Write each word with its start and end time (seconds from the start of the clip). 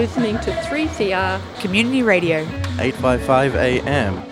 listening 0.00 0.38
to 0.38 0.50
3CR 0.50 1.60
Community 1.60 2.02
Radio. 2.02 2.38
855 2.78 3.54
AM. 3.54 4.29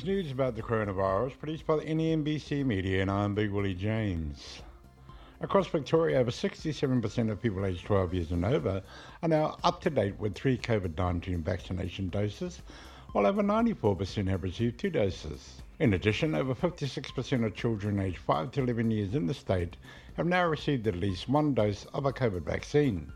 Latest 0.00 0.06
news 0.06 0.32
about 0.32 0.56
the 0.56 0.62
coronavirus, 0.62 1.38
produced 1.38 1.66
by 1.66 1.76
the 1.76 1.82
NEMBC 1.82 2.64
Media, 2.64 3.02
and 3.02 3.10
I'm 3.10 3.34
Big 3.34 3.50
Willie 3.50 3.74
James. 3.74 4.62
Across 5.42 5.66
Victoria, 5.66 6.18
over 6.18 6.30
67% 6.30 7.30
of 7.30 7.42
people 7.42 7.66
aged 7.66 7.84
12 7.84 8.14
years 8.14 8.32
and 8.32 8.46
over 8.46 8.82
are 9.22 9.28
now 9.28 9.58
up 9.62 9.82
to 9.82 9.90
date 9.90 10.18
with 10.18 10.34
three 10.34 10.56
COVID 10.56 10.96
19 10.96 11.42
vaccination 11.42 12.08
doses, 12.08 12.62
while 13.12 13.26
over 13.26 13.42
94% 13.42 14.26
have 14.28 14.42
received 14.42 14.80
two 14.80 14.88
doses. 14.88 15.60
In 15.80 15.92
addition, 15.92 16.34
over 16.34 16.54
56% 16.54 17.44
of 17.44 17.54
children 17.54 18.00
aged 18.00 18.18
5 18.18 18.52
to 18.52 18.62
11 18.62 18.90
years 18.90 19.14
in 19.14 19.26
the 19.26 19.34
state 19.34 19.76
have 20.14 20.26
now 20.26 20.46
received 20.46 20.86
at 20.86 20.96
least 20.96 21.28
one 21.28 21.52
dose 21.52 21.84
of 21.92 22.06
a 22.06 22.12
COVID 22.12 22.42
vaccine. 22.42 23.12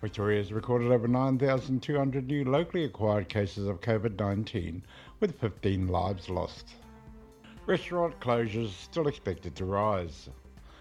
Victoria 0.00 0.38
has 0.38 0.52
recorded 0.52 0.92
over 0.92 1.08
9,200 1.08 2.28
new 2.28 2.44
locally 2.44 2.84
acquired 2.84 3.28
cases 3.28 3.66
of 3.66 3.80
COVID 3.80 4.16
19, 4.16 4.84
with 5.20 5.40
15 5.40 5.88
lives 5.88 6.28
lost. 6.28 6.74
Restaurant 7.66 8.18
closures 8.20 8.70
still 8.70 9.08
expected 9.08 9.54
to 9.56 9.64
rise. 9.64 10.28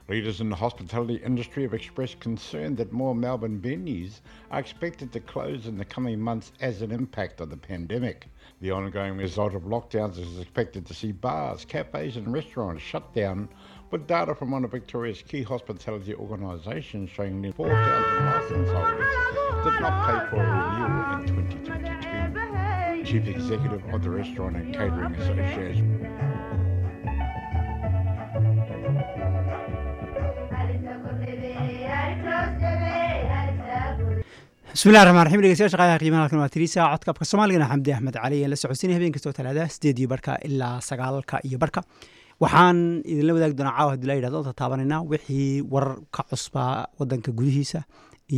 Leaders 0.10 0.40
in 0.40 0.50
the 0.50 0.56
hospitality 0.56 1.16
industry 1.16 1.64
have 1.64 1.74
expressed 1.74 2.22
concern 2.22 2.76
that 2.76 2.94
more 2.94 3.14
Melbourne 3.14 3.60
venues 3.60 4.22
are 4.52 4.60
expected 4.60 5.12
to 5.12 5.20
close 5.20 5.68
in 5.68 5.78
the 5.78 5.84
coming 5.84 6.18
months 6.18 6.54
as 6.62 6.82
an 6.82 6.92
impact 6.92 7.42
of 7.42 7.50
the 7.50 7.58
pandemic. 7.58 8.28
The 8.62 8.72
ongoing 8.72 9.18
result 9.18 9.54
of 9.54 9.64
lockdowns 9.64 10.18
is 10.18 10.40
expected 10.40 10.86
to 10.86 10.94
see 10.94 11.12
bars, 11.12 11.66
cafes, 11.66 12.16
and 12.16 12.32
restaurants 12.32 12.82
shut 12.82 13.14
down, 13.14 13.50
with 13.92 14.08
data 14.08 14.34
from 14.34 14.52
one 14.52 14.64
of 14.64 14.72
Victoria's 14.72 15.22
key 15.22 15.44
hospitality 15.44 16.14
organisations 16.14 17.10
showing 17.10 17.42
nearly 17.42 17.56
4,000 17.58 18.26
licence 18.26 18.70
holders 18.70 19.64
did 19.66 19.82
not 19.82 20.06
pay 20.08 20.30
for 20.30 20.42
a 20.42 20.48
renewal 20.48 21.20
in 21.20 21.28
2022. 21.66 21.97
Chief 23.08 23.26
Executive 23.28 23.82
of 23.94 24.04
the 24.04 24.10
Restaurant 24.10 24.58
and 24.58 24.74
Catering 24.74 25.16
Association. 25.16 26.98
bismillahi 34.74 35.06
raxmaan 35.08 35.26
raxiim 35.28 35.42
dhegeystayaasha 35.44 35.78
qadaha 35.82 36.00
qiimaha 36.02 36.22
halkan 36.26 36.40
waa 36.44 36.50
tiriisa 36.56 36.82
codka 36.94 37.26
soomaaligana 37.32 37.68
xamdi 37.72 37.92
axmed 37.96 38.16
cali 38.24 38.38
aan 38.44 38.52
la 38.54 38.58
socodsiinay 38.64 38.96
habeen 38.98 39.14
kastoo 39.16 39.34
talaada 39.38 39.64
sideed 39.76 39.98
iyo 40.02 40.08
barka 40.14 40.32
ilaa 40.48 40.80
sagaalka 40.90 41.38
iyo 41.48 41.58
barka. 41.64 41.82
Waxaan 42.44 42.78
idinla 43.12 43.34
wadaagi 43.38 43.56
doonaa 43.60 43.76
caawa 43.78 43.92
haddii 43.94 44.08
la 44.12 44.16
yidhahdo 44.18 44.40
ta 44.48 44.54
taabanayna 44.60 44.98
wixii 45.12 45.62
warar 45.74 45.98
ka 46.16 46.22
cusbaa 46.32 46.88
wadanka 47.00 47.32
gudihiisa 47.40 47.80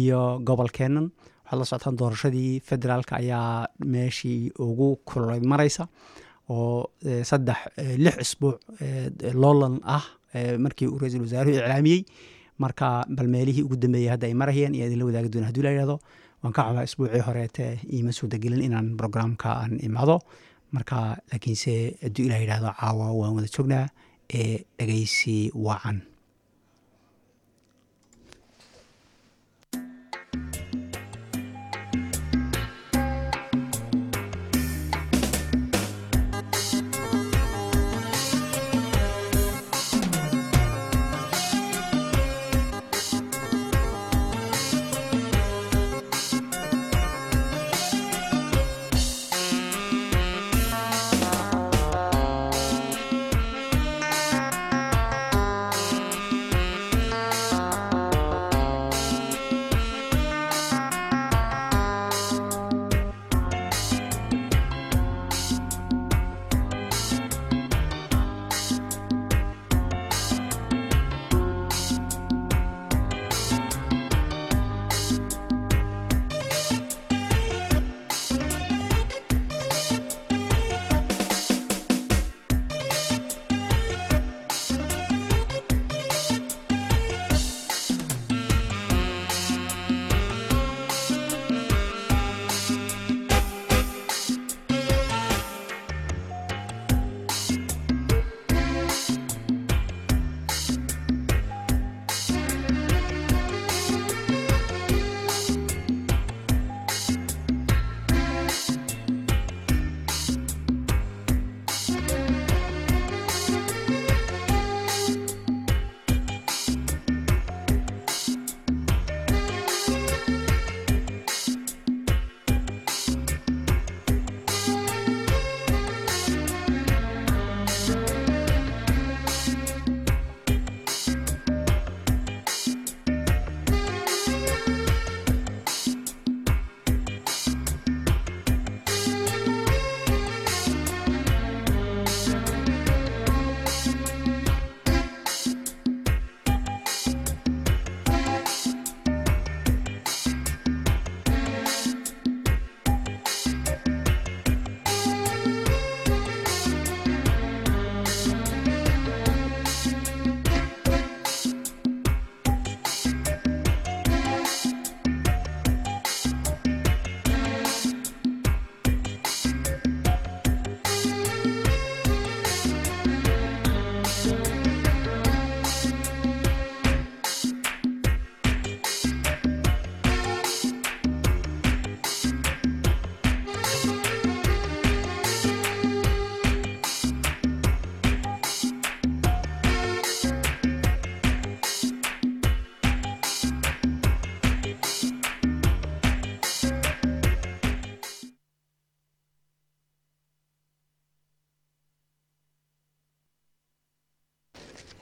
iyo 0.01 0.19
gobolkeennan 0.47 1.05
waxaad 1.49 1.59
la 1.59 1.65
socotaan 1.65 1.95
doorashadii 1.97 2.59
federaalka 2.69 3.15
ayaa 3.21 3.67
meeshii 3.85 4.51
ugu 4.59 4.95
kulay 5.05 5.39
maraysa 5.51 5.87
oo 6.49 6.89
saddex 7.23 7.57
lix 8.03 8.15
isbuuc 8.25 8.57
loolan 9.33 9.79
ah 9.83 10.03
markii 10.65 10.87
uu 10.87 10.97
ra'iisul 11.01 11.21
wasaaruhu 11.25 11.55
iclaamiyey. 11.57 12.01
Marka 12.59 13.05
bal 13.09 13.27
meelihii 13.27 13.63
ugu 13.63 13.75
dambeeyey 13.77 14.09
hadda 14.13 14.27
ay 14.27 14.33
marayeen 14.33 14.75
iyo 14.75 14.85
idinla 14.87 15.05
wadaagi 15.05 15.29
doona 15.33 15.47
haddii 15.47 15.61
la 15.63 15.71
yidhahdo 15.71 15.99
waan 16.43 16.53
ka 16.53 16.61
xubaa 16.67 16.83
isbuucii 16.83 17.21
horeete 17.27 17.65
iima 17.93 18.11
suurtagelin 18.11 18.61
inaan 18.67 18.95
brograamka 18.97 19.49
aan 19.61 19.79
imaado. 19.87 20.19
Marka 20.71 21.17
laakiinse 21.31 21.73
hadduu 22.03 22.25
ilah 22.27 22.39
yidhahdo 22.43 22.69
caawa 22.79 23.11
waan 23.19 23.33
wada 23.37 23.47
joognaa 23.55 23.85
ee 24.39 24.65
dhegeysi 24.77 25.51
wacan 25.55 26.01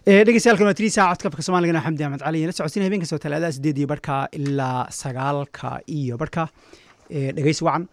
dhegeystayaal 0.08 0.62
waa 0.64 0.74
tiriisa 0.78 1.04
codkabka 1.12 1.42
soomaaligana 1.44 1.82
xamdi 1.84 2.04
axmed 2.06 2.22
cali. 2.24 2.46
La 2.48 2.54
socodsiin 2.56 2.86
habeen 2.86 3.02
kastoo 3.04 3.20
talaadaha 3.20 3.52
sideed 3.58 3.78
iyo 3.82 3.88
barhka 3.92 4.16
ilaa 4.40 4.88
sagaalka 5.00 5.72
iyo 5.98 6.18
barhka 6.22 6.46
dhegeysi 7.10 7.64
wacan. 7.68 7.88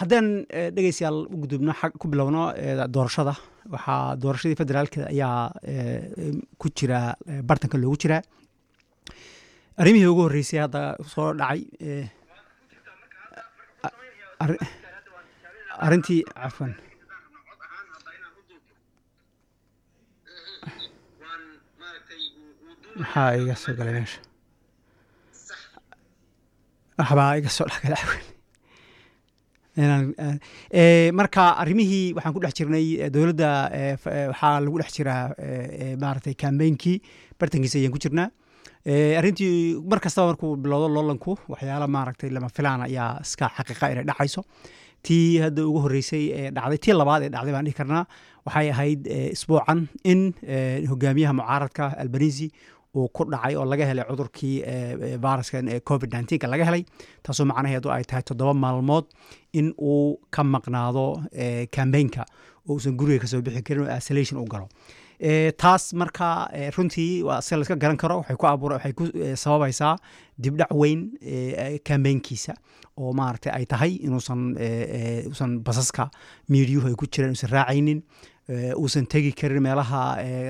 Haddaan 0.00 0.28
dhegeystayaal 0.76 1.18
u 1.28 1.36
gudubno 1.42 1.74
xag 1.76 1.92
ku 2.00 2.08
bilowno 2.08 2.46
doorashada. 2.88 3.34
Waxaa 3.74 4.16
doorashadii 4.22 4.56
federaalka 4.62 5.08
ayaa 5.12 5.52
ku 6.58 6.72
jira 6.72 7.00
bartanka 7.44 7.76
loogu 7.78 7.98
jiraa 8.00 8.22
arrimihii 9.80 10.08
ugu 10.12 10.22
horreysay 10.26 10.60
hadda 10.64 10.80
soo 11.12 11.32
dhacay 11.36 11.60
arrintii 15.84 16.22
cafwan 16.32 16.72
maxaa 23.02 23.28
iga 23.42 23.54
soo 23.62 23.74
galay 23.78 23.94
meesha? 23.98 24.20
Waxbaa 26.98 27.32
iga 27.40 27.50
soo 27.56 27.66
dhexgalay 27.70 28.22
marka 31.18 31.44
arrimihii 31.62 32.12
waxaan 32.16 32.34
ku 32.34 32.40
dhex 32.44 32.54
jirnay 32.58 32.86
dowladda 33.14 33.50
waxaa 34.32 34.60
lagu 34.64 34.76
dhex 34.80 34.90
jiraa 34.96 35.24
maaragtay 36.02 36.34
kambeynkii 36.42 36.96
bartankiisa 37.38 37.78
ayaan 37.78 37.92
ku 37.94 37.98
jirnaa. 38.04 38.28
Arrintii 39.18 39.76
mar 39.90 40.00
kastaba 40.00 40.26
markuu 40.32 40.56
bilowdo 40.56 40.88
loolanku 40.96 41.32
waxyaala 41.52 41.86
maaragtay 41.96 42.30
lama 42.30 42.48
filaan 42.56 42.80
ayaa 42.88 43.20
iska 43.24 43.46
xaqiiqa 43.56 43.86
inay 43.92 44.04
dhacayso. 44.10 44.42
Tii 45.06 45.38
hadda 45.40 45.62
ugu 45.68 45.78
horreysay 45.84 46.24
ee 46.38 46.50
dhacday 46.56 46.78
tii 46.84 46.92
labaad 47.00 47.22
ee 47.24 47.30
dhacday 47.34 47.52
baan 47.56 47.64
dhihi 47.64 47.76
karnaa 47.80 48.04
waxay 48.46 48.68
ahayd 48.74 49.06
isbuucan 49.36 49.86
in 50.12 50.20
hogaamiyaha 50.90 51.32
mucaaradka 51.40 51.84
albanisi 52.02 52.46
uu 52.96 53.08
ku 53.08 53.24
dhacay 53.30 53.54
oo 53.56 53.64
laga 53.64 53.86
helay 53.90 54.04
cudurkii 54.10 54.56
viruskan 55.24 55.68
ee 55.68 55.80
covid 55.80 56.10
nneteen-ka 56.14 56.48
laga 56.50 56.64
helay. 56.68 56.84
Taasoo 57.22 57.46
macnaheedu 57.50 57.90
ay 57.94 58.04
tahay 58.04 58.22
toddoba 58.22 58.54
maalmood 58.54 59.04
in 59.52 59.72
uu 59.78 60.18
ka 60.30 60.42
maqnaado 60.44 61.04
cambaynka 61.76 62.24
oo 62.68 62.74
uusan 62.74 62.96
guriga 62.98 63.22
ka 63.22 63.26
soo 63.32 63.42
bixi 63.42 63.62
karin 63.62 63.86
oo 63.86 63.96
isolation 63.96 64.40
u 64.42 64.46
galo. 64.46 64.68
Taas 65.60 65.92
marka 65.94 66.48
runtii 66.76 67.22
waa 67.28 67.40
si 67.44 67.54
layska 67.56 67.76
garan 67.76 67.96
karo 67.96 68.16
waxay 68.20 68.36
ku 68.40 68.46
abuur 68.46 68.72
waxay 68.76 68.92
ku 68.98 69.04
sababaysaa 69.36 69.96
dibdhac 70.40 70.72
weyn 70.74 71.10
cambaynkiisa 71.84 72.54
oo 72.96 73.12
maaragtay 73.12 73.52
ay 73.52 73.66
tahay 73.66 73.92
inuusan 74.06 74.56
usan 75.30 75.60
basaska 75.66 76.08
miidiyuhu 76.48 76.88
ay 76.88 76.94
ku 76.96 77.06
jiraan 77.06 77.36
uusan 77.36 77.50
raacaynin 77.52 78.00
uusan 78.76 79.06
tegi 79.06 79.32
karin 79.32 79.62
meelaha 79.62 80.00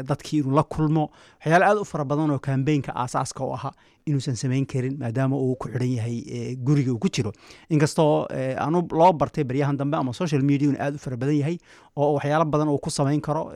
dadkii 0.08 0.40
inuu 0.40 0.54
la 0.56 0.62
kulmo. 0.62 1.10
Waxyaale 1.40 1.64
aad 1.66 1.78
u 1.80 1.84
fara 1.84 2.04
badan 2.04 2.30
oo 2.30 2.38
kambeynka 2.38 2.92
aasaaska 2.94 3.44
u 3.44 3.52
ahaa 3.54 3.72
inuusan 4.06 4.36
samayn 4.36 4.66
karin 4.66 4.96
maadaama 4.98 5.36
uu 5.36 5.56
ku 5.60 5.68
xidhan 5.68 5.92
yahay 5.96 6.56
guriga 6.56 6.92
uu 6.92 6.98
ku 6.98 7.08
jiro. 7.08 7.32
Inkastoo 7.70 8.26
aanu 8.58 8.86
loo 8.92 9.12
bartay 9.12 9.44
baryahan 9.44 9.76
dambe 9.76 9.96
ama 9.96 10.12
social 10.12 10.42
mediaun 10.42 10.76
aad 10.80 10.94
u 10.94 10.98
fara 10.98 11.16
badan 11.16 11.36
yahay 11.36 11.58
oo 11.96 12.14
waxyaalo 12.16 12.44
badan 12.50 12.68
uu 12.68 12.78
ku 12.78 12.90
samayn 12.90 13.20
karo 13.20 13.52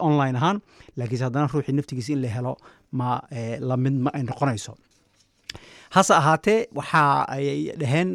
online 0.00 0.36
ahaan 0.40 0.62
laakiinse 0.96 1.24
haddana 1.28 1.46
ruuxii 1.52 1.74
naftigiisa 1.76 2.12
in 2.12 2.22
la 2.22 2.28
helo 2.28 2.56
ma 2.92 3.20
la 3.60 3.76
mid 3.76 3.92
ma 4.04 4.10
ay 4.14 4.22
noqonayso. 4.22 4.74
Hase 5.92 6.14
ahaatee 6.14 6.66
waxa 6.74 7.26
ay 7.28 7.72
dhaheen 7.76 8.10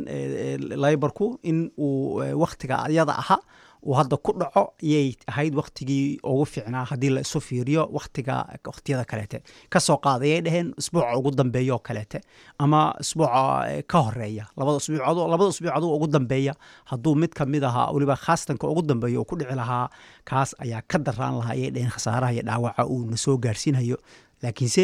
laybarku 0.84 1.38
in 1.44 1.70
uu 1.78 2.18
wakhtiga 2.42 2.82
ayada 2.90 3.14
aha 3.22 3.38
uu 3.86 3.94
hadda 3.94 4.18
ku 4.18 4.32
dhaco 4.40 4.74
ayay 4.84 5.16
ahayd 5.28 5.56
wakhtigii 5.56 6.20
ugu 6.24 6.46
fiicnaa 6.46 6.84
haddii 6.90 7.10
la 7.10 7.22
isu 7.22 7.40
fiiriyo 7.42 7.90
wakhtiga 7.94 8.36
wakhtiyada 8.66 9.06
kaleete. 9.06 9.42
Kasoo 9.70 9.98
qaadayay 9.98 10.42
dhaheen 10.42 10.74
isbuuca 10.78 11.18
ugu 11.18 11.32
dambeeya 11.32 11.74
oo 11.76 11.80
kaleete 11.80 12.22
ama 12.60 12.96
isbuuca 13.00 13.84
ka 13.88 13.98
horreeya 14.06 14.46
labada 14.58 14.78
usbuucod 14.78 15.18
labada 15.30 15.50
usbuucadu 15.54 15.94
ugu 15.96 16.08
dambeeya. 16.08 16.54
Hadduu 16.86 17.16
mid 17.16 17.30
ka 17.34 17.46
mid 17.46 17.64
ahaa 17.64 17.92
weliba 17.92 18.16
khaastanka 18.16 18.68
ugu 18.68 18.82
dambeeya 18.82 19.20
uu 19.22 19.26
ku 19.26 19.36
dhici 19.36 19.56
lahaa 19.56 19.90
kaas 20.26 20.56
ayaa 20.60 20.82
ka 20.88 20.98
daraan 21.00 21.38
lahaa 21.40 21.54
ayay 21.54 21.72
dhaheen 21.72 21.90
khasaaraha 21.92 22.34
iyo 22.34 22.44
dhaawaca 22.44 22.86
uu 22.86 23.06
na 23.12 23.18
soo 23.18 23.38
gaarsiinhayo 23.38 23.98
laakiinse 24.42 24.84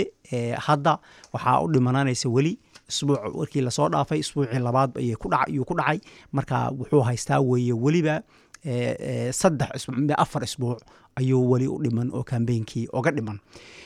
hadda 0.66 0.98
waxaa 1.34 1.62
u 1.62 1.68
dhimananaysa 1.74 2.30
weli 2.30 2.58
isbuuc 2.90 3.22
markii 3.38 3.62
la 3.62 3.72
soo 3.72 3.90
dhaafay 3.90 4.20
isbuucii 4.20 4.60
labaad 4.60 4.98
ayuu 4.98 5.18
ku 5.66 5.74
dhacay. 5.76 6.00
Marka 6.32 6.70
wuxuu 6.80 7.02
haystaa 7.02 7.40
weeye 7.40 7.74
weliba 7.74 8.22
saddex 9.40 9.72
afar 10.18 10.44
isbuuc 10.44 10.80
ayuu 11.20 11.42
weli 11.52 11.68
u 11.68 11.78
dhiman 11.84 12.10
oo 12.14 12.24
kambeynkii 12.24 12.88
oga 12.94 13.12
dhiman. 13.12 13.38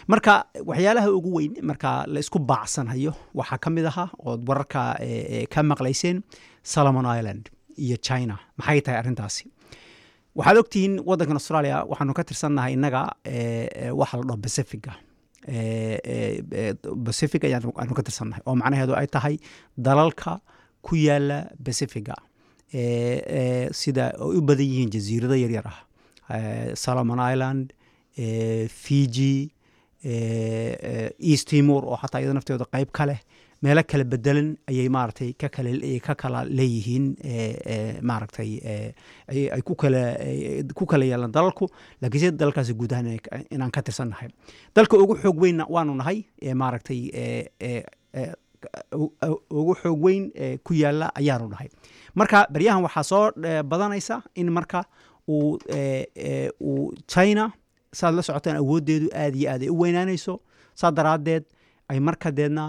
Marka 0.08 0.46
waxyaalaha 0.70 1.10
ugu 1.18 1.32
weyn 1.38 1.54
marka 1.70 2.06
la 2.08 2.20
isku 2.20 2.40
baacsanhayo 2.40 3.14
waxaa 3.34 3.58
ka 3.64 3.70
mid 3.70 3.86
ahaa 3.86 4.10
ood 4.26 4.42
wararka 4.50 4.82
ka 5.54 5.64
maqlayseen 5.64 6.22
solomon 6.64 7.06
island 7.18 7.50
iyo 7.78 7.98
china. 7.98 8.40
Maxay 8.58 8.82
tahay 8.82 9.00
arrintaasi? 9.02 9.46
Waxaad 10.38 10.58
ogtihiin 10.62 10.94
waddankan 11.10 11.38
australia 11.42 11.84
waxaanu 11.92 12.14
ka 12.18 12.24
tirsannahay 12.24 12.74
innaga 12.78 13.02
waxa 14.00 14.16
la 14.18 14.24
dhaho 14.30 14.38
pacifica 14.46 14.92
pacific 17.06 17.42
ayaanu 17.48 17.94
ka 17.98 18.04
tirsannahay 18.08 18.42
oo 18.48 18.56
macnaheedu 18.62 18.94
ay 18.96 19.08
tahay 19.08 19.36
dalalka 19.78 20.40
ku 20.86 20.96
yaalla 20.96 21.40
pacifica 21.66 22.16
sida 22.72 24.14
u 24.20 24.42
badan 24.42 24.66
yihiin 24.66 24.90
jasiirado 24.92 25.36
yaryar 25.36 25.68
ah. 25.68 26.76
Solomon 26.76 27.20
island 27.34 27.74
fiji 28.70 29.52
east 30.04 31.48
timor 31.50 31.86
oo 31.86 31.98
xataa 32.02 32.20
iyado 32.22 32.34
nafteeda 32.34 32.66
qeyb 32.74 32.92
ka 32.92 33.06
leh 33.06 33.20
meelo 33.64 33.82
kala 33.84 34.04
bedelan 34.04 34.58
ayay 34.70 34.90
maaragtay 34.90 35.34
ka 35.34 35.50
kala 35.50 35.72
ka 36.06 36.14
kala 36.16 36.44
leeyihiin 36.46 37.06
maaragtay 38.02 38.52
ay 39.28 39.62
ku 39.66 39.76
kala 40.86 41.06
yeelan 41.06 41.32
dalalku. 41.32 41.66
Laakiin 42.02 42.22
se 42.22 42.32
dalalkaasi 42.32 42.74
guud 42.78 42.94
ahaan 42.94 43.18
inaan 43.52 43.72
ka 43.72 43.82
tirsannahay 43.82 44.30
dalka 44.76 44.98
ugu 44.98 45.16
xoog 45.24 45.40
weynna 45.42 45.66
waanu 45.70 45.96
nahay 45.96 46.26
maaragtay 46.54 47.02
ugu 49.50 49.74
xoog 49.82 50.04
weyn 50.06 50.32
ku 50.64 50.74
yaalla 50.74 51.12
ayaanu 51.16 51.50
nahay 51.50 51.70
marka 52.20 52.40
baryahan 52.54 52.84
waxaa 52.88 53.04
soo 53.12 53.24
badanaysa 53.72 54.16
in 54.36 54.50
marka 54.58 54.80
uu 55.28 55.58
uu 56.70 56.92
china 57.14 57.52
saad 58.00 58.14
la 58.18 58.22
socotaan 58.28 58.58
awooddeedu 58.64 59.08
aad 59.24 59.36
iyo 59.36 59.50
aad 59.54 59.62
ay 59.66 59.70
u 59.70 59.80
weynaanayso 59.82 60.34
saa 60.80 60.92
daraaddeed 60.98 61.44
ay 61.92 62.00
markadeedna 62.08 62.66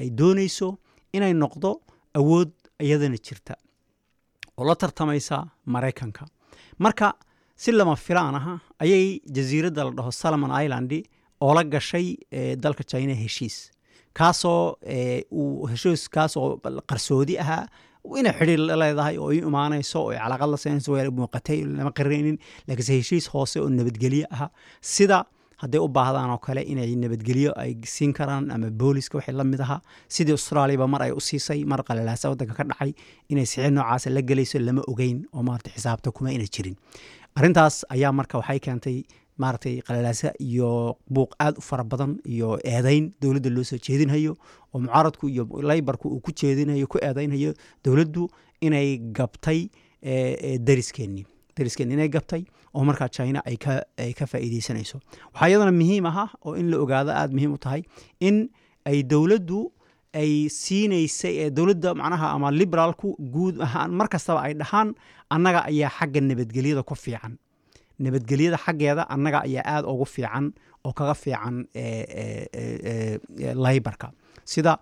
ay 0.00 0.08
doonayso 0.20 0.68
inay 1.16 1.32
noqdo 1.42 1.70
awood 2.18 2.50
iyadana 2.86 3.16
jirta 3.26 3.54
oo 4.58 4.64
la 4.68 4.74
tartamaysa 4.76 5.36
maraykanka. 5.66 6.24
Marka 6.78 7.14
si 7.56 7.72
lama 7.72 7.94
filaan 7.96 8.34
aha 8.34 8.54
ayay 8.84 9.20
jasiiradda 9.36 9.84
la 9.84 9.90
dhaho 9.98 10.10
solomon 10.12 10.50
island 10.64 10.92
oo 11.40 11.54
la 11.54 11.62
gashay 11.64 12.06
dalka 12.64 12.84
china 12.84 13.14
heshiis. 13.14 13.70
Kaasoo 14.18 14.76
heshiis 15.70 16.08
kaasoo 16.14 16.48
qarsoodi 16.90 17.38
ahaa 17.38 17.66
inay 18.20 18.32
xidhiir 18.38 18.60
leedahay 18.82 19.16
oo 19.18 19.30
i 19.32 19.38
imaanayso 19.50 19.98
oo 20.06 20.12
calaaqad 20.22 20.50
la 20.54 20.56
seenayso 20.64 20.90
waa 20.96 21.10
muuqatay 21.20 21.58
lama 21.78 21.92
qaraynin 21.98 22.36
laakiinse 22.68 22.92
heshiis 22.98 23.26
hoose 23.34 23.56
oo 23.62 23.68
nabadgelyo 23.78 24.26
aha 24.34 24.46
sida 24.94 25.18
hadday 25.62 25.80
u 25.80 25.88
baahdaan 25.96 26.30
oo 26.34 26.38
kale 26.46 26.62
inay 26.72 26.90
nabadgelyo 27.04 27.50
ay 27.62 27.70
siin 27.94 28.12
karaan 28.18 28.50
ama 28.54 28.70
booliska 28.80 29.18
waxay 29.18 29.34
la 29.40 29.44
mid 29.52 29.60
ahaa 29.66 29.80
sidii 30.16 30.34
australiaba 30.38 30.86
mar 30.94 31.02
ay 31.06 31.12
u 31.18 31.20
siisay 31.28 31.60
mar 31.72 31.80
qalalaasa 31.88 32.30
waddanka 32.32 32.54
ka 32.58 32.64
dhacay 32.70 32.90
inay 33.32 33.46
sixid 33.52 33.72
noocaasa 33.78 34.10
la 34.16 34.22
gelayso 34.30 34.58
lama 34.58 34.82
ogeyn 34.92 35.18
oo 35.36 35.42
maarata 35.48 35.70
xisaabta 35.76 36.10
kuma 36.16 36.32
ina 36.36 36.46
jirin 36.54 36.76
arrintaas 37.38 37.76
ayaa 37.94 38.12
marka 38.18 38.38
waxay 38.40 38.58
keentay 38.66 38.96
maaragtay 39.42 39.74
qalalaasa 39.88 40.32
iyo 40.46 40.70
buuq 41.14 41.30
aad 41.44 41.56
u 41.58 41.62
fara 41.68 41.84
badan 41.84 42.12
iyo 42.34 42.58
eedayn 42.64 43.12
dowladda 43.22 43.50
loo 43.56 43.64
soo 43.64 43.78
jeedinhayo 43.86 44.32
oo 44.74 44.78
mucaaradku 44.84 45.28
iyo 45.28 45.44
laybarku 45.70 46.08
uu 46.08 46.20
ku 46.20 46.32
jeedinhayo 46.40 46.86
ku 46.86 46.98
eedaynhayo 47.08 47.54
dowladdu 47.84 48.28
inay 48.60 48.98
gabtay 49.18 49.60
dariskeenni 50.68 51.24
dariskeenni 51.56 51.94
inay 51.96 52.08
gabtay 52.08 52.42
oo 52.74 52.84
markaa 52.84 53.08
china 53.08 53.40
ay 53.46 53.56
ka 54.18 54.26
faa'iideysanayso. 54.32 55.00
Waxaa 55.34 55.48
iyadana 55.48 55.72
muhiim 55.72 56.06
aha 56.06 56.24
oo 56.44 56.54
in 56.56 56.70
la 56.70 56.76
ogaado 56.84 57.10
aada 57.12 57.32
muhiim 57.32 57.52
u 57.56 57.58
tahay 57.58 57.82
in 58.20 58.48
ay 58.84 59.02
dowladdu 59.02 59.72
ay 60.20 60.48
siinaysay 60.60 61.34
ee 61.44 61.50
dowladda 61.50 61.94
macnaha 62.00 62.26
ama 62.36 62.50
liberaalku 62.50 63.08
guud 63.34 63.56
ahaan 63.66 63.90
mar 63.98 64.08
kastaba 64.14 64.40
ay 64.46 64.54
dhahaan 64.60 64.88
annaga 65.34 65.60
ayaa 65.70 65.90
xagga 65.98 66.20
nabadgelyada 66.20 66.82
ku 66.82 66.94
fiican. 66.94 67.38
Nabadgelyada 68.04 68.58
xaggeeda 68.64 69.02
annaga 69.14 69.38
ayaa 69.46 69.64
aada 69.74 69.88
ugu 69.88 70.04
fiican 70.14 70.52
oo 70.84 70.92
kaga 70.92 71.14
fiican 71.14 71.54
laybarka. 73.64 74.12
Sida 74.44 74.78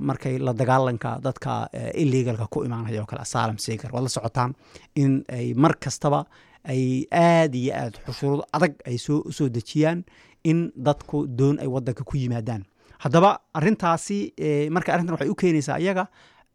markay 0.00 0.38
la 0.38 0.52
dagaalanka 0.52 1.18
dadka 1.22 1.68
illegalka 1.94 2.46
ku 2.46 2.64
imaanaya 2.64 3.02
oo 3.02 3.06
kale 3.06 3.20
asylum 3.26 3.58
seeker 3.58 3.90
waad 3.92 4.02
la 4.04 4.08
socotaan 4.08 4.54
in 4.94 5.24
ay 5.28 5.52
mar 5.54 5.74
kastaba 5.84 6.24
ay 6.64 7.06
aad 7.12 7.54
iyo 7.54 7.74
aad 7.74 7.94
shuruud 8.18 8.42
adag 8.52 8.74
ay 8.86 8.96
soo 8.98 9.48
dejiyaan 9.56 10.04
in 10.44 10.70
dadku 10.76 11.26
doon 11.26 11.58
ay 11.58 11.66
wadanka 11.66 12.04
ku 12.04 12.16
yimaadaan 12.16 12.62
haddaba 13.04 13.30
arintaasi 13.58 14.18
marka 14.76 14.90
arrintan 14.94 15.14
waxay 15.16 15.30
u 15.32 15.34
keenaysaa 15.42 15.78
iyaga 15.84 16.04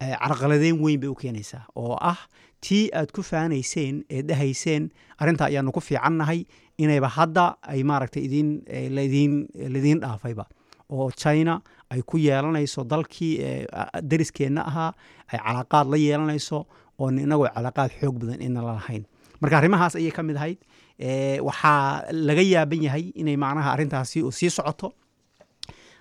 carqaladeyn 0.00 0.76
weyn 0.84 1.00
bay 1.00 1.08
u 1.08 1.14
keenaysaa 1.22 1.62
oo 1.76 1.96
ah 2.00 2.18
tii 2.60 2.90
aad 2.98 3.10
ku 3.16 3.22
faanayseen 3.22 4.04
ee 4.10 4.22
dhahayseen 4.28 4.90
arrintaa 5.18 5.48
ayaanu 5.50 5.72
ku 5.76 5.80
fiicannahay 5.80 6.40
inayba 6.78 7.08
hadda 7.18 7.44
ay 7.72 7.82
maaragtay 7.90 8.22
idin 8.28 8.48
ladin 8.96 9.32
ladiin 9.74 10.00
dhaafayba. 10.04 10.44
Oo 10.90 11.10
china 11.10 11.60
ay 11.90 12.02
ku 12.02 12.16
yeelanayso 12.18 12.84
dalkii 12.84 13.32
dariskeenna 14.10 14.62
ahaa 14.70 14.92
ay 15.32 15.38
calaaqaad 15.46 15.86
la 15.92 15.96
yeelanayso 15.96 16.58
oon 16.98 17.18
inagoo 17.18 17.48
calaaqaad 17.56 17.90
xoog 18.00 18.16
badan 18.20 18.42
ina 18.46 18.60
la 18.62 18.72
lahayn. 18.78 19.04
Marka 19.40 19.56
arrimahaas 19.58 19.96
ayay 20.00 20.12
ka 20.16 20.22
mid 20.22 20.36
ahayd 20.36 20.58
waxaa 21.48 22.12
laga 22.12 22.42
yaaban 22.42 22.82
yahay 22.86 23.04
inay 23.20 23.36
macnaha 23.36 23.70
arrintaasi 23.74 24.22
sii 24.38 24.50
socoto 24.50 24.92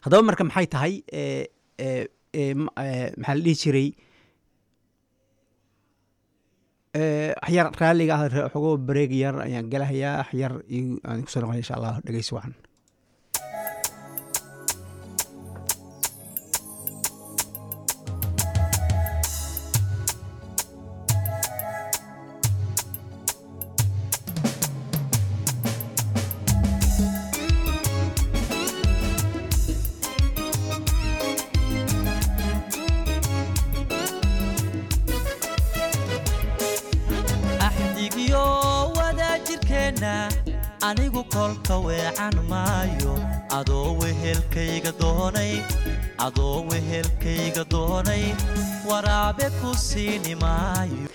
haddaba 0.05 0.23
marka 0.29 0.43
maxay 0.49 0.67
tahay 0.73 0.93
maxaa 3.17 3.35
la 3.37 3.41
dhihi 3.45 3.55
jiray? 3.63 3.89
Waxyar 7.43 7.65
raalliga 7.81 8.13
ah 8.15 8.49
xogoo 8.53 8.77
bareeg 8.87 9.11
yar 9.23 9.35
ayaan 9.47 9.67
galahayaa 9.73 10.19
waxyar 10.23 10.53
aan 11.09 11.19
ku 11.25 11.29
soo 11.33 11.41
noqon 11.43 11.57
insha 11.61 11.75
allah 11.77 11.93
dhegeysi 12.05 12.31
wacan 12.37 12.53
anigu 40.03 41.23
kolka 41.29 41.77
weecan 41.85 42.35
maayo. 42.49 43.13
Adoo 43.57 43.97
wehelkayga 44.01 44.91
doonay 44.99 45.61
adoo 46.19 46.65
wehelkayga 46.69 47.63
doonay 47.69 48.23
waraabe 48.89 49.47
ku 49.61 49.73
siini 49.75 50.35
maayo. 50.35 51.07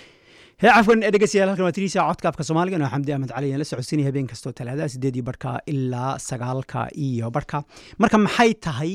Hee 0.60 0.68
cafwan 0.68 1.00
dhegeystayaal 1.00 1.48
halkan 1.52 1.64
waa 1.68 1.72
tiriisa 1.76 2.04
codkaafka 2.08 2.44
soomaaliga 2.44 2.76
anoo 2.76 2.90
xamdi 2.94 3.12
ahmed 3.14 3.30
cali 3.34 3.52
aan 3.52 3.58
la 3.62 3.64
socodsiinaya 3.64 4.08
habeen 4.10 4.26
kastoo 4.32 4.52
talaadaha 4.52 4.88
sideed 4.94 5.16
iyo 5.16 5.24
barhka 5.24 5.60
ilaa 5.66 6.18
sagaalka 6.18 6.88
iyo 7.06 7.30
barhka 7.30 7.62
marka 7.98 8.18
maxay 8.18 8.54
tahay 8.54 8.92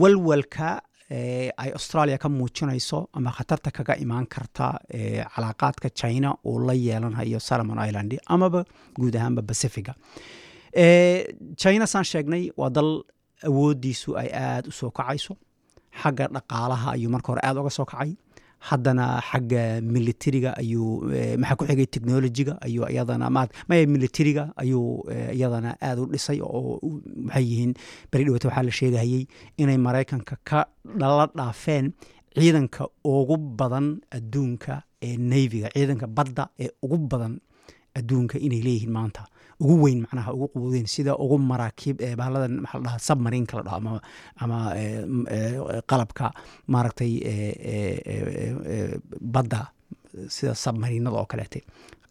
walwalka 0.00 0.80
ay 1.10 1.70
australia 1.78 2.18
ka 2.18 2.28
muujinayso 2.28 2.98
ama 3.12 3.30
khatarta 3.36 3.70
kaga 3.76 3.94
imaan 4.04 4.26
karta 4.34 4.66
calaaqaadka 5.34 5.88
china 6.00 6.28
uu 6.46 6.58
la 6.66 6.74
yeelanayo 6.86 7.38
salomon 7.48 7.78
island 7.88 8.12
amaba 8.34 8.64
guud 8.98 9.14
ahaanba 9.16 9.42
pacifiga 9.50 9.92
china 11.62 11.86
saan 11.92 12.04
sheegnay 12.12 12.50
waa 12.56 12.70
dal 12.76 12.90
awoodiisu 13.48 14.10
ay 14.20 14.28
aada 14.32 14.68
u 14.68 14.72
soo 14.72 14.90
kacayso. 14.90 15.36
Xagga 16.02 16.26
dhaqaalaha 16.34 16.88
ayuu 16.96 17.10
marka 17.14 17.28
hore 17.32 17.40
aada 17.44 17.60
uga 17.60 17.70
soo 17.70 17.84
kacay 17.84 18.10
haddana 18.68 19.04
xagga 19.30 19.62
militariga 19.94 20.50
ayuu 20.62 20.90
maxaa 21.42 21.56
ku 21.60 21.64
xigay 21.70 21.86
technologiga 21.94 22.54
ayuu 22.66 22.86
iyadana 22.94 23.26
ma 23.36 23.42
maya 23.68 23.86
militariga 23.94 24.44
ayuu 24.62 25.04
iyadana 25.38 25.70
aada 25.86 26.00
u 26.02 26.06
dhisay 26.12 26.38
oo 26.48 26.80
maxay 27.26 27.44
yihiin 27.50 27.72
beri 28.10 28.24
dhawata 28.26 28.48
waxaa 28.48 28.66
la 28.68 28.72
sheegahayey 28.80 29.22
inay 29.62 29.78
maraykanka 29.86 30.34
ka 30.48 30.60
dhala 31.00 31.26
dhaafeen 31.38 31.86
ciidanka 32.38 32.82
ugu 33.14 33.36
badan 33.60 33.86
adduunka 34.16 34.74
ee 35.08 35.16
navyga 35.32 35.68
ciidanka 35.76 36.06
badda 36.16 36.44
ee 36.64 36.70
ugu 36.84 36.98
badan 37.12 37.34
adduunka 37.98 38.36
inay 38.46 38.60
leeyihiin 38.66 38.92
maanta 38.98 39.22
ugu 39.60 39.74
weyn 39.84 40.00
macnaha 40.04 40.32
ugu 40.34 40.48
qubudeyn 40.54 40.86
sida 40.86 41.16
ugu 41.24 41.38
maraakiib 41.38 42.00
ee 42.00 42.16
bahladan 42.16 42.60
maxaa 42.64 42.80
la 42.80 43.30
dhahaa 43.30 43.56
la 43.58 43.62
dhaho 43.62 43.76
ama 43.76 44.00
ama 44.36 44.58
qalabka 45.86 46.32
maaragtay 46.66 47.12
badda 49.20 49.60
sida 50.28 50.54
submarinada 50.54 51.16
oo 51.16 51.26
kaleete. 51.26 51.62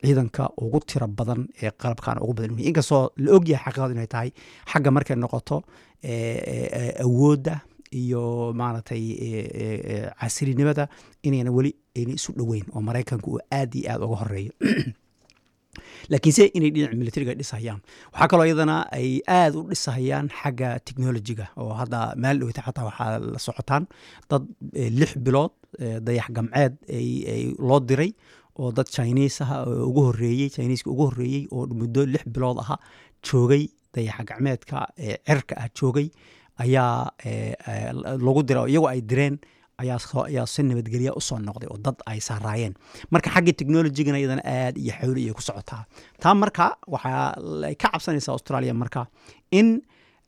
Ciidanka 0.03 0.49
ugu 0.57 0.79
tiro 0.85 1.07
badan 1.07 1.47
ee 1.61 1.71
qalabkan 1.71 2.19
ugu 2.21 2.33
badan. 2.33 2.59
Inkastoo 2.59 3.11
la 3.17 3.31
ogyahay 3.35 3.63
xaqiiqadu 3.65 3.93
inay 3.95 4.07
tahay 4.07 4.31
xagga 4.71 4.91
markay 4.91 5.15
noqoto 5.15 5.63
awoodda 7.05 7.61
iyo 7.93 8.53
maaragtay 8.53 9.05
casirinimada 10.19 10.89
inayna 11.23 11.51
weli 11.51 11.75
ayna 11.95 12.13
isu 12.17 12.33
dhoweyn 12.33 12.65
oo 12.73 12.81
maraykanka 12.81 13.27
uu 13.27 13.39
aad 13.51 13.75
iyo 13.75 13.91
aad 13.91 14.01
uga 14.01 14.15
horeeyo 14.23 14.53
laakiinse 16.11 16.43
inay 16.57 16.71
dhinaca 16.75 16.95
militariga 17.01 17.33
dhisahayaan. 17.39 17.79
Waxaa 18.13 18.27
kaloo 18.31 18.45
iyadana 18.49 18.75
ay 18.97 19.21
aada 19.27 19.57
u 19.59 19.63
dhisahayaan 19.71 20.27
xagga 20.41 20.69
technologiga 20.87 21.45
oo 21.61 21.73
hadda 21.81 21.99
meel 22.23 22.39
dhowta 22.41 22.61
xataa 22.67 22.85
waxaa 22.89 23.19
la 23.33 23.39
socotaan. 23.47 23.83
Dad 24.29 24.43
lix 24.99 25.11
bilood 25.25 25.51
dayax 26.07 26.27
gamceed 26.37 26.73
loo 27.67 27.79
diray 27.89 28.11
oo 28.59 28.71
dad 28.77 28.87
chiniis 28.95 29.41
ah 29.41 29.65
ugu 29.89 30.01
horeeyey 30.09 30.49
chiniiska 30.55 30.89
ugu 30.93 31.05
horeeyey 31.09 31.43
oo 31.51 31.65
muddo 31.79 32.05
lix 32.13 32.23
bilood 32.35 32.57
aha 32.63 32.75
joogay 33.27 33.63
dayaxa 33.95 34.23
gacmeedka 34.29 34.77
cirka 35.27 35.53
ah 35.63 35.67
joogay 35.77 36.07
ayaa 36.63 37.09
lagu 38.25 38.41
diray 38.47 38.61
oo 38.63 38.67
iyagoo 38.73 38.89
ay 38.93 39.01
direen 39.01 39.35
ayaa 39.81 40.45
si 40.53 40.63
nabadgelya 40.63 41.11
u 41.15 41.21
soo 41.21 41.39
noqday 41.39 41.67
oo 41.73 41.77
dad 41.85 41.97
ay 42.05 42.19
saaraayeen 42.21 42.73
marka 43.11 43.29
xagga 43.35 43.53
technologigana 43.59 44.19
iyadana 44.19 44.43
aad 44.45 44.77
iyo 44.77 44.93
xawli 44.99 45.21
ayay 45.23 45.33
ku 45.33 45.41
socotaa. 45.41 45.85
Taa 46.21 46.33
marka 46.33 46.77
waxaa 46.87 47.35
ka 47.81 47.87
cabsanaysaa 47.93 48.31
australia 48.37 48.73
marka 48.73 49.07
in 49.51 49.81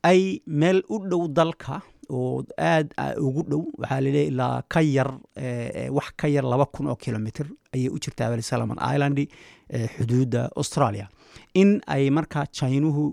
ay 0.03 0.41
meel 0.45 0.81
u 0.89 0.97
dhow 1.09 1.27
dalka 1.27 1.81
oo 2.09 2.43
aad 2.57 2.87
ugu 3.17 3.41
dhow 3.49 3.61
waxaa 3.81 4.01
laleeya 4.05 4.27
ilaa 4.31 4.61
ka 4.73 4.81
yar 4.81 5.09
wax 5.97 6.07
ka 6.17 6.27
yar 6.27 6.43
laba 6.43 6.65
kun 6.65 6.87
oo 6.87 6.95
kilomitr 6.95 7.45
ayay 7.73 7.89
u 7.89 7.97
jirtaa 8.03 8.29
weli 8.31 8.41
salomon 8.43 8.77
island 8.93 9.17
xuduudda 9.97 10.49
australia. 10.55 11.05
In 11.61 11.81
ay 11.87 12.09
marka 12.09 12.45
chinuhu 12.57 13.03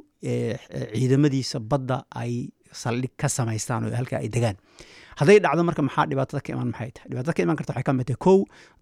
ciidamadiisa 0.95 1.61
badda 1.61 2.05
ay 2.23 2.51
saldhig 2.73 3.13
ka 3.21 3.29
samaystaan 3.29 3.85
oo 3.89 3.95
halka 3.97 4.17
ay 4.19 4.29
degaan 4.29 4.57
hadday 5.21 5.39
dhacdo 5.45 5.63
marka 5.69 5.83
maxaa 5.89 6.07
dhibaatada 6.11 6.41
ka 6.47 6.51
imaan 6.55 6.71
maxay? 6.73 6.91
Tahay 6.97 7.09
dhibaatada 7.11 7.35
ka 7.37 7.43
imaan 7.45 7.57
karta 7.61 7.73
waxay 7.73 7.87
ka 7.89 7.93
mid 7.99 8.07
tahay 8.09 8.21
kow 8.27 8.39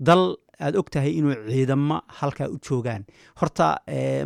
dal 0.09 0.23
aad 0.65 0.75
og 0.81 0.89
tahay 0.95 1.13
inuu 1.19 1.35
ciidamo 1.53 1.97
halkaa 2.21 2.49
u 2.55 2.59
joogaan. 2.67 3.03
Horta 3.41 3.67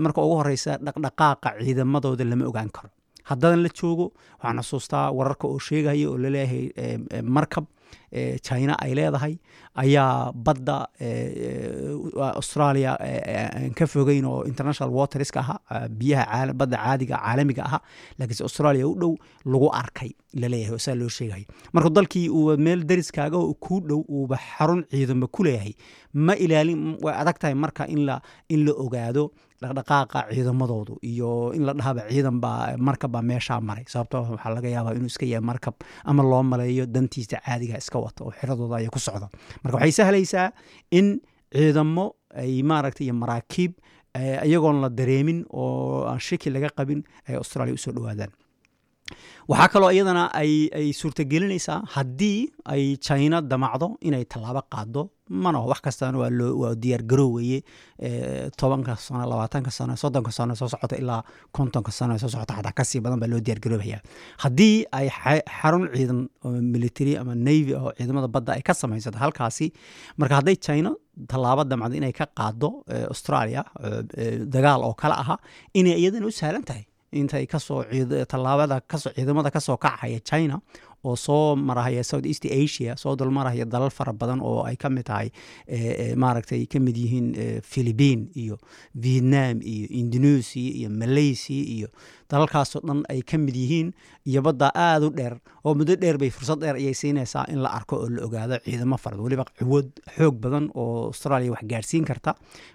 marka 0.04 0.20
ugu 0.26 0.34
horeysa 0.40 0.72
dhaqdhaqaaqa 0.86 1.48
ciidamadooda 1.64 2.24
lama 2.30 2.44
ogaan 2.50 2.70
karo. 2.76 2.88
Haddadan 3.30 3.62
la 3.64 3.70
joogo 3.80 4.06
waxaan 4.42 4.58
xusuustaa 4.62 5.06
wararka 5.18 5.46
oo 5.48 5.58
sheegaya 5.58 6.06
oo 6.10 6.16
la 6.18 6.28
leeyahay 6.34 6.64
markab 7.36 7.64
china 8.46 8.74
ay 8.84 8.92
leedahay 8.98 9.34
ayaa 9.82 10.32
badda 10.46 10.78
australia 12.40 12.92
ka 13.78 13.86
fogeyn 13.86 14.24
oo 14.24 14.44
international 14.50 14.92
waterska 14.98 15.40
aha 15.40 15.88
biyaha 15.88 16.52
badda 16.60 16.76
caadiga 16.84 17.16
caalamiga 17.24 17.62
aha. 17.68 17.78
Laakiinse 18.18 18.42
australia 18.48 18.86
u 18.88 18.94
dhow 19.00 19.12
lagu 19.52 19.68
arkay 19.82 20.10
la 20.42 20.48
leeyahay 20.48 20.78
saa 20.86 20.94
loo 21.00 21.08
sheegay. 21.08 21.44
Marka 21.72 21.90
dalkii 21.90 22.28
uu 22.28 22.56
meel 22.66 22.84
dariskaaga 22.90 23.38
kuu 23.64 23.80
dhow 23.88 24.00
uuba 24.08 24.36
xarun 24.48 24.84
ciidamo 24.90 25.26
ku 25.28 25.44
leeyahay 25.44 25.74
ma 26.26 26.34
ilaalin 26.44 26.96
way 27.04 27.14
adag 27.22 27.38
tahay 27.38 27.54
marka 27.54 27.86
in 27.94 28.06
la 28.66 28.72
ogaado 28.84 29.24
dhaqdhaqaaqa 29.64 30.20
ciidamadoodu 30.34 30.94
iyo 31.10 31.30
in 31.56 31.62
la 31.66 31.72
dhahaba 31.78 32.02
ciidan 32.12 32.38
baa 32.44 32.76
markab 32.88 33.10
baa 33.14 33.22
meeshaa 33.30 33.60
maray. 33.68 33.84
Sababto 33.92 34.18
waxaa 34.34 34.54
laga 34.56 34.68
yaabaa 34.76 34.94
inuu 34.98 35.10
iska 35.12 35.26
yahay 35.32 35.44
markab 35.50 35.74
ama 36.10 36.22
loo 36.30 36.42
maleeyo 36.52 36.84
dantiisa 36.94 37.38
caadiga 37.46 37.76
iska 37.82 37.98
wata 38.04 38.20
oo 38.24 38.32
xiradooda 38.38 38.76
aya 38.80 38.90
ku 38.94 38.98
socda 39.06 39.28
marka 39.62 39.76
waxay 39.78 39.92
sahlaysaa 40.00 40.46
in 40.98 41.06
ciidamo 41.56 42.04
ay 42.42 42.62
maaragtay 42.70 43.04
iyo 43.06 43.14
maraakiib 43.22 43.72
iyagoon 44.48 44.76
la 44.84 44.88
dareemin 44.98 45.38
oo 45.62 46.04
aan 46.10 46.20
shaki 46.26 46.48
laga 46.54 46.68
qabin 46.78 47.00
ay 47.28 47.34
australia 47.40 47.74
u 47.74 47.78
soo 47.84 47.92
dhowaadaan 47.96 48.30
waxaa 49.50 49.68
kaloo 49.74 49.90
iyadana 49.96 50.24
ay 50.42 50.52
ay 50.78 50.86
suurtagelinaysaa 51.00 51.78
haddii 51.94 52.38
ay 52.74 52.84
china 53.06 53.36
damacdo 53.52 53.88
inay 54.08 54.24
tallaabo 54.32 54.62
qaado 54.74 55.02
mana 55.44 55.58
wax 55.70 55.80
kastana 55.86 56.18
waa 56.22 56.30
loo 56.38 56.52
waa 56.62 56.74
diyaar 56.82 57.02
garoowaye 57.10 57.58
eh, 58.06 58.50
tobanka 58.60 58.92
sano 59.04 59.24
labaatanka 59.32 59.70
sano 59.76 59.94
soddonka 60.02 60.32
sano 60.38 60.54
soo 60.60 60.68
socota 60.74 60.96
ilaa 61.02 61.20
kontonka 61.56 61.92
sano 61.98 62.18
soo 62.22 62.28
socota 62.34 62.54
xataa 62.58 62.74
ka 62.78 62.84
sii 62.90 63.00
badan 63.04 63.20
baa 63.22 63.30
loo 63.32 63.40
diyaar 63.46 63.60
garoobaya 63.64 63.98
haddii 64.44 64.74
ay 64.98 65.08
xa- 65.18 65.44
xarun 65.60 65.84
ciidan 65.96 66.20
military 66.74 67.12
ama 67.20 67.34
navy 67.48 67.72
oo 67.80 67.90
ciidamada 67.98 68.28
badda 68.34 68.52
ay 68.56 68.62
ka 68.68 68.74
samaysato 68.80 69.18
halkaasi 69.24 69.66
marka 70.20 70.34
hadday 70.38 70.56
china 70.66 70.90
tallaabo 71.32 71.62
damacdo 71.72 71.94
inay 72.00 72.12
ka 72.20 72.26
qaado 72.38 72.70
australia 73.12 73.62
dagaal 74.54 74.80
oo 74.88 74.94
kale 75.02 75.14
aha 75.22 75.36
inay 75.80 75.96
iyadana 76.02 76.26
u 76.26 76.32
sahlan 76.40 76.64
tahay 76.68 76.84
intay 77.20 77.46
ka 77.46 77.58
soo 77.58 77.84
tallaabada 78.32 78.80
ciidamada 78.90 79.50
ka 79.50 79.60
soo 79.60 79.76
kacaya 79.76 80.20
china 80.30 80.60
oo 81.04 81.16
soo 81.16 81.56
marahaya 81.56 82.04
south 82.04 82.26
east 82.26 82.44
asia 82.46 82.96
soo 82.96 83.16
dulmarahaya 83.16 83.64
dalal 83.64 83.90
fara 83.90 84.12
badan 84.12 84.40
oo 84.40 84.64
ay 84.64 84.76
ka 84.76 84.88
mid 84.88 85.04
tahay 85.04 85.28
eh, 85.68 86.12
eh, 86.12 86.14
maaragtay 86.16 86.64
ka 86.66 86.80
mid 86.80 86.96
yihiin 86.96 87.26
eh, 87.36 87.60
philippine 87.62 88.28
iyo 88.34 88.56
vietnam 88.96 89.60
iyo 89.62 89.86
indonesia 90.02 90.70
iyo 90.80 90.88
malaysia 90.90 91.60
iyo 91.76 91.88
dalalkaasoo 92.34 92.80
dhan 92.88 93.00
ay 93.12 93.20
ka 93.30 93.36
mid 93.46 93.56
yihiin 93.62 93.88
iyo 94.30 94.40
badda 94.46 94.68
aada 94.86 95.06
u 95.06 95.10
dheer 95.18 95.34
oo 95.64 95.72
muddo 95.78 95.94
dheer 96.02 96.16
bay 96.22 96.30
fursad 96.36 96.58
dheer 96.64 96.76
ayay 96.80 96.94
siinaysaa 97.00 97.44
in 97.52 97.60
la 97.64 97.70
arko 97.78 97.94
oo 98.04 98.08
la 98.16 98.20
ogaado 98.26 98.58
ciidamo 98.66 98.96
fara 99.04 99.16
badan. 99.16 99.24
Weliba 99.26 99.44
awood 99.64 99.88
xoog 100.16 100.34
badan 100.44 100.64
oo 100.74 101.06
australia 101.12 101.50
wax 101.54 101.62
gaarsiin 101.72 102.04
karta 102.10 102.32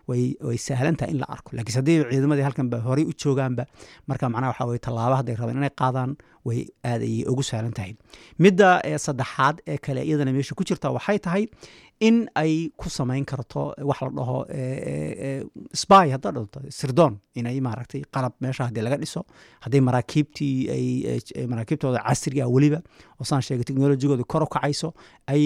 way 0.09 0.57
sahlan 0.67 0.95
tahay 0.99 1.11
in 1.15 1.19
la 1.23 1.27
arko. 1.35 1.49
Laakiin 1.57 1.77
haddii 1.79 1.97
ciidamadii 2.11 2.45
halkan 2.47 2.67
horey 2.87 3.05
u 3.11 3.13
joogaanba 3.23 3.63
marka 4.09 4.29
macnaha 4.33 4.51
waxaa 4.53 4.67
weye 4.71 4.81
tallaabo 4.87 5.15
hadday 5.19 5.35
rabaan 5.41 5.57
inay 5.61 5.73
qaadaan 5.81 6.11
way 6.47 6.59
aad 6.91 7.01
ayay 7.07 7.23
ugu 7.31 7.43
sahlan 7.51 7.73
tahay. 7.77 7.93
Midda 8.43 8.69
saddexaad 9.05 9.55
ee 9.71 9.77
kale 9.85 10.01
iyadana 10.09 10.31
meesha 10.37 10.55
ku 10.59 10.63
jirta 10.69 10.87
waxay 10.97 11.19
tahay 11.27 11.43
in 11.99 12.29
ay 12.35 12.71
ku 12.77 12.89
samayn 12.89 13.25
karto 13.25 13.73
wax 13.77 14.01
la 14.01 14.09
dhaho 14.09 14.45
eh, 14.47 14.79
eh, 14.91 15.13
eh, 15.27 15.43
spy 15.73 16.07
hadda 16.13 16.31
dhunto 16.31 16.59
sirdoon 16.71 17.17
inay 17.35 17.59
maaragtay 17.59 18.05
qalab 18.15 18.33
meesha 18.39 18.63
haddii 18.69 18.83
laga 18.87 18.97
dhiso 19.01 19.25
hadday 19.65 19.81
maraakiibtii 19.81 20.55
ay 20.75 21.45
maraakiibtooda 21.51 21.99
casriga 22.07 22.45
ah 22.45 22.49
weliba 22.55 22.79
oo 23.19 23.25
saan 23.27 23.41
sheegay 23.41 23.67
teknolojigooda 23.67 24.23
kor 24.23 24.43
u 24.43 24.47
kacayso 24.47 24.93
ay 25.27 25.43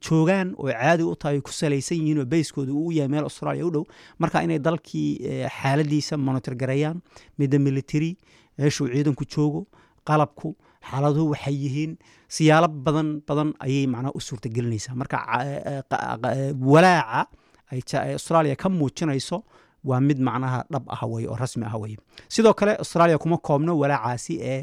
joogaan 0.00 0.54
oo 0.56 0.72
caadi 0.72 1.02
u 1.04 1.14
tahay 1.14 1.40
ku 1.44 1.52
salaysan 1.52 1.98
yihiin 2.00 2.24
oo 2.24 2.24
bayskooda 2.24 2.72
uu 2.72 2.92
yahay 2.92 3.08
meel 3.12 3.28
australia 3.28 3.66
u 3.66 3.70
dhow 3.70 3.84
marka 4.18 4.42
inay 4.42 4.58
dalkii 4.58 5.20
xaaladiisa 5.60 6.16
monitor 6.16 6.54
gareeyaan 6.56 7.02
midda 7.38 7.58
military 7.58 8.16
meeshuu 8.58 8.88
ciidanku 8.88 9.24
joogo 9.28 9.66
qalabku 10.08 10.56
xaaladuhu 10.90 11.30
waxay 11.32 11.54
yihiin 11.64 11.92
siyaalo 12.36 12.68
badan 12.84 13.08
badan 13.28 13.48
ayay 13.66 13.86
macnaha 13.92 14.12
u 14.14 14.20
suurtagelinaysaa. 14.28 14.94
Marka 15.00 15.16
ca- 15.26 15.44
eh, 15.46 15.82
qa- 15.90 16.18
qa- 16.22 16.34
eh, 16.38 16.52
walaaca 16.72 17.20
ay 17.72 17.80
ay 18.04 18.12
australia 18.18 18.56
ka 18.62 18.68
muujinayso 18.68 19.38
waa 19.88 20.00
mid 20.08 20.18
macnaha 20.28 20.58
dhab 20.72 20.84
ah 20.94 21.02
weye 21.12 21.26
oo 21.32 21.36
rasmi 21.42 21.64
ah 21.70 21.76
weye 21.82 21.96
sidoo 22.34 22.54
kale 22.54 22.72
australia 22.82 23.18
kuma 23.22 23.36
koobno 23.46 23.72
walaacaasi 23.82 24.34
ee 24.52 24.60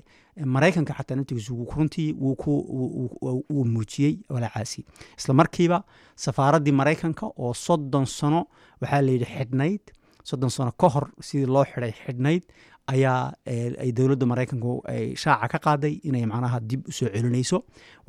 maraykanka 0.56 0.94
xataa 0.98 1.16
naftigiisu 1.20 1.54
runtii 1.78 2.10
wuu 2.22 3.66
muujiyey 3.74 4.14
walaacaasi. 4.30 4.86
Isla 5.20 5.34
markiiba 5.34 5.84
safaaraddii 6.16 6.72
maraykanka 6.72 7.26
oo 7.38 7.54
soddon 7.54 8.06
sano 8.06 8.42
waxaa 8.82 9.02
la 9.02 9.12
yidhi 9.12 9.26
xidhnayd 9.36 9.82
soddon 10.24 10.50
sano 10.50 10.72
ka 10.72 10.88
hor 10.94 11.06
sidii 11.28 11.46
loo 11.56 11.66
xidhay 11.72 11.92
xidhnayd 12.06 12.44
ayaa 12.94 13.34
eh, 13.46 13.74
ay 13.84 13.92
dowladda 13.98 14.26
maraykanku 14.32 14.72
ay 14.94 15.16
shaaca 15.24 15.48
ka 15.54 15.60
qaaday 15.66 15.94
inay 16.10 16.26
macnaha 16.32 16.60
dib 16.70 16.82
u 16.88 16.92
soo 16.92 17.10
celinayso. 17.14 17.58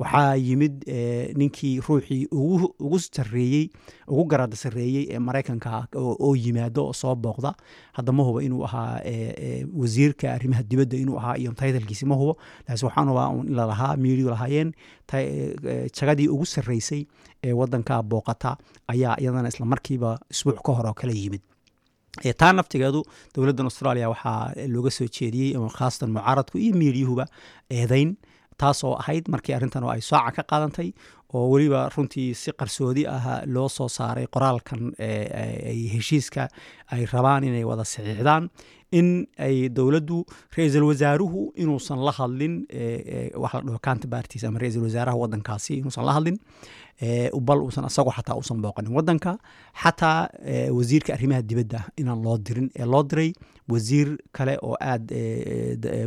Waxaa 0.01 0.35
yimid 0.35 0.75
eh, 0.87 1.33
ninkii 1.37 1.79
ruuxii 1.85 2.27
ugu 2.31 2.99
sarreeyey 2.99 3.69
ugu 4.07 4.23
garada 4.31 4.55
sarreeyey 4.63 5.03
ee 5.13 5.19
maraykanka 5.19 5.87
oo 5.95 6.35
yimaado 6.35 6.85
oo 6.89 6.93
soo 6.93 7.15
booqda. 7.15 7.53
Hadda 7.93 8.11
ma 8.11 8.23
hubo 8.23 8.41
inuu 8.41 8.63
ahaa 8.65 8.99
eh, 9.05 9.33
eh, 9.37 9.61
wasiirka 9.73 10.33
arrimaha 10.33 10.63
dibadda 10.63 10.97
inuu 10.97 11.17
ahaa 11.21 11.35
iyo 11.37 11.51
taytalkiisi 11.53 12.05
ma 12.05 12.15
hubo. 12.15 12.37
Laakiin 12.67 12.87
waxaan 12.87 13.45
lalahaa 13.57 13.95
miidiyu 13.97 14.29
lahaayeen 14.29 14.73
eh, 15.13 15.53
eh, 15.65 15.87
jagadii 15.97 16.27
ugu 16.27 16.45
sarreysay 16.45 17.05
ee 17.43 17.53
waddanka 17.53 18.01
booqata 18.03 18.57
ayaa 18.87 19.15
iyadana 19.21 19.49
isla 19.53 19.65
markiiba 19.65 20.19
isbuuc 20.31 20.61
ka 20.65 20.71
hor 20.77 20.87
oo 20.87 20.93
kale 20.93 21.13
yimid. 21.13 21.41
Eh, 21.41 21.50
taa 22.37 22.51
naftigeedu 22.53 23.03
dowladdan 23.35 23.65
australia 23.71 24.09
waxaa 24.09 24.53
looga 24.73 24.91
soo 24.91 25.07
jeediyey 25.17 25.53
khaasatan 25.77 26.11
mucaaradku 26.17 26.57
iyo 26.57 26.75
miidiyuhuba 26.75 27.25
eedayn 27.69 28.17
taasoo 28.57 28.93
ahayd 29.01 29.25
markii 29.33 29.55
arrintan 29.55 29.83
oo 29.83 29.89
ay 29.95 30.01
sooca 30.01 30.31
ka 30.35 30.43
qaadantay 30.51 30.89
oo 31.33 31.45
weliba 31.51 31.89
runtii 31.95 32.33
si 32.35 32.51
qarsoodi 32.51 33.07
ah 33.07 33.41
loo 33.45 33.69
soo 33.69 33.87
saaray 33.89 34.27
qoraalkan 34.27 34.91
ay 34.99 35.79
heshiiska 35.95 36.47
ay 36.91 37.05
rabaan 37.13 37.43
inay 37.43 37.63
wada 37.63 37.83
saxiixdaan 37.93 38.49
in 38.91 39.27
ay 39.37 39.69
dowladdu 39.69 40.17
ra'iisul 40.57 40.83
wasaaruhu 40.89 41.41
inuusan 41.55 41.99
la 42.07 42.11
hadlin 42.11 42.65
eh, 42.69 43.01
eh, 43.15 43.31
wax 43.41 43.53
la 43.53 43.61
dhaho 43.67 43.79
counterparties 43.87 44.43
ama 44.43 44.59
ra'iisul 44.59 44.83
wasaaraha 44.87 45.17
waddankaasi 45.23 45.71
inuusan 45.79 46.05
la 46.05 46.13
hadlin 46.17 46.37
eh, 47.01 47.29
bal 47.47 47.61
uusan 47.65 47.85
asagoo 47.89 48.11
xataa 48.17 48.35
uusan 48.39 48.61
booqanin 48.63 48.91
waddanka 48.97 49.37
xataa 49.83 50.19
wasiirka 50.77 51.13
arrimaha 51.13 51.41
dibadda 51.41 51.79
inaan 51.97 52.21
loo 52.25 52.37
dirin 52.37 52.69
ee 52.75 52.85
loo 52.85 53.03
diray 53.03 53.31
wasiir 53.71 54.17
kale 54.31 54.57
oo 54.61 54.75
aad 54.79 55.07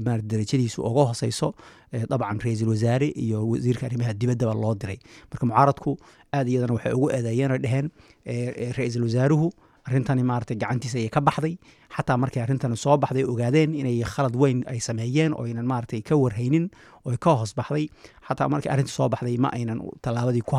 maarata 0.04 0.26
darajadiisu 0.32 0.82
uga 0.82 1.04
hooseyso 1.10 1.54
eh, 1.92 2.04
dabcan 2.10 2.38
ra'iisul 2.44 2.68
wasaare 2.74 3.08
iyo 3.24 3.48
wasiirka 3.48 3.86
arrimaha 3.86 4.12
dibaddaba 4.14 4.54
loo 4.54 4.74
diray. 4.74 4.98
Marka 5.30 5.46
mucaaradku 5.46 5.96
aad 6.32 6.48
iyadana 6.48 6.74
waxay 6.76 6.92
ugu 6.92 7.10
eedeeyeen 7.16 7.62
dheheen 7.64 7.90
eh, 8.24 8.52
eh, 8.56 8.72
ra'iisul 8.76 9.02
wasaaruhu 9.08 9.52
arrintani 9.88 10.22
maaragtay 10.24 10.56
gacantiisa 10.56 10.98
ayay 10.98 11.10
ka 11.12 11.20
baxday. 11.20 11.54
Xataa 11.96 12.16
markay 12.16 12.42
arrintani 12.42 12.76
soo 12.76 12.96
baxday 12.96 13.24
ogaadeen 13.24 13.74
inay 13.74 14.00
khalad 14.04 14.34
weyn 14.36 14.64
ay 14.66 14.80
sameeyeen 14.80 15.34
oo 15.34 15.44
aynan 15.44 15.66
maaragtay 15.66 16.00
ka 16.02 16.16
warhaynin 16.16 16.70
oo 17.04 17.10
ay 17.12 17.18
ka 17.20 17.34
hoos 17.36 17.52
baxday. 17.54 17.88
Xataa 18.28 18.48
markay 18.48 18.72
arrinta 18.72 18.90
soo 18.92 19.08
baxday 19.08 19.36
ma 19.38 19.48
aynan 19.52 19.78
tallaabadii 20.02 20.42
ku 20.42 20.56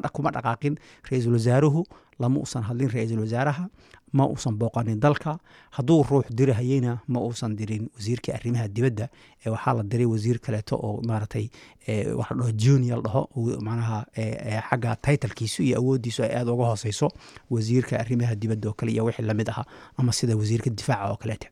dha- 0.00 0.12
kuma 0.14 0.30
dhaqaaqin. 0.30 0.78
Ra'iisul 1.10 1.34
wasaaruhu 1.34 1.84
lama 2.18 2.38
uusan 2.40 2.62
hadlin 2.62 2.90
ra'iisul 2.90 3.20
wasaaraha 3.26 3.66
ma 4.12 4.24
uusan 4.26 4.54
booqanin 4.58 5.00
dalka. 5.00 5.38
Hadduu 5.70 6.02
ruux 6.10 6.24
dirahayeyna 6.30 7.00
ma 7.08 7.20
uusan 7.20 7.56
dirin 7.56 7.88
wasiirka 7.96 8.34
arrimaha 8.34 8.68
dibadda 8.68 9.08
ee 9.44 9.50
waxaa 9.50 9.74
la 9.74 9.82
diray 9.82 10.06
wasiir 10.06 10.38
kaleeto 10.40 10.76
oo 10.76 11.00
maaragtay 11.08 11.48
eh, 11.86 12.16
waxa 12.16 12.34
la 12.34 12.42
dhaho 12.42 12.52
junior 12.56 13.02
dhaho 13.02 13.28
macnaha 13.60 14.06
eh, 14.16 14.36
eh, 14.54 14.62
xagga 14.70 14.96
taytalkiisu 14.96 15.62
iyo 15.62 15.76
awooddiisu 15.78 16.22
ay 16.22 16.32
aada 16.36 16.52
uga 16.52 16.64
hooseyso 16.72 17.08
wasiirka 17.50 17.98
arrimaha 18.00 18.34
dibadda 18.34 18.68
oo 18.68 18.72
kale 18.74 18.92
iyo 18.92 19.04
wixii 19.04 19.22
la 19.26 19.34
mid 19.34 19.48
ahaa 19.48 19.64
ama 19.96 20.12
sida 20.12 20.36
wasiirka 20.36 20.70
difaaca 20.70 21.10
oo 21.12 21.16
kaleete 21.16 21.48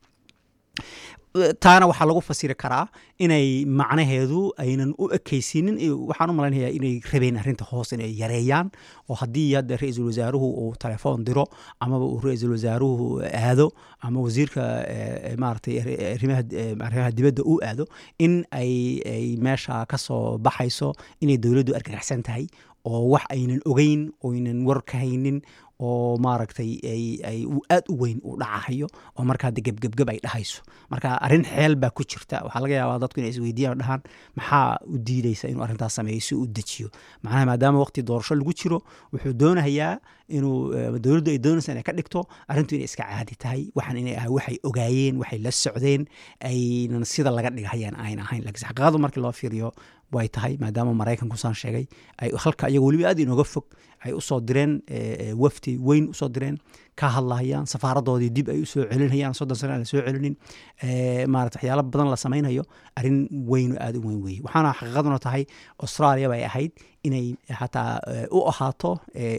taana 1.65 1.87
waxaa 1.91 2.07
lagu 2.11 2.21
fasiri 2.29 2.55
karaa 2.63 2.87
inay 3.19 3.65
macnaheedu 3.81 4.41
aynan 4.65 4.95
u 4.99 5.09
ekaysiinin. 5.19 5.79
Iyo 5.79 5.95
waxaan 6.11 6.31
u 6.31 6.35
malaynayaa 6.39 6.71
inay 6.79 6.95
rabeen 7.13 7.37
arrinta 7.41 7.65
hoos 7.71 7.93
inay 7.93 8.11
yareeyaan 8.21 8.71
oo 9.09 9.15
haddii 9.23 9.55
hadda 9.59 9.77
ra'iisul 9.83 10.07
wasaaruhu 10.11 10.49
uu 10.63 10.75
telefoon 10.85 11.25
diro 11.25 11.45
amaba 11.81 12.05
uu 12.05 12.21
ra'iisul 12.27 12.53
wasaaruhu 12.57 13.23
aado 13.33 13.73
ama 14.01 14.21
wasiirka 14.21 14.63
eh, 14.89 15.37
arri- 15.37 16.15
arrimaha 16.15 16.43
eh, 16.53 16.77
arrimaha 16.87 17.11
dibadda 17.19 17.43
uu 17.43 17.59
aado 17.65 17.85
in 18.19 18.45
ay 18.51 19.37
meesha 19.47 19.87
ka 19.87 19.99
soo 19.99 20.39
baxayso 20.39 20.93
inay 21.21 21.37
dowladdu 21.39 21.75
argagaxsan 21.79 22.23
tahay 22.23 22.47
oo 22.85 23.09
wax 23.13 23.25
aynan 23.35 23.61
ogeyn 23.71 24.03
oynan 24.23 24.59
war 24.67 24.81
ka 24.91 24.99
haynin 24.99 25.43
oo 25.81 26.17
maaragtay 26.19 26.71
ay 26.85 27.45
aad 27.71 27.85
u 27.93 27.97
weyn 28.03 28.19
u 28.25 28.37
dhacahayo 28.41 28.87
oo 29.19 29.25
markaa 29.25 29.51
de 29.51 29.61
gebgebgeb 29.61 30.09
ay 30.11 30.19
dhahayso. 30.25 30.63
Marka 30.91 31.17
arrin 31.21 31.45
xeel 31.45 31.77
baa 31.77 31.91
ku 31.91 32.03
jirta. 32.05 32.41
Waxaa 32.47 32.63
laga 32.65 32.75
yaabaa 32.81 32.99
dadku 33.05 33.21
inay 33.21 33.33
isweydiiyaan 33.35 33.79
dhahaan 33.83 34.03
maxaa 34.37 34.79
u 34.89 34.97
diidaysa 34.99 35.49
inuu 35.53 35.63
arrintaas 35.67 35.95
sameeyo 35.99 36.21
si 36.21 36.35
uu 36.35 36.47
dejiyo? 36.47 36.89
Macnaha 37.23 37.45
maadaama 37.53 37.79
waqti 37.85 38.03
doorasho 38.03 38.35
lagu 38.35 38.53
jiro 38.57 38.79
wuxuu 39.13 39.33
doonayaa 39.43 39.99
inuu 40.29 40.73
eh, 40.75 40.91
dowladdu 41.05 41.31
ay 41.31 41.39
doonaysa 41.39 41.73
inay 41.73 41.85
ka 41.87 41.93
dhigto 41.93 42.25
arrintu 42.49 42.75
inay 42.75 42.89
iska 42.89 43.05
caadi 43.05 43.35
tahay. 43.37 43.63
Waxaan 43.77 43.97
inay 44.03 44.17
ahay 44.17 44.31
waxay 44.37 44.57
ogaayeen 44.69 45.21
waxay 45.23 45.39
la 45.45 45.51
socdeen 45.53 46.03
aynan 46.41 47.05
sida 47.05 47.31
laga 47.31 47.51
dhigahayaan 47.57 47.95
ayn 48.01 48.19
ahayn 48.25 48.43
laakiin 48.45 48.65
xaqiiqadu 48.69 48.99
markii 49.05 49.21
loo 49.23 49.33
fiiriyo 49.33 49.71
way 50.13 50.29
tahay 50.29 50.57
maadaama 50.61 50.95
maraykanku 50.95 51.37
saan 51.37 51.55
sheegay 51.55 51.87
ay 52.23 52.31
halka 52.45 52.69
iyago 52.71 52.87
weliba 52.87 53.09
aad 53.11 53.19
inooga 53.19 53.45
fog 53.45 53.67
ay 54.07 54.13
u 54.13 54.21
soo 54.21 54.41
direen 54.41 54.83
eh, 54.87 55.31
eh, 55.31 55.35
wafdi 55.35 55.77
weyn 55.79 56.09
u 56.11 56.15
soo 56.15 56.29
direen 56.29 56.59
ka 56.97 57.09
hadlahayaan 57.17 57.67
safaaradoodii 57.67 58.31
dib 58.31 58.49
ay 58.53 58.63
u 58.63 58.67
soo 58.67 58.85
celinayaan 58.91 59.35
soddon 59.35 59.57
sano 59.57 59.73
aan 59.73 59.85
la 59.85 59.89
soo 59.91 60.03
celinin 60.07 60.37
eh, 60.83 61.27
maarata 61.27 61.59
waxyaalo 61.59 61.83
badan 61.83 62.11
la 62.11 62.17
samaynayo 62.17 62.65
arrin 62.97 63.27
weyn 63.51 63.73
oo 63.75 63.83
aad 63.87 63.97
u 63.97 64.03
weyn 64.07 64.23
weeye 64.23 64.43
waxaana 64.47 64.75
xaqiiqaduna 64.79 65.19
tahay 65.27 65.45
australia 65.79 66.29
bay 66.29 66.45
ahayd 66.45 66.73
inay 67.03 67.35
xataa 67.61 68.01
u 68.31 68.45
ahaato 68.53 68.99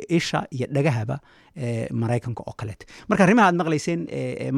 isha 0.10 0.44
iyo 0.52 0.68
dhagahaba 0.76 1.20
maraykanka 1.92 2.44
oo 2.48 2.56
kaleete 2.58 2.86
marka 3.10 3.24
arrimaha 3.24 3.48
aad 3.48 3.62
maqlayseen 3.62 4.08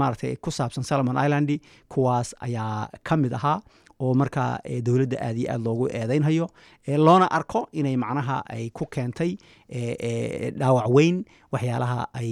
maaragtay 0.02 0.36
ku 0.41 0.52
saabsan 0.52 0.84
solomon 0.84 1.22
island 1.26 1.60
kuwaas 1.88 2.36
ayaa 2.48 2.89
ka 3.04 3.17
mid 3.17 3.34
ahaa 3.34 3.60
oo 3.99 4.13
markaa 4.13 4.59
eh, 4.63 4.81
dowladda 4.83 5.17
aad 5.21 5.38
iyo 5.38 5.51
aad 5.53 5.62
loogu 5.67 5.88
eedeynhayo 5.99 6.49
eh, 6.88 6.97
loona 6.99 7.27
arko 7.31 7.67
inay 7.71 7.95
macnaha 7.97 8.43
ay 8.55 8.69
ku 8.69 8.85
keentay 8.85 9.38
eh, 9.69 10.53
dhaawac 10.59 10.88
weyn 10.95 11.25
waxyaalaha 11.51 12.07
ay 12.13 12.31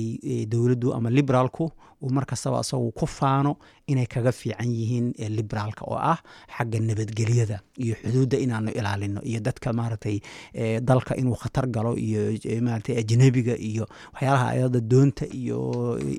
dowladdu 0.54 0.94
ama 0.94 1.10
liberaalku 1.10 1.72
uu 2.04 2.10
mar 2.16 2.26
kastaba 2.26 2.60
isagu 2.66 2.92
ku 3.00 3.06
faano 3.08 3.58
inay 3.92 4.06
kaga 4.14 4.32
fiican 4.32 4.70
yihiin 4.78 5.08
liberaalka 5.38 5.84
oo 5.92 5.98
ah 6.14 6.20
xagga 6.58 6.80
nabadgelyada 6.80 7.58
iyo 7.84 7.96
xuduudda 8.02 8.38
inaanu 8.46 8.70
ilaalino 8.80 9.22
iyo 9.30 9.40
dadka 9.48 9.74
maaragtay 9.74 10.18
dalka 10.90 11.14
inuu 11.22 11.36
khatar 11.42 11.66
galo 11.76 11.92
iyo 11.98 12.22
maaragtay 12.66 12.96
ajnabiga 13.02 13.56
iyo 13.70 13.86
waxyaalaha 14.14 14.48
ayada 14.54 14.80
doonta 14.92 15.26
iyo 15.42 15.58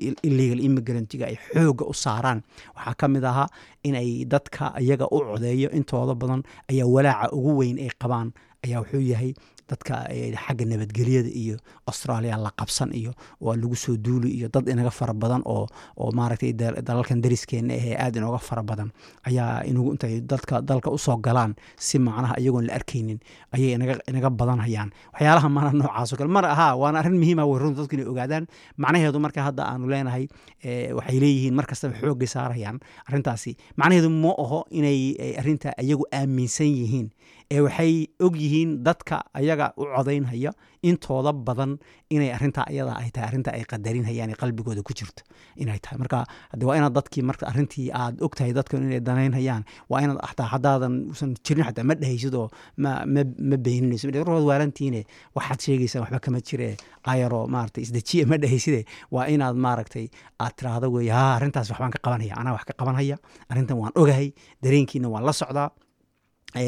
il- 0.07 0.19
illegal 0.27 0.59
immigrantga 0.67 1.25
ay 1.31 1.37
xooga 1.53 1.85
u 1.85 1.93
saaraan. 1.93 2.39
Waxaa 2.75 2.95
ka 2.99 3.05
mid 3.13 3.23
ahaa 3.31 3.47
inay 3.87 4.25
dadka 4.33 4.73
iyaga 4.83 5.05
u 5.11 5.17
codeeyo 5.29 5.69
intooda 5.77 6.13
badan 6.21 6.41
ayaa 6.71 6.87
walaaca 6.95 7.31
ugu 7.37 7.51
weyn 7.59 7.77
ay 7.85 7.91
qabaan. 8.01 8.29
Ayaa 8.65 8.79
wuxuu 8.83 8.99
yahay 9.11 9.31
dadka 9.69 9.95
eh, 10.15 10.33
xagga 10.43 10.65
nabadgelyada 10.71 11.29
iyo 11.41 11.55
australia 11.89 12.37
la 12.45 12.51
qabsan 12.59 12.89
iyo 12.99 13.11
waa 13.45 13.55
lagu 13.61 13.75
soo 13.75 13.95
duuli 14.05 14.29
iyo 14.37 14.47
dad 14.53 14.65
inaga 14.73 14.91
fara 14.99 15.13
badan 15.13 15.41
oo 15.45 15.67
oo 16.01 16.09
maaragtay 16.19 16.53
dal- 16.61 16.81
dalalkan 16.87 17.21
dariskeena 17.23 17.73
ahee 17.79 17.95
aad 18.03 18.15
inooga 18.19 18.39
fara 18.49 18.63
badan 18.69 18.89
ayaa 19.29 19.63
inugu 19.69 19.89
intay 19.95 20.21
dadka 20.31 20.61
dalka 20.69 20.89
u 20.89 20.97
soo 20.97 21.17
galaan 21.27 21.53
si 21.77 21.99
macnaha 21.99 22.35
iyagoon 22.41 22.65
la 22.67 22.73
arkaynin 22.79 23.19
ayay 23.55 23.71
inaga 24.11 24.29
badanhayaan 24.39 24.89
waxyaalaha 25.13 25.49
mana 25.55 25.69
noocaas 25.79 26.13
oo 26.13 26.17
kale. 26.19 26.29
Mar 26.37 26.45
ahaa 26.45 26.73
waana 26.81 26.99
arrin 27.01 27.17
muhiima 27.21 27.43
wey 27.49 27.59
runta 27.61 27.81
dadku 27.81 27.95
inay 27.95 28.07
ogaadaan. 28.11 28.45
Macnaheedu 28.83 29.19
marka 29.25 29.41
hadda 29.47 29.63
aanu 29.71 29.85
leenahay 29.91 30.25
eh, 30.67 30.89
waxay 30.97 31.17
leeyihiin 31.23 31.53
mar 31.57 31.65
kastaba 31.71 31.93
xoogay 32.01 32.27
saarayaan 32.35 32.77
arrintaasi. 33.07 33.51
Macnaheedu 33.79 34.09
ma 34.23 34.31
aho 34.43 34.59
inay 34.79 34.99
eh, 35.23 35.39
arrinta 35.41 35.69
iyagu 35.85 36.05
aaminsan 36.19 36.67
yihiin 36.79 37.07
ee 37.51 37.59
waxay 37.65 37.93
og 38.25 38.35
yihiin 38.37 38.71
dadka 38.87 39.17
ayaga 39.33 39.73
u 39.81 39.83
codaynhaya 39.95 40.51
intooda 40.89 41.31
badan 41.33 41.71
inay 42.15 42.29
arintaa 42.37 42.65
ayada 42.71 42.93
ay 43.01 43.09
tahay 43.13 43.27
arrinta 43.29 43.51
ay 43.57 43.63
qadarinhayaan 43.71 44.33
qalbigooda 44.41 44.81
ku 44.87 44.93
jirto 44.99 45.23
inay 45.57 45.79
tahay. 45.83 45.97
Marka 46.01 46.19
hade 46.51 46.63
waa 46.69 46.75
inaad 46.79 46.93
dadkii 46.99 47.23
marka 47.29 47.45
arrintii 47.51 47.89
aad 48.01 48.21
og 48.21 48.35
tahay 48.37 48.53
dadkan 48.53 48.83
inay 48.87 49.01
danaynhayaan 49.09 49.63
waa 49.89 50.01
inaad 50.05 50.19
xataa 50.29 50.47
haddaadan 50.53 50.93
usan 51.13 51.33
jirin 51.45 51.65
xataa 51.65 51.83
ma 51.89 51.95
dhehaysid 52.01 52.35
oo 52.41 52.47
ma 52.77 53.57
beeninayso 53.65 54.07
rood 54.29 54.45
waalantiine 54.49 55.01
waxaad 55.35 55.59
sheegaysaan 55.65 56.01
waxba 56.05 56.19
kama 56.25 56.39
jire 56.47 56.69
ayaroo 57.11 57.47
maaragtay 57.55 57.83
isdejiye 57.87 58.25
ma 58.31 58.37
dhehayside 58.37 58.85
waa 59.11 59.25
inaad 59.35 59.55
maaragtay 59.65 60.05
aad 60.39 60.53
tiraahdo 60.57 60.87
weeye 60.95 61.11
ha 61.17 61.25
arrintaas 61.37 61.69
waxbaan 61.73 61.91
ka 61.91 61.99
qabanaya 62.05 62.33
anaa 62.41 62.53
wax 62.57 62.63
ka 62.69 62.73
qabanhaya 62.81 63.17
arrintan 63.51 63.77
waan 63.81 63.93
ogahay 64.01 64.27
dareenkiina 64.63 65.07
waan 65.09 65.25
la 65.25 65.33
socdaa. 65.33 65.69
Eh, 65.73 65.88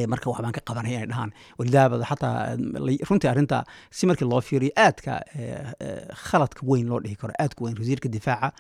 marka 0.08 0.30
waxbaan 0.30 0.52
ka 0.58 0.62
qabanaya 0.70 0.98
inay 1.02 1.08
dhahaan. 1.12 1.32
Walidaabada 1.60 2.06
xataa 2.12 2.56
la- 2.86 3.02
runtii 3.10 3.30
arrinta 3.34 3.64
si 3.90 4.06
markii 4.08 4.28
loo 4.30 4.42
fiiriyo 4.42 4.72
aadka 4.78 5.14
khaladka 6.30 6.62
weyn 6.70 6.88
loo 6.92 7.00
dhihi 7.00 7.16
karo 7.22 7.34
aadka 7.40 7.64
weyn 7.66 7.78
wasiirka 7.80 8.10
difaaca 8.10 8.52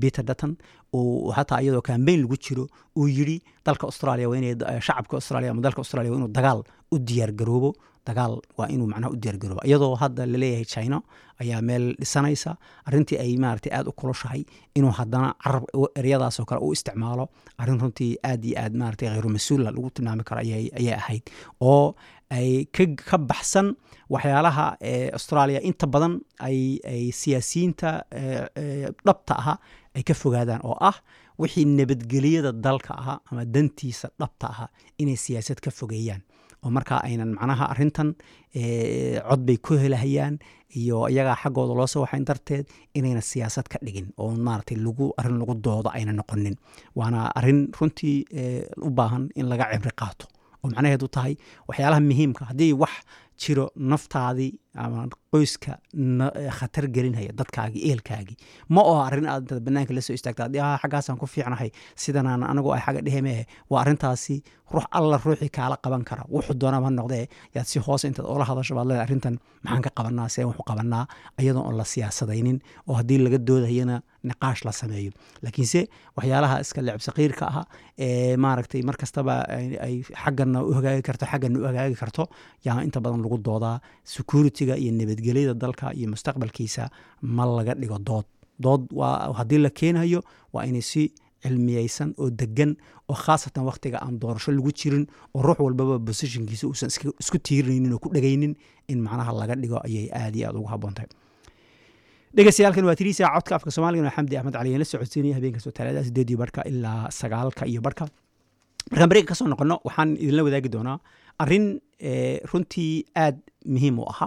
peter 0.00 0.24
dutton 0.24 0.56
uu 0.94 1.32
xataa 1.36 1.60
iyadoo 1.62 1.82
kambeyn 1.82 2.20
lagu 2.22 2.36
jiro 2.36 2.66
uu 2.98 3.08
yiri 3.08 3.36
dalka 3.66 3.86
australia 3.86 4.28
waa 4.28 4.36
inay 4.38 4.54
shacabka 4.80 5.16
australia 5.16 5.50
ama 5.50 5.62
dalka 5.62 5.78
australia 5.84 6.10
waa 6.10 6.18
inuu 6.18 6.28
dagaal 6.38 6.60
u 6.92 6.98
diyaar 6.98 7.32
garoobo 7.32 7.70
dagaal 8.06 8.34
waa 8.58 8.68
inuu 8.74 8.86
macnaha 8.92 9.12
u 9.14 9.16
diyaar 9.22 9.38
garoobo 9.42 9.62
iyadoo 9.68 9.94
hadda 10.02 10.26
la 10.32 10.38
leeyahay 10.42 10.64
china 10.74 10.98
ayaa 11.42 11.60
meel 11.68 11.84
dhisanaysa 12.00 12.50
arrintii 12.88 13.18
ay 13.24 13.36
maaragtay 13.44 13.72
aad 13.78 13.86
u 13.88 13.92
kulushahay 14.00 14.42
inuu 14.78 14.92
haddana 14.98 15.28
carab 15.44 15.64
eryadaas 16.00 16.40
oo 16.40 16.46
kale 16.50 16.60
u 16.66 16.72
isticmaalo 16.76 17.24
arrin 17.58 17.80
runtii 17.82 18.12
aad 18.30 18.44
iyo 18.44 18.56
aad 18.62 18.74
maaragtay 18.82 19.08
khayru 19.08 19.28
mas'uula 19.36 19.64
lagu 19.70 19.90
tilmaami 19.90 20.24
karo 20.28 20.40
ayay 20.40 20.92
ahayd. 21.00 21.24
Oo 21.60 21.94
ay 22.30 22.66
ka 23.10 23.18
baxsan 23.30 23.74
waxyaalaha 24.14 24.66
ee 24.90 25.10
australia 25.16 25.60
inta 25.68 25.86
badan 25.94 26.14
ay 26.48 26.58
ay 26.92 27.02
siyaasiyiinta 27.20 27.88
eh, 28.20 28.44
eh, 28.62 28.86
dhabta 29.06 29.34
aha 29.40 29.54
ay 29.96 30.02
ka 30.08 30.14
fogaadaan 30.22 30.60
oo 30.68 30.76
ah 30.90 30.96
wixii 31.38 31.64
nabadgelyada 31.78 32.52
dalka 32.52 32.92
aha 33.00 33.14
ama 33.30 33.44
dantiisa 33.54 34.08
dhabta 34.20 34.46
aha 34.52 34.66
inay 35.02 35.16
siyaasad 35.24 35.58
ka 35.64 35.70
fogeeyaan 35.70 36.22
oo 36.64 36.70
markaa 36.76 37.00
aynan 37.06 37.30
macnaha 37.38 37.64
arrintan 37.72 38.08
eh, 38.58 39.20
cod 39.28 39.40
bay 39.46 39.56
ku 39.66 39.74
helahayaan 39.82 40.38
iyo 40.80 40.98
iyagaa 41.08 41.36
xaggooda 41.42 41.74
loo 41.78 41.86
soo 41.86 42.02
waxayn 42.04 42.24
darteed 42.28 42.64
inayna 42.98 43.20
siyaasad 43.30 43.66
ka 43.72 43.78
dhigin 43.86 44.08
oo 44.18 44.30
maaragtay 44.46 44.76
lagu 44.86 45.12
arrin 45.18 45.38
lagu 45.42 45.54
doodo 45.66 45.90
ayna 45.96 46.12
noqonin. 46.12 46.56
Waana 46.98 47.30
arrin 47.38 47.60
runtii 47.78 48.16
u 48.86 48.90
baahan 48.90 49.28
in 49.38 49.46
laga 49.50 49.64
cibri 49.72 49.92
qaato 50.00 50.26
oo 50.62 50.68
macnaheedu 50.72 51.06
tahay 51.16 51.34
waxyaalaha 51.68 52.00
muhiimka 52.10 52.42
haddii 52.50 52.72
wax 52.82 52.94
jiro 53.42 53.64
naftaadii 53.90 54.52
ama 54.82 55.06
qoyska 55.32 55.72
khatar 56.58 56.84
gelinhaya 56.94 57.32
dadkaagii 57.40 57.82
ehelkaagii 57.88 58.36
ma 58.74 58.80
oo 58.90 58.98
arrin 59.06 59.26
aad 59.32 59.48
banaanka 59.66 59.94
la 59.96 60.00
soo 60.06 60.14
istaagta 60.18 60.48
xaggaasaan 60.82 61.18
ku 61.22 61.26
fiicnahay 61.26 61.70
sidanaan 62.02 62.42
anagu 62.52 62.72
ay 62.76 62.80
xagga 62.86 63.02
dhehemehe 63.06 63.42
waa 63.70 63.80
arrintaasi 63.84 64.36
ruux 64.74 64.86
alla 64.98 65.16
ruuxii 65.24 65.50
kaala 65.56 65.76
qaban 65.84 66.02
kara. 66.08 66.22
Wuxuu 66.34 66.54
doonaba 66.62 66.88
noqdee 66.90 67.28
yaad 67.54 67.66
si 67.72 67.78
hoose 67.86 68.04
intaad 68.08 68.26
oola 68.32 68.44
hadasho 68.48 68.74
baad 68.74 68.86
leedahay 68.88 69.06
arrintan 69.06 69.34
maxaan 69.64 69.82
ka 69.86 69.90
qabanaa 69.98 70.28
seen 70.34 70.46
waxu 70.50 70.62
qabanaa 70.70 71.04
iyadoo 71.42 71.62
oon 71.68 71.76
la 71.80 71.84
siyaasadaynin 71.92 72.58
oo 72.88 72.94
haddii 72.98 73.18
laga 73.26 73.38
doodayana 73.48 73.96
niqaash 74.28 74.64
la 74.66 74.72
sameeyo. 74.80 75.10
Laakiinse 75.44 75.80
waxyaalaha 76.16 76.56
iska 76.64 76.80
lecb 76.86 77.02
saqiirka 77.08 77.44
ah 77.60 77.64
ee 78.06 78.36
maaragtay 78.44 78.82
mar 78.88 78.96
ay 79.86 79.94
xaggana 80.22 80.58
u 80.68 80.72
hagaagi 80.78 81.02
karto 81.08 81.24
xaggana 81.32 81.56
u 81.60 81.64
hagaagi 81.68 81.96
karto 82.02 82.22
yaa 82.66 82.80
inta 82.86 82.98
badan 83.04 83.20
lagu 83.24 83.36
doodaa 83.48 83.76
security-ga 84.64 84.76
iyo 84.76 84.92
nabadgelyada 84.92 85.54
dalka 85.54 85.92
iyo 85.94 86.08
mustaqbalkiisa 86.10 86.88
ma 87.22 87.44
laga 87.46 87.74
dhigo 87.74 87.98
dood. 87.98 88.24
Dood 88.58 88.88
haddii 89.38 89.58
la 89.58 89.70
keenayo 89.70 90.22
waa 90.52 90.64
inay 90.66 90.80
si 90.82 91.12
cilmiyeysan 91.42 92.14
oo 92.18 92.30
degan 92.30 92.76
oo 93.08 93.14
khaasatan 93.14 93.64
wakhtiga 93.64 93.98
aan 94.02 94.18
doorasho 94.18 94.52
lagu 94.52 94.70
jirin 94.72 95.06
oo 95.34 95.42
ruux 95.42 95.58
walbaba 95.60 95.98
positionkiisa 95.98 96.66
uusan 96.66 96.88
isku 97.20 97.38
tiirinaynin 97.38 97.92
oo 97.92 97.98
ku 97.98 98.08
dhegaynin 98.08 98.54
in 98.88 98.98
macnaha 99.02 99.32
laga 99.32 99.54
dhigo 99.56 99.78
ayay 99.84 100.08
aad 100.12 100.36
iyo 100.36 100.48
aad 100.48 100.56
ugu 100.56 100.68
habboon 100.72 100.94
tahay 100.94 101.08
dhegeystayaalkan 102.36 102.84
waa 102.88 102.94
tiriisa 102.96 103.28
codka 103.34 103.56
afka 103.56 103.70
soomaaliga 103.70 104.10
xamdi 104.16 104.36
axmed 104.38 104.54
cali 104.56 104.78
la 104.78 104.84
socodsiinaya 104.84 105.34
habeen 105.36 105.52
kastoo 105.52 105.72
talaadada 105.76 106.04
sideedii 106.08 106.36
barka 106.36 106.62
ilaa 106.70 107.10
sagaalka 107.10 107.66
iyo 107.66 107.80
barka. 107.82 108.08
Markaan 108.90 109.08
bareega 109.10 109.28
ka 109.28 109.34
soo 109.34 109.48
noqono 109.48 109.80
waxaan 109.84 110.16
idinla 110.16 110.42
wadaagi 110.46 110.68
doonaa 110.72 110.98
arrin 111.42 111.80
eh, 112.00 112.40
runtii 112.50 113.04
aad 113.24 113.36
muhiim 113.74 113.98
u 114.00 114.04
aha 114.12 114.26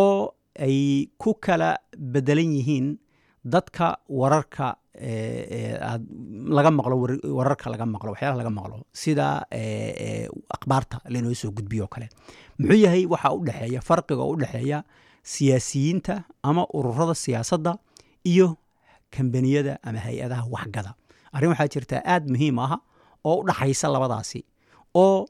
oo 0.00 0.34
ay 0.66 1.08
ku 1.22 1.30
kala 1.44 1.70
bedelan 2.12 2.50
yihiin 2.58 2.86
dadka 3.54 3.86
wararka 4.20 4.66
eh, 4.94 5.42
eh, 5.56 5.98
laga 6.56 6.70
maqlo 6.78 6.94
war- 7.02 7.22
wararka 7.38 7.66
laga 7.72 7.86
maqlo 7.94 8.10
waxyaalaha 8.14 8.38
laga 8.42 8.52
maqlo 8.58 8.76
sida 9.02 9.26
eh, 9.60 10.28
akhbaarta 10.56 10.96
lainoo 11.12 11.34
soo 11.42 11.50
gudbiyo 11.56 11.86
kale. 11.94 12.06
Muxuu 12.58 12.80
yahay 12.84 13.04
waxa 13.12 13.28
u 13.36 13.40
dhexeeya 13.46 13.80
farqiga 13.88 14.22
u 14.32 14.36
dhexeeya 14.42 14.78
siyaasiyiinta 15.34 16.14
ama 16.42 16.62
ururada 16.76 17.14
siyaasadda 17.24 17.72
iyo 18.32 18.56
kambaniyada 19.14 19.78
ama 19.82 19.98
hay'adaha 20.06 20.44
waxgada. 20.54 20.90
Arrin 21.34 21.50
waxaa 21.52 21.68
jirta 21.74 21.96
aad 22.04 22.24
muhiim 22.32 22.58
ah 22.58 22.78
oo 23.24 23.40
u 23.42 23.46
dhaxaysa 23.48 23.86
labadaasi 23.94 24.40
oo 24.94 25.26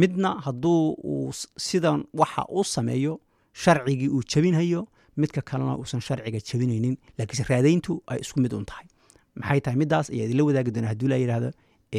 midna 0.00 0.30
hadduu 0.44 0.82
uu 1.12 1.30
sidan 1.66 2.04
waxa 2.20 2.42
uu 2.56 2.64
sameeyo 2.74 3.20
sharcigii 3.62 4.08
uu 4.16 4.22
jebinhayo 4.32 4.80
midka 5.22 5.40
kalena 5.50 5.74
uusan 5.80 6.00
sharciga 6.08 6.40
jebinaynin 6.48 6.94
laakiinse 7.18 7.44
raadayntu 7.52 7.92
ay 8.12 8.18
isku 8.24 8.38
mid 8.44 8.52
un 8.58 8.64
tahay. 8.70 8.86
Maxay 9.40 9.60
tahay 9.64 9.78
middaas? 9.82 10.06
Ayaa 10.14 10.26
idinla 10.28 10.44
wadaagi 10.48 10.70
doonaa 10.74 10.90
hadduu 10.92 11.08
la 11.12 11.16
yidhaahdo 11.22 11.50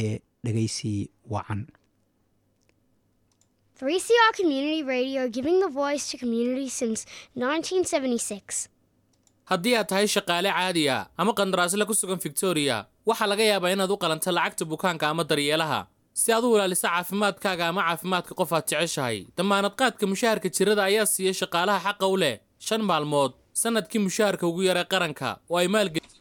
ee 0.02 0.14
dhegaysi 0.46 0.92
wacan. 1.34 1.62
3CR 3.80 4.32
Community 4.40 4.84
Radio 4.84 5.22
giving 5.38 5.58
the 5.60 5.68
voice 5.82 6.04
to 6.12 6.16
community 6.24 6.68
since 6.80 7.00
1976. 7.36 8.70
haddii 9.52 9.74
aad 9.80 9.88
tahay 9.92 10.08
shaqaale 10.16 10.50
caadi 10.58 10.84
ah 10.98 11.02
ama 11.22 11.32
qandaraasle 11.40 11.86
ku 11.90 11.94
sugan 12.02 12.20
victoria 12.28 12.78
waxaa 13.10 13.28
laga 13.32 13.44
yaabaa 13.52 13.72
inaad 13.76 13.92
u 13.96 13.98
qalanto 14.04 14.32
lacagta 14.38 14.66
bukaanka 14.72 15.06
ama 15.14 15.24
daryeelaha 15.32 15.80
si 16.22 16.32
aad 16.36 16.44
u 16.48 16.56
ilaaliso 16.56 16.88
caafimaadkaaga 16.88 17.64
ama 17.72 17.82
caafimaadka 17.88 18.34
qof 18.40 18.52
aad 18.58 18.66
jeceshahay 18.72 19.18
dammaanad 19.38 19.74
qaadka 19.82 20.04
mushaharka 20.12 20.48
jirada 20.58 20.84
ayaa 20.90 21.06
siiya 21.14 21.34
shaqaalaha 21.42 21.80
xaqa 21.88 22.06
u 22.14 22.18
leh 22.24 22.36
shan 22.68 22.82
maalmood. 22.92 23.32
Sannadkii 23.62 24.00
mushaharka 24.08 24.44
ugu 24.52 24.62
yaray 24.70 24.86
qaranka 24.94 25.30
oo 25.52 25.58
ay 25.62 25.68
maalgelisay 25.76 26.15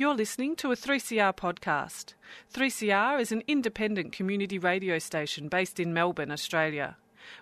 You're 0.00 0.14
listening 0.14 0.54
to 0.58 0.70
a 0.70 0.76
3CR 0.76 1.34
podcast. 1.34 2.14
3CR 2.54 3.20
is 3.20 3.32
an 3.32 3.42
independent 3.48 4.12
community 4.12 4.56
radio 4.56 5.00
station 5.00 5.48
based 5.48 5.80
in 5.80 5.92
Melbourne, 5.92 6.30
Australia. 6.30 6.96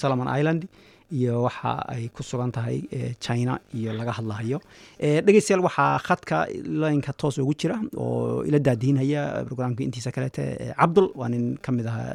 solomon 0.00 0.28
island 0.38 0.62
iyo 1.12 1.42
waxa 1.46 1.72
ay 1.94 2.08
ku 2.08 2.22
sugan 2.22 2.50
tahay 2.52 2.78
china 3.20 3.58
iyo 3.74 3.92
laga 3.92 4.12
hadlahayo. 4.18 4.58
Dhegeystayaal 5.00 5.62
waxaa 5.66 5.98
khadka 6.06 6.36
laynka 6.82 7.12
toos 7.12 7.38
ugu 7.38 7.54
jira 7.60 7.76
oo 7.96 8.42
ila 8.48 8.58
daadiinaya 8.58 9.44
brograamka 9.46 9.82
intiisa 9.84 10.10
kaleete 10.12 10.44
cabdul 10.80 11.10
waa 11.14 11.28
nin 11.28 11.56
ka 11.64 11.72
mid 11.72 11.86
ahaa 11.86 12.14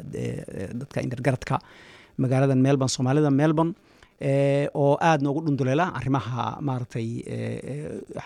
dadka 0.80 0.98
indargaradka 1.06 1.56
magaalada 2.18 2.54
melbourne 2.66 2.92
soomaalida 2.96 3.30
melbourne 3.30 3.72
oo 4.74 4.98
aad 5.00 5.22
noogu 5.24 5.40
dhunduleela 5.46 5.86
arrimaha 5.98 6.58
maaragtay 6.60 7.06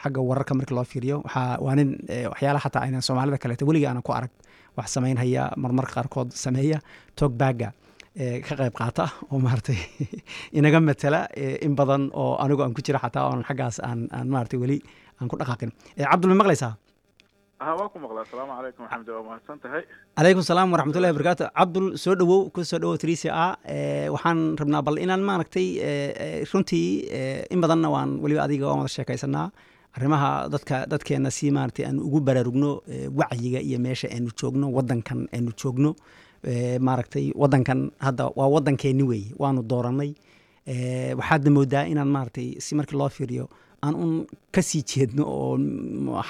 xagga 0.03 0.20
wararka 0.29 0.53
marka 0.59 0.74
loo 0.74 0.85
fiiriyo. 0.92 1.16
Waa 1.64 1.74
nin 1.79 1.90
waxyaalaha 2.33 2.64
xataa 2.66 2.83
aynan 2.87 3.03
soomaalida 3.09 3.38
kaleete 3.42 3.64
weliga 3.68 3.88
aanan 3.90 4.03
ku 4.03 4.12
arag 4.12 4.31
wax 4.77 4.87
samaynhaya 4.96 5.42
marmarka 5.57 5.92
qaarkood 6.03 6.31
sameeya 6.44 6.79
togbaga 7.20 7.68
ka 8.14 8.55
qayb 8.55 8.74
qaata 8.79 9.11
oo 9.31 9.38
maaragtay 9.42 9.79
inaga 10.59 10.81
matala 10.81 11.27
in 11.37 11.74
badan 11.74 12.11
oo 12.14 12.37
anigu 12.38 12.62
aan 12.62 12.74
ku 12.74 12.83
jira 12.87 12.98
xataa 13.03 13.31
oon 13.31 13.42
xaggaas 13.42 13.81
aan 13.83 14.07
aan 14.14 14.29
maaragtay 14.31 14.59
weli 14.59 14.79
aan 15.20 15.29
ku 15.29 15.37
dhaqaaqin. 15.37 15.70
Cabdul 15.98 16.31
ma 16.31 16.37
maqlaysaa? 16.42 16.79
Ha 17.59 17.74
waan 17.79 17.90
ku 17.90 17.98
maqlaa. 17.98 18.22
Asalaamu 18.22 18.53
calaykum 18.59 18.83
maxamed 18.87 19.09
waa 19.09 19.22
mahadsan 19.29 19.59
tahay. 19.62 19.83
Calaykum 20.18 20.42
salaam 20.46 20.70
waraxmatullahi 20.74 21.12
wabarakaatu 21.14 21.44
cabdul 21.59 21.87
soo 21.98 22.14
dhowow 22.14 22.50
ku 22.55 22.62
soo 22.62 22.79
dhowow 22.79 22.96
trisia 23.03 23.31
a. 23.35 23.46
Waxaan 24.14 24.59
rabnaa 24.62 24.83
bal 24.87 24.98
inaan 25.05 25.22
maaragtay 25.29 25.66
runtii 26.50 26.87
in 27.50 27.61
badanna 27.61 27.90
waan 27.90 28.18
weliba 28.22 28.46
adiga 28.46 28.70
waan 28.70 28.87
wada 28.87 28.94
sheekaysanaa 28.94 29.50
arrimaha 29.96 30.31
dadka 30.55 30.87
dadkeena 30.90 31.31
si 31.31 31.50
maaragtay 31.50 31.87
aan 31.87 31.98
ugu 31.98 32.20
baraarugno 32.20 32.83
wacyiga 33.20 33.59
iyo 33.62 33.79
meesha 33.79 34.07
aanu 34.11 34.31
joogno 34.38 34.66
waddankan 34.77 35.27
aanu 35.35 35.50
joogno 35.61 35.90
maaragtay 36.87 37.26
waddankan 37.42 37.80
hadda 38.07 38.24
waa 38.38 38.48
waddankeeni 38.54 39.02
weeye 39.11 39.30
waanu 39.42 39.62
dooranay 39.70 40.11
waxaadna 41.18 41.50
moodaa 41.57 41.85
inaan 41.92 42.09
maaragtay 42.16 42.48
si 42.64 42.74
markii 42.78 42.98
loo 43.00 43.09
fiiriyo 43.09 43.48
aan 43.85 43.94
un 43.94 44.12
ka 44.54 44.62
sii 44.62 44.83
jeedno 44.90 45.22
oo 45.26 45.59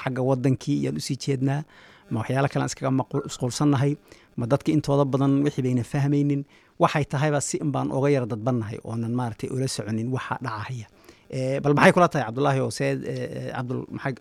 xagga 0.01 0.21
waddankii 0.29 0.77
iyaan 0.81 0.97
u 0.97 1.01
sii 1.07 1.17
jeednaa 1.25 1.61
ma 2.11 2.19
waxyaalo 2.19 2.47
kalean 2.53 2.69
iskaga 2.71 2.91
masquulsannahay 2.91 3.91
ma 4.37 4.45
dadka 4.51 4.71
intooda 4.75 5.05
badan 5.05 5.33
wixii 5.45 5.63
bayna 5.65 5.83
fahmaynin 5.83 6.41
waxay 6.79 7.05
tahayba 7.05 7.39
si 7.41 7.57
in 7.63 7.71
baan 7.71 7.91
oga 7.97 8.09
yara 8.15 8.25
dadbannahay 8.25 8.77
oonan 8.83 9.13
maaragtay 9.19 9.49
ula 9.55 9.67
soconin 9.67 10.07
waxa 10.15 10.35
dhacahaya 10.45 10.87
bal 11.63 11.73
maxay 11.77 11.91
kula 11.95 12.07
tahay 12.13 12.25
cabdullaahi 12.27 12.59
oo 12.65 12.71
cabdul 13.55 13.81
maxay 13.95 14.13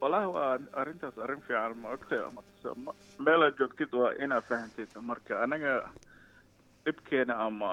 wallaahi 0.00 0.26
waa 0.36 0.58
arrintaas 0.80 1.18
arrin 1.18 1.40
fiican 1.46 1.76
ma 1.82 1.88
ogtay 1.96 2.20
meelaad 3.26 3.54
joogtid 3.58 3.92
waa 4.00 4.12
inaad 4.24 4.44
fahantid 4.50 4.88
marka 5.10 5.42
anaga 5.42 5.72
dhibkeena 6.84 7.34
ama 7.46 7.70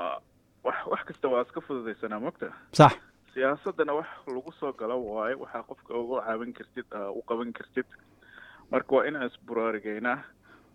wax 0.64 0.78
wax 0.92 1.04
kasta 1.10 1.28
waa 1.34 1.42
iska 1.42 1.62
fududaysanaa 1.62 2.20
mogta 2.20 2.52
sax. 2.72 2.94
Siyaasaddana 3.34 3.94
wax 3.94 4.08
lagu 4.28 4.52
soo 4.60 4.74
galo 4.74 4.98
waayo 5.06 5.40
waxaa 5.40 5.64
qofka 5.70 5.94
uga 5.94 6.22
caawin 6.26 6.54
kartid 6.54 6.86
u 7.16 7.22
qaban 7.28 7.54
kartid. 7.54 7.86
Marka 8.72 8.96
waa 8.96 9.06
inaan 9.06 9.28
isburaarigeynaa 9.30 10.18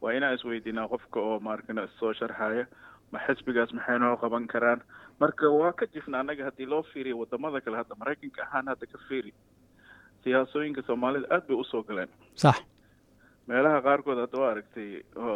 waa 0.00 0.12
inaan 0.12 0.34
isweydiinaa 0.34 0.88
qofka 0.88 1.20
oo 1.20 1.40
maarkana 1.40 1.82
issoo 1.88 2.12
sharxaya 2.12 2.66
ma 3.12 3.18
xisbigaas 3.26 3.72
maxay 3.72 3.98
noo 3.98 4.16
qaban 4.16 4.46
karaan. 4.46 4.80
Marka 5.20 5.50
waa 5.50 5.72
ka 5.72 5.86
jifna 5.86 6.20
annaga 6.20 6.44
haddii 6.44 6.66
loo 6.66 6.82
fiiriyo 6.82 7.18
waddamada 7.18 7.60
kale 7.60 7.76
hadda 7.76 7.94
maraykanka 7.98 8.42
ahaan 8.42 8.68
hadda 8.68 8.86
ka 8.86 8.98
fiiri 9.08 9.34
siyaasooyinka 10.24 10.82
soomaalida 10.86 11.26
aad 11.34 11.44
bay 11.48 11.56
u 11.56 11.64
soo 11.64 11.82
galeen. 11.82 12.08
Sax. 12.34 12.56
Meelaha 13.48 13.80
qaarkood 13.86 14.18
hadda 14.24 14.38
waa 14.42 14.50
aragtay 14.54 14.90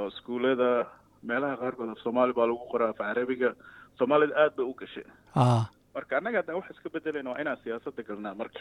iskuullada 0.09 0.87
meelaha 1.23 1.57
qaarkood 1.63 1.89
af 1.95 1.99
soomaali 2.05 2.33
baa 2.33 2.47
lagu 2.47 2.67
qoraa 2.73 2.89
af 2.93 2.99
carabiga 2.99 3.51
soomaalida 3.99 4.35
aad 4.43 4.55
bay 4.57 4.67
u 4.67 4.75
gashay. 4.81 5.05
Marka 5.95 6.17
annaga 6.19 6.39
haddaan 6.41 6.57
wax 6.61 6.71
iska 6.71 6.89
bedelayna 6.95 7.31
waa 7.31 7.41
inaan 7.41 7.59
siyaasadda 7.65 8.03
galnaa 8.09 8.35
marka 8.35 8.61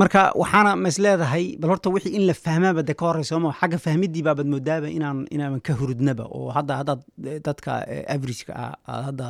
marka 0.00 0.22
waxaana 0.40 0.72
ma 0.82 0.88
leedahay 1.04 1.44
bal 1.60 1.70
horta 1.72 1.90
wixii 1.94 2.14
in 2.18 2.24
la 2.26 2.32
fahmaaba 2.34 2.82
de 2.88 2.94
ka 2.94 3.04
horreysa 3.08 3.34
sooma 3.36 3.50
xagga 3.60 3.78
fahmidii 3.86 4.22
baabad 4.26 4.46
moodaaba 4.52 4.88
inaan 4.88 5.26
inaanan 5.34 5.60
ka 5.66 5.72
hurudnaba. 5.78 6.24
Oo 6.36 6.48
hadda 6.56 6.74
haddaad 6.80 7.00
dadka 7.46 7.72
averageka 8.14 8.52
ah 8.86 9.02
hadda 9.08 9.28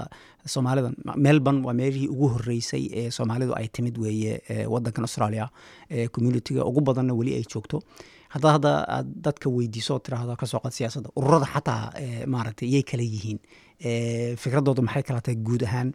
soomaalida 0.55 0.91
melbourne 1.27 1.61
waa 1.67 1.75
meelihii 1.81 2.09
ugu 2.15 2.29
horreysay 2.35 2.85
ee 3.01 3.11
soomaalidu 3.11 3.53
ay 3.59 3.67
timid 3.77 3.99
weeye 3.99 4.35
waddankan 4.75 5.05
australia 5.09 5.49
communitiga 6.15 6.65
ugu 6.65 6.81
badanna 6.81 7.15
weli 7.15 7.35
ay 7.39 7.45
joogto. 7.53 7.83
Haddaad 8.35 8.53
hadda 8.57 8.71
aad 8.97 9.09
dadka 9.27 9.51
weydiiso 9.51 9.95
oo 9.99 10.37
ka 10.41 10.47
soo 10.47 10.61
qad 10.65 10.73
siyaasadda 10.79 11.11
ururada 11.17 11.47
xataa 11.55 11.83
maaragtay 12.35 12.69
yay 12.75 12.83
kala 12.83 13.03
yihiin 13.03 13.39
fikradooda 14.43 14.83
maxay 14.87 15.03
kala 15.03 15.21
tahay 15.21 15.37
guud 15.47 15.63
ahaan? 15.69 15.89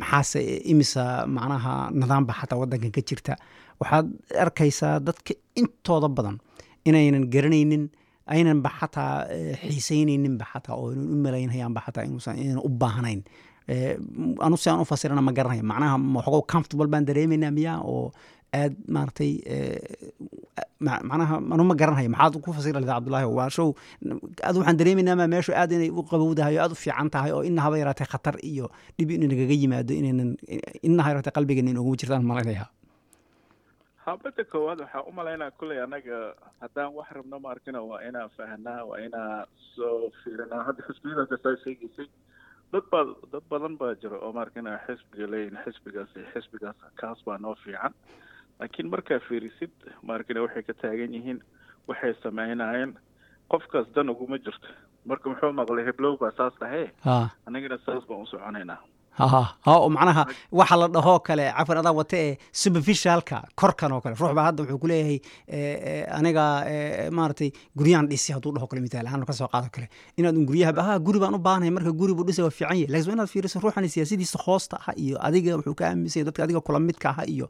Maxaase 0.00 0.40
imisa 0.72 1.26
macnaha 1.26 1.90
nidaamba 2.00 2.32
xataa 2.40 2.58
waddankan 2.60 2.92
ka 2.96 3.00
jirta? 3.08 3.34
Waxaad 3.80 4.06
arkaysaa 4.44 5.00
dadka 5.06 5.32
intooda 5.60 6.08
badan 6.08 6.36
inaynan 6.88 7.24
garanaynin 7.34 7.84
aynanba 8.34 8.70
xataa 8.78 9.26
xiiseynayninba 9.62 10.44
xataa 10.52 10.74
oo 10.80 10.92
inan 10.92 11.08
u 11.14 11.16
malaynhayaanba 11.24 11.80
xataa 11.86 12.04
inuusan 12.08 12.36
u 12.58 12.68
baahnayn. 12.68 13.20
Anu 14.46 14.56
si 14.56 14.70
aan 14.70 14.80
u 14.80 14.84
fasirana 14.84 15.22
ma 15.22 15.32
garanaya 15.32 15.62
macnaha 15.62 15.96
waxogo 16.16 16.42
comfortable 16.52 16.86
baan 16.92 17.04
dareemaynaa 17.08 17.50
miyaa? 17.50 17.78
Oo 17.82 18.12
aad 18.54 18.74
maaragtay 18.94 19.32
macnaha 20.80 21.36
anu 21.54 21.64
ma 21.64 21.74
garanhayo 21.74 22.10
maxaad 22.14 22.34
ku 22.44 22.52
fasiri 22.52 22.72
lahda 22.76 22.92
cabdullaahi 23.00 23.26
waa 23.38 23.48
show. 23.56 23.68
Aad 24.46 24.56
waxaan 24.60 24.76
dareemaynaa 24.80 25.16
maa 25.20 25.26
meeshu 25.34 25.52
aad 25.52 25.72
inay 25.72 25.90
u 25.90 26.02
qabowdahay 26.10 26.56
oo 26.58 26.62
aad 26.64 26.72
u 26.72 26.78
fiican 26.82 27.10
tahay 27.10 27.32
oo 27.32 27.42
ina 27.42 27.62
haba 27.64 27.78
yaraatay 27.82 28.06
khatar 28.12 28.36
iyo 28.50 28.70
dhib 28.98 29.10
inu 29.16 29.26
nagaga 29.32 29.54
yimaado 29.62 29.92
inaynan 30.00 30.30
ina 30.88 31.02
ha 31.02 31.08
yaraatay 31.12 31.32
qalbigeena 31.36 31.70
in 31.72 31.78
ugu 31.82 31.96
jirtaan 32.00 32.24
malaynaya? 32.30 32.66
Habada 34.06 34.44
koowaad 34.52 34.80
waxaa 34.84 35.02
u 35.08 35.12
malaynaa 35.18 35.50
kulley 35.58 35.78
annaga 35.84 36.16
haddaan 36.62 36.92
wax 36.98 37.08
rabno 37.16 37.40
ma 37.44 37.48
arkina 37.54 37.80
waa 37.90 38.00
inaan 38.08 38.30
fahnaa 38.36 38.84
waa 38.90 39.00
inaan 39.06 39.46
soo 39.74 40.10
fiirinaa. 40.22 40.62
Hadda 40.68 40.82
xisbiyada 40.88 41.24
kastaa 41.32 41.56
sheegaysay 41.64 42.08
dad 42.72 42.84
baa 42.92 43.02
dad 43.32 43.44
badan 43.50 43.74
baa 43.80 43.94
jira 44.02 44.18
oo 44.22 44.32
maarkina 44.38 44.78
xisbiga 44.86 45.26
leeyihiin 45.32 45.58
xisbigaas 45.64 46.10
xisbigaas 46.34 46.76
kaas 47.00 47.18
baa 47.26 47.38
noo 47.44 47.54
fiican 47.64 47.92
laakiin 48.60 48.90
markaa 48.90 49.20
fiirisid 49.28 49.70
maarkina 50.02 50.42
waxay 50.42 50.62
ka 50.62 50.74
taagan 50.82 51.14
yihiin 51.14 51.40
waxay 51.88 52.14
sameynayeen. 52.22 52.96
Qofkaas 53.50 53.86
dan 53.94 54.10
uguma 54.10 54.38
jirto. 54.38 54.68
Marka 55.04 55.28
muxuu 55.30 55.52
maqlay 55.52 55.84
heblow 55.86 56.16
baa 56.18 56.32
saas 56.36 56.54
dhahe 56.60 56.90
annagana 57.46 57.78
saas 57.86 58.04
baan 58.08 58.22
u 58.22 58.26
soconaynaa 58.26 58.78
ha 59.18 59.26
ha 59.66 59.72
oo 59.80 59.88
macnaha 59.96 60.22
waxa 60.60 60.76
la 60.80 60.86
dhahoo 60.96 61.18
kale 61.28 61.44
cafan 61.58 61.78
adaa 61.82 61.92
wata 62.00 62.16
ee 62.24 62.36
superficialka 62.62 63.36
korkan 63.60 63.92
oo 63.96 64.00
kale. 64.04 64.14
Ruux 64.20 64.32
baa 64.38 64.44
hadda 64.48 64.62
wuxuu 64.62 64.78
kuleeyahay 64.82 65.18
aniga 66.18 66.44
maaragtay 67.18 67.50
guryahan 67.78 68.06
dhisi 68.10 68.32
hadduu 68.36 68.52
dhaho 68.56 68.66
kale 68.70 68.80
mitaal 68.86 69.06
ahaan 69.08 69.24
ka 69.24 69.32
soo 69.32 69.48
qaado 69.54 69.68
kale. 69.76 69.88
Inaad 70.18 70.36
un 70.40 70.46
guryaha 70.50 70.82
ha 70.88 70.98
guri 71.06 71.18
baan 71.22 71.34
u 71.34 71.38
baahanay 71.38 71.70
marka 71.76 71.92
guri 72.00 72.14
buu 72.18 72.24
dhisa 72.28 72.42
waa 72.46 72.50
fiican 72.58 72.76
yahay. 72.76 72.92
Lakin 72.92 73.08
waa 73.08 73.14
inaad 73.16 73.30
fiiriso 73.34 73.60
ruuxani 73.64 73.88
siyaasadiisa 73.94 74.38
hoosta 74.46 74.76
ah 74.88 74.92
iyo 75.04 75.16
adiga 75.26 75.56
wuxuu 75.56 75.74
ka 75.80 75.84
aaminsan 75.90 76.24
dadka 76.28 76.42
adiga 76.46 76.60
kula 76.60 76.78
midka 76.88 77.08
ah 77.16 77.24
iyo 77.34 77.46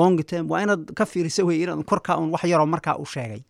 long 0.00 0.16
term. 0.30 0.44
Waa 0.52 0.62
inaad 0.66 0.92
ka 0.98 1.04
fiiriso 1.12 1.46
wey 1.48 1.62
inaad 1.64 1.84
korkaa 1.90 2.16
un 2.22 2.30
wax 2.34 2.44
yaroo 2.52 2.66
markaa 2.66 2.96
uu 3.02 3.06
sheegay. 3.14 3.42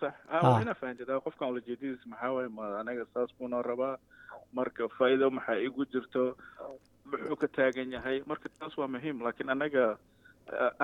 Sax. 0.00 0.12
Waa 0.42 0.60
inaa 0.62 0.74
fahanteed 0.80 1.10
qofkan 1.24 1.48
ulajeedadiis 1.52 2.00
maxaa 2.10 2.30
waaye 2.36 2.48
ma 2.56 2.64
anaga 2.82 3.04
saas 3.14 3.30
bunoo 3.38 3.62
rabaa 3.62 3.94
marka 4.58 4.88
faa'iido 4.98 5.30
maxaa 5.36 5.58
igu 5.66 5.82
jirto? 5.92 6.22
Muxuu 7.10 7.36
ka 7.42 7.48
taagan 7.56 7.92
yahay? 7.96 8.22
Marka 8.30 8.48
taas 8.58 8.74
waa 8.78 8.88
muhiim 8.94 9.20
laakiin 9.24 9.50
anaga 9.54 9.84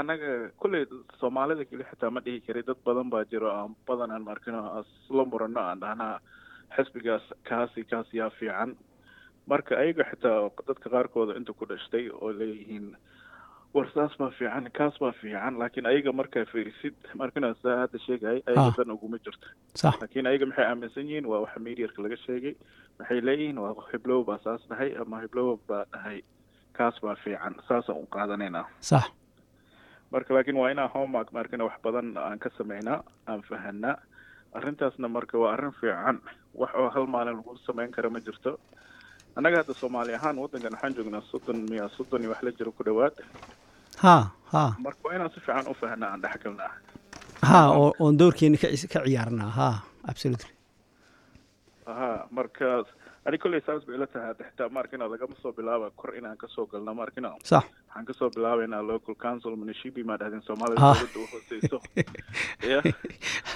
anaga 0.00 0.30
kulley 0.60 0.84
soomaalida 1.20 1.64
keli 1.70 1.84
xitaa 1.90 2.10
ma 2.14 2.20
dhihi 2.24 2.40
kari 2.46 2.62
dad 2.68 2.78
badan 2.86 3.08
baa 3.12 3.24
jiro 3.30 3.48
aan 3.52 3.72
badan 3.88 4.10
aan 4.14 4.24
markino 4.30 4.60
asla 4.80 5.24
murano 5.32 5.60
aan 5.60 5.80
dhahnaa 5.82 6.16
xisbigaas 6.76 7.24
kaasi 7.48 7.84
kaas 7.90 8.08
yaa 8.20 8.30
fiican. 8.38 8.76
Marka 9.50 9.72
ayaga 9.82 10.04
xitaa 10.10 10.50
dadka 10.68 10.88
qaarkooda 10.94 11.36
inta 11.40 11.52
ku 11.52 11.64
dhashtay 11.70 12.04
oo 12.12 12.30
leeyihiin 12.40 12.86
war 13.74 13.86
saas 13.94 14.12
baa 14.18 14.30
fiican 14.38 14.66
kaas 14.78 14.94
baa 15.02 15.12
fiican 15.20 15.58
laakiin 15.60 15.86
ayaga 15.90 16.12
markaa 16.20 16.44
fiirisid 16.52 16.94
markina 17.20 17.54
saa 17.62 17.76
hadda 17.82 17.98
sheegay 18.06 18.38
ayaga 18.46 18.66
Ah. 18.66 18.74
dan 18.78 18.90
uguma 18.94 19.18
jirto. 19.24 19.46
Laakiin 20.00 20.26
ayaga 20.30 20.46
maxay 20.50 20.64
aaminsan 20.70 21.06
yihiin? 21.08 21.26
Waa 21.30 21.40
waxa 21.44 21.60
mediarka 21.66 22.02
laga 22.02 22.16
sheegay. 22.26 22.54
Waxay 22.98 23.20
leeyihiin? 23.28 23.58
Waa 23.62 23.86
hiblow 23.92 24.20
baa 24.28 24.38
saas 24.44 24.62
dhahay 24.70 24.90
ama 25.02 25.20
hiblow 25.22 25.56
baa 25.68 25.84
dhahay. 25.92 26.18
Kaas 26.78 26.96
baa 27.04 27.14
fiican 27.24 27.54
saasaan 27.68 27.98
u 28.02 28.06
qaadanaynaa. 28.14 28.66
Sax. 28.80 29.06
Marka 30.10 30.34
laakiin 30.34 30.56
waa 30.58 30.70
inaan 30.74 30.90
homework 30.94 31.30
markina 31.32 31.64
wax 31.64 31.78
badan 31.82 32.16
aan 32.18 32.38
ka 32.38 32.50
samaynaa 32.58 33.04
aan 33.26 33.42
fahanaa. 33.50 33.96
Arrintaasna 34.52 35.08
marka 35.08 35.38
waa 35.38 35.52
arrin 35.54 35.72
fiican. 35.80 36.18
Wax 36.58 36.70
oo 36.74 36.90
hal 36.90 37.06
maalin 37.06 37.36
lagu 37.38 37.54
samayn 37.66 37.90
kara 37.94 38.10
ma 38.10 38.18
jirto. 38.20 38.58
Annaga 39.38 39.62
hadda 39.62 39.74
soomaali 39.78 40.14
ahaan 40.18 40.38
waddankan 40.42 40.74
waxaan 40.74 40.94
joognaa 40.98 41.22
soddon 41.30 41.58
miya 41.70 41.86
soddon 41.96 42.22
iyo 42.22 42.30
wax 42.34 42.42
la 42.42 42.50
jiro 42.50 42.72
ku 42.74 42.82
dhowaad 42.84 43.14
marka 44.86 45.00
waa 45.08 45.14
inaan 45.16 45.30
si 45.34 45.40
fiican 45.46 45.66
u 45.72 45.74
fahanaa 45.80 46.10
aan 46.12 46.22
dhexgalnaa 46.24 46.70
ha 47.48 47.60
oo 47.80 47.90
oon 47.98 48.18
doorkeena 48.20 48.56
ka 48.62 48.68
ci- 48.80 48.88
ka 48.94 49.00
ciyaarnaa. 49.06 49.50
Ha 49.58 49.68
absolutely. 50.10 50.50
Aha 51.90 52.10
markaas 52.38 52.86
ani 53.26 53.38
kolley 53.42 53.60
saas 53.66 53.82
bay 53.86 53.94
ila 53.96 54.06
tahay. 54.06 54.34
Xitaa 54.48 54.68
markina 54.76 55.04
lagama 55.12 55.34
soo 55.42 55.52
bilaaba 55.58 55.90
kor 56.00 56.10
inaan 56.18 56.36
ka 56.42 56.46
soo 56.54 56.66
galno 56.72 56.92
markina 57.00 57.30
sax 57.50 57.64
waxaan 57.64 58.04
ka 58.08 58.12
soo 58.18 58.28
bilaabaynaa 58.36 58.82
local 58.90 59.14
council 59.24 59.56
munishipi 59.60 60.04
maa 60.08 60.18
dhahdeen 60.20 60.42
soomaalida 60.48 60.80
dowladda 60.80 61.18
u 61.24 61.26
hooseyso. 61.32 61.78
Ya 62.70 62.78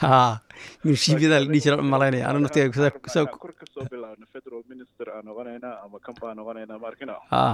ha 0.00 0.40
mirshiibyadaa 0.84 1.40
la 1.44 1.46
dhihi 1.52 1.62
jira 1.66 1.82
malaynaya. 1.94 2.24
Anu 2.30 2.38
naftiga 2.44 2.66
Marka 2.66 3.36
kor 3.44 3.52
ka 3.60 3.66
soo 3.74 3.84
bilaabna 3.92 4.26
federal 4.34 4.62
minister 4.72 5.06
aan 5.16 5.24
noqonaynaa 5.28 5.74
ama 5.84 5.98
kan 6.06 6.14
baan 6.20 6.36
noqonaynaa 6.40 6.78
markina 6.86 7.14
ha 7.32 7.44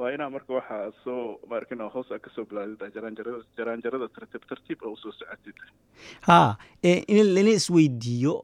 waa 0.00 0.10
inaa 0.14 0.30
marka 0.34 0.52
waxaa 0.58 0.90
soo 1.04 1.22
markina 1.52 1.84
hoos 1.94 2.08
aa 2.14 2.18
ka 2.24 2.30
soo 2.34 2.44
bilaabid 2.50 2.80
jaraanjarada 2.96 3.40
jaraanjarada 3.58 4.06
tartiib 4.16 4.44
tartiib 4.50 4.78
oo 4.88 4.92
u 4.96 4.96
soo 5.02 5.12
socotid. 5.18 5.58
Ha 6.28 6.38
ee 6.90 6.94
in 7.16 7.28
lana 7.36 7.52
isweydiiyo 7.60 8.34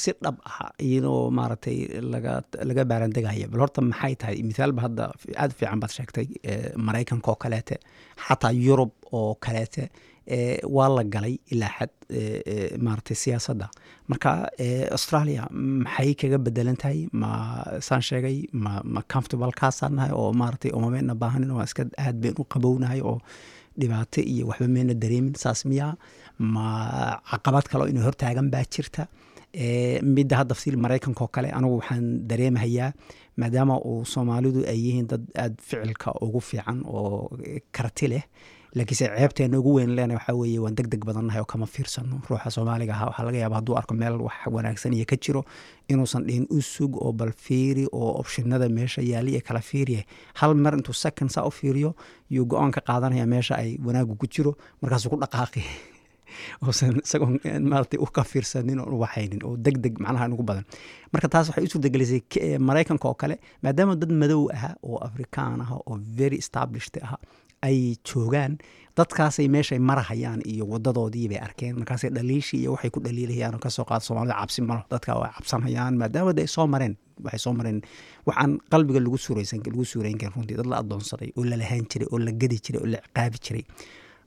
si 0.00 0.12
dhab 0.24 0.36
ah 0.52 0.70
iyadoo 0.88 1.18
maaragtay 1.38 1.76
laga 2.14 2.34
laga 2.70 2.84
baarandegaya 2.92 3.48
bal 3.52 3.60
horta 3.64 3.80
maxay 3.90 4.14
tahay 4.22 4.38
mithaalba 4.50 4.86
hadda 4.86 5.04
aad 5.42 5.50
u 5.54 5.58
fiican 5.60 5.80
baad 5.84 5.94
sheegtay 5.98 6.26
ee, 6.52 6.72
maraykanka 6.88 7.30
oo 7.34 7.38
kaleete 7.44 7.76
xataa 8.26 8.52
yurub 8.66 8.92
oo 9.20 9.34
kaleete 9.46 9.82
ee, 9.84 9.90
waa 10.76 10.88
la 10.96 11.04
galay 11.04 11.38
ilaa 11.52 11.70
xad 11.78 11.92
maaragtay 12.84 13.16
siyaasadda. 13.24 13.68
Marka 14.10 14.30
australia 14.96 15.46
maxay 15.52 16.14
kaga 16.20 16.38
bedelan 16.38 16.76
tahay? 16.82 17.06
Ma 17.12 17.30
saan 17.80 18.02
sheegay 18.08 18.38
ma 18.52 18.80
ma 18.84 19.00
comfortable 19.12 19.52
kaasaan 19.60 19.98
oo 20.12 20.32
maaragtay 20.40 20.70
umameena 20.78 21.14
baahanin 21.14 21.50
oo 21.50 21.62
iska 21.62 21.84
aad 22.04 22.16
bayn 22.22 22.34
u 22.38 22.44
qabownahay 22.44 23.00
oo 23.10 23.18
dhibaato 23.78 24.20
iyo 24.32 24.46
waxba 24.50 24.68
mayna 24.68 24.94
dareemin. 25.02 25.34
Saas 25.42 25.64
miyaa 25.70 25.94
ma 26.38 26.66
caqabad 27.30 27.64
kale 27.70 27.82
oo 27.84 27.88
inay 27.92 28.02
hortaagan 28.08 28.50
baa 28.50 28.64
jirta. 28.74 29.06
Midda 30.14 30.36
hadda 30.40 30.54
fasiil 30.54 30.76
maraykanka 30.84 31.26
kale 31.34 31.48
anigu 31.56 31.76
waxaan 31.80 32.06
dareemahayaa 32.30 32.90
maadaama 33.40 33.74
uu 33.88 34.04
soomaalidu 34.12 34.60
ay 34.72 34.78
yihiin 34.86 35.06
dad 35.10 35.22
aad 35.42 35.54
ficilka 35.68 36.10
ugu 36.24 36.40
fiican 36.48 36.78
oo 36.86 37.30
karti 37.76 38.06
leh 38.12 38.24
laakiinse 38.76 39.08
ceebteena 39.08 39.58
ugu 39.58 39.74
weyn 39.76 39.94
leena 39.96 40.14
waxaa 40.18 40.34
weeye 40.36 40.58
waan 40.60 40.74
deg 40.76 40.88
deg 40.92 41.04
badannahay 41.08 41.40
oo 41.40 41.48
kama 41.48 41.66
fiirsano. 41.66 42.20
Ruuxa 42.28 42.50
soomaaliga 42.50 42.92
ahaa 42.92 43.08
waxaa 43.08 43.24
laga 43.24 43.38
yaaba 43.38 43.56
hadduu 43.56 43.76
arko 43.80 43.94
meel 43.94 44.20
wax 44.26 44.34
wanaagsan 44.52 44.92
iyo 44.92 45.06
ka 45.08 45.16
jiro 45.16 45.44
inuusan 45.88 46.26
dhihin 46.26 46.46
u 46.50 46.60
oo 47.00 47.12
bal 47.12 47.32
fiiri 47.32 47.86
oo 47.92 48.10
opshinada 48.20 48.68
meesha 48.68 49.02
yaali 49.02 49.36
ee 49.36 49.40
kala 49.40 49.60
fiiriya 49.60 50.02
hal 50.34 50.54
mar 50.54 50.74
intuu 50.74 50.92
second 50.92 51.30
saa 51.30 51.46
u 51.46 51.50
fiiriyo 51.50 51.94
yuu 52.30 52.44
go'aan 52.44 52.70
ka 52.70 52.80
qaadanaya 52.80 53.26
meesha 53.26 53.56
ay 53.56 53.78
wanaagu 53.84 54.14
ku 54.16 54.26
jiro 54.26 54.56
markaasuu 54.82 55.10
ku 55.10 55.20
dhaqaaqi. 55.24 55.64
Uusan 56.66 57.00
isagoon 57.00 57.40
maaragtay 57.60 57.98
u 57.98 58.06
ka 58.12 58.24
fiirsanin 58.24 58.80
oon 58.80 58.92
u 58.92 59.00
oo 59.44 59.56
deg 59.56 59.80
deg 59.80 59.98
macnaha 59.98 60.28
ugu 60.28 60.42
badan. 60.42 60.64
Marka 61.12 61.28
taas 61.28 61.48
waxay 61.48 61.64
u 61.64 61.70
suurtagelisay 61.72 62.20
maraykanka 62.58 63.08
oo 63.08 63.14
kale 63.14 63.40
maadaama 63.62 63.96
dad 63.96 64.12
madow 64.12 64.50
ah 64.52 64.74
oo 64.82 64.98
afrikaan 65.08 65.60
ah 65.64 65.70
oo 65.80 65.96
very 66.18 66.36
established 66.36 67.00
ah 67.02 67.16
ay 67.68 67.78
joogaan. 68.08 68.52
Dadkaasay 68.96 69.48
meeshay 69.54 69.78
marahayaan 69.88 70.40
iyo 70.52 70.64
wadadoodii 70.72 71.28
bay 71.28 71.38
arkeen. 71.46 71.74
Markaasay 71.80 72.10
dhaliishii 72.16 72.60
iyo 72.62 72.70
waxay 72.74 72.90
ku 72.90 73.00
dhaliilayaan 73.04 73.54
oo 73.54 73.60
ka 73.64 73.70
soo 73.70 73.84
qaada 73.84 74.00
soomaalida 74.06 74.36
cabsi 74.40 74.60
malo 74.68 74.82
dadka 74.90 75.12
waa 75.20 75.32
cabsanayaan 75.36 75.94
maadaama 76.00 76.32
de 76.36 76.42
ay 76.42 76.48
soo 76.56 76.66
mareen 76.66 76.94
waxay 77.24 77.38
soo 77.44 77.52
mareen. 77.58 77.78
Waxaan 78.26 78.52
qalbiga 78.72 79.00
lagu 79.04 79.18
suuraysan 79.18 79.60
lagu 79.66 79.84
suurayn 79.84 80.16
karin 80.20 80.32
runtii. 80.36 80.56
Dad 80.56 80.66
la 80.72 80.78
adoonsaday 80.82 81.30
oo 81.36 81.44
la 81.44 81.56
lahaan 81.62 81.84
jiray 81.90 82.08
oo 82.12 82.18
la 82.18 82.32
gadi 82.32 82.56
jiray 82.64 82.80
oo 82.82 82.88
la 82.94 82.98
ciqaabi 83.04 83.38
jiray 83.46 83.64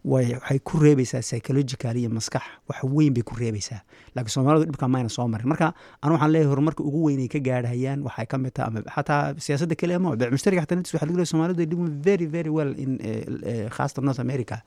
waxay 0.03 0.59
ku 0.63 0.79
reebaysaa 0.79 1.19
psychological 1.21 1.95
iyo 1.97 2.09
maskax 2.09 2.43
wax 2.69 2.83
weyn 2.83 3.13
bay 3.13 3.23
ku 3.23 3.35
reebaysaa. 3.35 3.81
Laakiin 4.15 4.31
soomaalidu 4.31 4.65
dhibka 4.71 4.87
mayna 4.87 5.09
soo 5.09 5.27
marin 5.27 5.47
marka 5.47 5.73
anu 6.01 6.13
waxaan 6.15 6.31
leeyahay 6.31 6.49
horumarka 6.51 6.83
ugu 6.83 7.03
weyn 7.07 7.27
ka 7.27 7.39
gaarhayaan 7.39 8.03
waxay 8.07 8.25
ka 8.25 8.37
mid 8.37 8.53
tahay 8.55 8.67
ama 8.71 8.79
xataa 8.95 9.33
siyaasadda 9.37 9.75
keliya 9.75 9.99
ma 9.99 10.15
beec 10.15 10.31
mushtariga 10.31 10.63
xataa 10.63 10.75
naftiisa 10.79 10.95
waxaa 10.97 11.07
lagu 11.07 11.17
leeyahay 11.19 11.31
soomaalidu 11.33 11.61
ay 11.61 11.69
doing 11.73 11.89
very 12.07 12.25
very 12.35 12.49
well 12.57 12.71
in 12.83 12.91
eh, 13.03 13.23
eh, 13.51 13.67
khaasatan 13.75 14.05
north 14.07 14.19
america. 14.23 14.57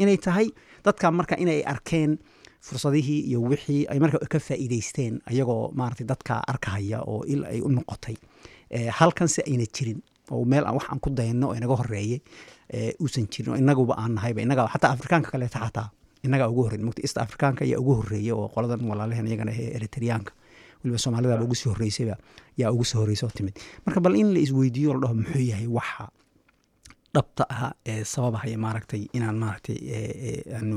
Inay 0.00 0.16
tahay 0.16 0.48
dadka 0.84 1.10
marka 1.12 1.36
inay 1.36 1.60
arkeen 1.72 2.18
fursadihii 2.60 3.20
iyo 3.30 3.42
wixii 3.42 3.86
ay 3.92 3.98
marka 4.00 4.18
ka 4.32 4.38
faa'iidaysteen 4.40 5.20
ayagoo 5.30 5.70
maaragtay 5.78 6.06
dadka 6.06 6.40
arkahaya 6.52 7.04
oo 7.04 7.22
il 7.28 7.44
ay 7.44 7.60
u 7.60 7.68
noqotay. 7.68 8.16
Eh, 8.70 8.88
halkan 8.98 9.28
ayna 9.46 9.66
jirin 9.76 10.00
oo 10.30 10.44
meel 10.44 10.64
wax 10.64 10.84
aan 10.90 11.00
ku 11.00 11.10
dayno 11.10 11.48
oo 11.48 11.54
inaga 11.54 11.76
horeeyey 11.80 12.20
uusan 13.02 13.26
jirin 13.32 13.52
oo 13.52 13.56
inaguba 13.62 13.94
aan 14.02 14.12
nahayba 14.18 14.40
inaga 14.46 14.68
xataa 14.74 14.90
afrikaanka 14.96 15.30
kaleeta 15.34 15.58
xataa 15.64 15.88
inagaa 16.26 16.48
ugu 16.52 16.62
horreyn. 16.64 16.84
Mugta 16.86 17.02
east 17.06 17.18
afrikaanka 17.18 17.64
ayaa 17.64 17.80
ugu 17.82 17.94
horreeyey 17.98 18.32
oo 18.32 18.48
qoladan 18.54 18.80
walaalehen 18.90 19.26
iyagana 19.30 19.52
ee 19.62 19.68
eritreyaanka 19.76 20.32
weliba 20.82 20.98
soomaalidaba 21.04 21.44
ugu 21.46 21.54
sii 21.60 21.70
horreysayba 21.72 22.16
yaa 22.60 22.70
ugu 22.74 22.84
sii 22.84 22.98
horreysay 23.00 23.26
oo 23.28 23.32
timid. 23.38 23.54
Marka 23.86 24.00
bal 24.04 24.14
in 24.22 24.28
la 24.34 24.40
isweydiiyo 24.46 24.92
la 24.94 25.00
dhaho 25.02 25.14
muxuu 25.20 25.42
yahay 25.50 25.66
waxa 25.78 26.04
dhabta 27.14 27.44
ah 27.50 27.72
ee 27.92 28.04
sababahaya 28.12 28.58
maaragtay 28.64 29.02
inaan 29.16 29.36
maaragtay 29.42 29.78
aanu 30.56 30.76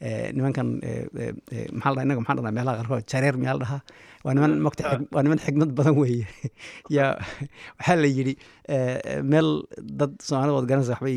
nimankan 0.00 0.68
ee, 0.82 1.08
ee, 1.18 1.32
ee, 1.52 1.66
maxaa 1.72 1.94
la 1.96 2.02
inaga 2.04 2.20
maxaa 2.20 2.34
la 2.36 2.42
dhahaa 2.42 2.56
meelaha 2.58 2.76
qaarkood 2.80 3.04
jareer 3.12 3.36
miyaa 3.42 3.54
la 3.56 3.60
dhahaa. 3.64 3.80
Waa 4.24 4.34
niman 4.34 4.52
mogta 4.66 4.82
xig- 4.92 5.08
waa 5.14 5.22
niman 5.22 5.38
xigmad 5.44 5.70
badan 5.78 5.96
weeye. 6.00 6.26
Yaa 6.96 7.16
waxaa 7.78 7.96
la 8.02 8.08
yidhi 8.16 8.34
ee, 8.68 9.22
meel 9.22 9.48
dad 10.00 10.12
soomaalida 10.26 10.54
waad 10.56 10.66
garanaysa 10.70 10.92
waxbay 10.96 11.16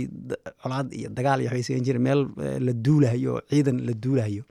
colaad 0.63 0.87
iyo 0.99 1.09
dagaal 1.17 1.39
iyo 1.41 1.49
waxbay 1.49 1.63
samayn 1.67 1.85
jireen 1.87 2.03
meel 2.07 2.21
ee, 2.45 2.59
la 2.59 2.73
duulahayo 2.85 3.31
oo 3.35 3.41
ciidan 3.51 3.77
la 3.87 3.93
duulahayo. 4.03 4.43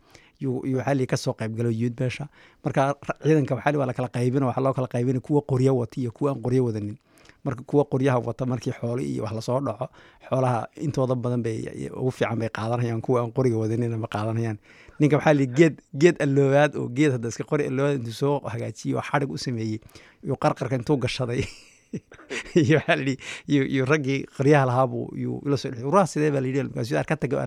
Yuu 0.43 0.62
yuu 0.70 0.79
waxaa 0.79 0.95
la 0.95 1.01
yidhi 1.01 1.11
ka 1.12 1.16
soo 1.16 1.35
qayb 1.41 1.53
galo 1.59 1.70
yuud 1.81 1.95
meesha. 2.01 2.29
Marka 2.64 2.95
ciidanka 3.24 3.55
waxaa 3.59 3.79
waa 3.81 3.87
la 3.91 3.95
kala 3.99 4.09
qaybina 4.16 4.47
waxaa 4.51 4.64
loo 4.66 4.74
kala 4.79 4.89
qaybina 4.95 5.20
kuwa 5.26 5.41
qoryo 5.51 5.72
wata 5.81 5.97
iyo 6.03 6.11
kuwa 6.12 6.31
aan 6.33 6.43
qoryo 6.45 6.62
wadanin 6.68 6.97
marka 7.45 7.62
kuwa 7.62 7.84
qoryaha 7.84 8.18
wata 8.18 8.47
markii 8.47 8.72
xoolo 8.72 9.03
iyo 9.03 9.22
wax 9.24 9.32
la 9.32 9.41
soo 9.41 9.61
dhaco 9.61 9.89
xoolaha 10.28 10.68
intooda 10.76 11.14
badan 11.14 11.43
bay 11.43 11.91
ugu 11.95 12.11
fiican 12.11 12.39
bay 12.39 12.49
qaadanayaan. 12.49 13.01
Kuwa 13.01 13.22
aan 13.22 13.32
qoriga 13.32 13.57
wadanina 13.57 13.97
ma 13.97 14.09
qaadanayaan. 14.09 14.59
Ninka 15.01 15.16
waxaa 15.16 15.34
li 15.34 15.47
geed 15.47 15.80
geed 15.95 16.16
alloobaad 16.22 16.76
oo 16.76 16.89
geed 16.89 17.12
hadda 17.12 17.28
iska 17.28 17.45
qori 17.45 17.66
alloobaad 17.70 18.01
intuu 18.01 18.12
soo 18.12 18.41
hagaajiye 18.45 18.95
oo 18.97 19.03
xadhig 19.03 19.30
u 19.30 19.39
sameeyey 19.39 19.80
iyo 20.24 20.36
qarqarka 20.36 20.74
intuu 20.76 20.97
gashaday. 20.97 21.45
Iyo 22.55 23.84
raggii 23.89 24.26
qoryaha 24.36 24.66
lahaabuu 24.66 25.09
yuu 25.16 25.41
ila 25.47 25.57
soo 25.57 25.70
dhexi 25.70 25.84
uraha 25.89 26.07
sidee 26.07 26.30
baa 26.30 26.41
la 26.41 26.49
yidhi? 26.49 26.62
Markaasuu 26.68 26.99
arka 26.99 27.16
taga 27.16 27.47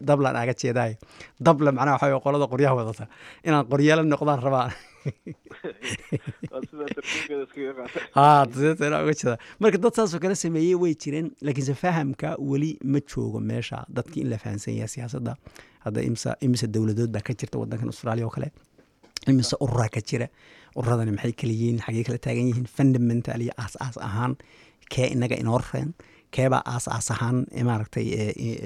dablan 0.00 0.36
aaga 0.36 0.54
jeedaayo. 0.54 0.96
Dable 1.40 1.72
macnaha 1.72 2.06
weye 2.06 2.20
qolada 2.24 2.46
qoryaha 2.48 2.74
wadata. 2.74 3.08
Inaan 3.44 3.68
qoryeelo 3.68 4.02
noqdaan 4.02 4.40
rabaan 4.40 4.72
jeeda 9.20 9.36
marka 9.60 9.78
dad 9.84 9.94
saasoo 9.98 10.20
kale 10.24 10.34
sameeyey 10.44 10.74
way 10.82 10.94
jireen 11.04 11.28
laakiinse 11.46 11.74
fahamka 11.82 12.28
weli 12.50 12.70
ma 12.84 13.00
joogo 13.00 13.40
meesha. 13.40 13.84
Dadkii 13.96 14.22
in 14.24 14.30
la 14.30 14.38
fahamsan 14.44 14.74
yahay 14.78 14.92
siyaasadda 14.96 15.36
hadda 15.86 16.00
imise 16.46 16.66
dowladood 16.74 17.10
baa 17.16 17.24
ka 17.28 17.32
jirta 17.34 17.58
wadankan 17.62 17.88
australia 17.94 18.26
oo 18.26 18.34
kale. 18.36 18.48
Imise 19.28 19.56
ururaa 19.60 19.88
ka 19.88 20.00
jira. 20.00 20.26
Ururadani 20.76 21.12
maxay 21.16 21.32
kala 21.42 21.52
yihiin 21.52 21.80
xagee 21.86 22.04
kala 22.08 22.18
taagan 22.18 22.46
yihiin? 22.50 22.66
Fundamental 22.78 23.40
iyo 23.40 23.52
aas 23.58 23.74
aas 23.80 23.96
ahaan 24.08 24.36
kee 24.92 25.06
inaga 25.14 25.36
inoo 25.42 25.60
reen 25.72 25.94
keebaa 26.32 26.62
aas 26.66 26.88
aas 26.88 27.10
ahaan 27.14 27.44
maaragtay 27.68 28.06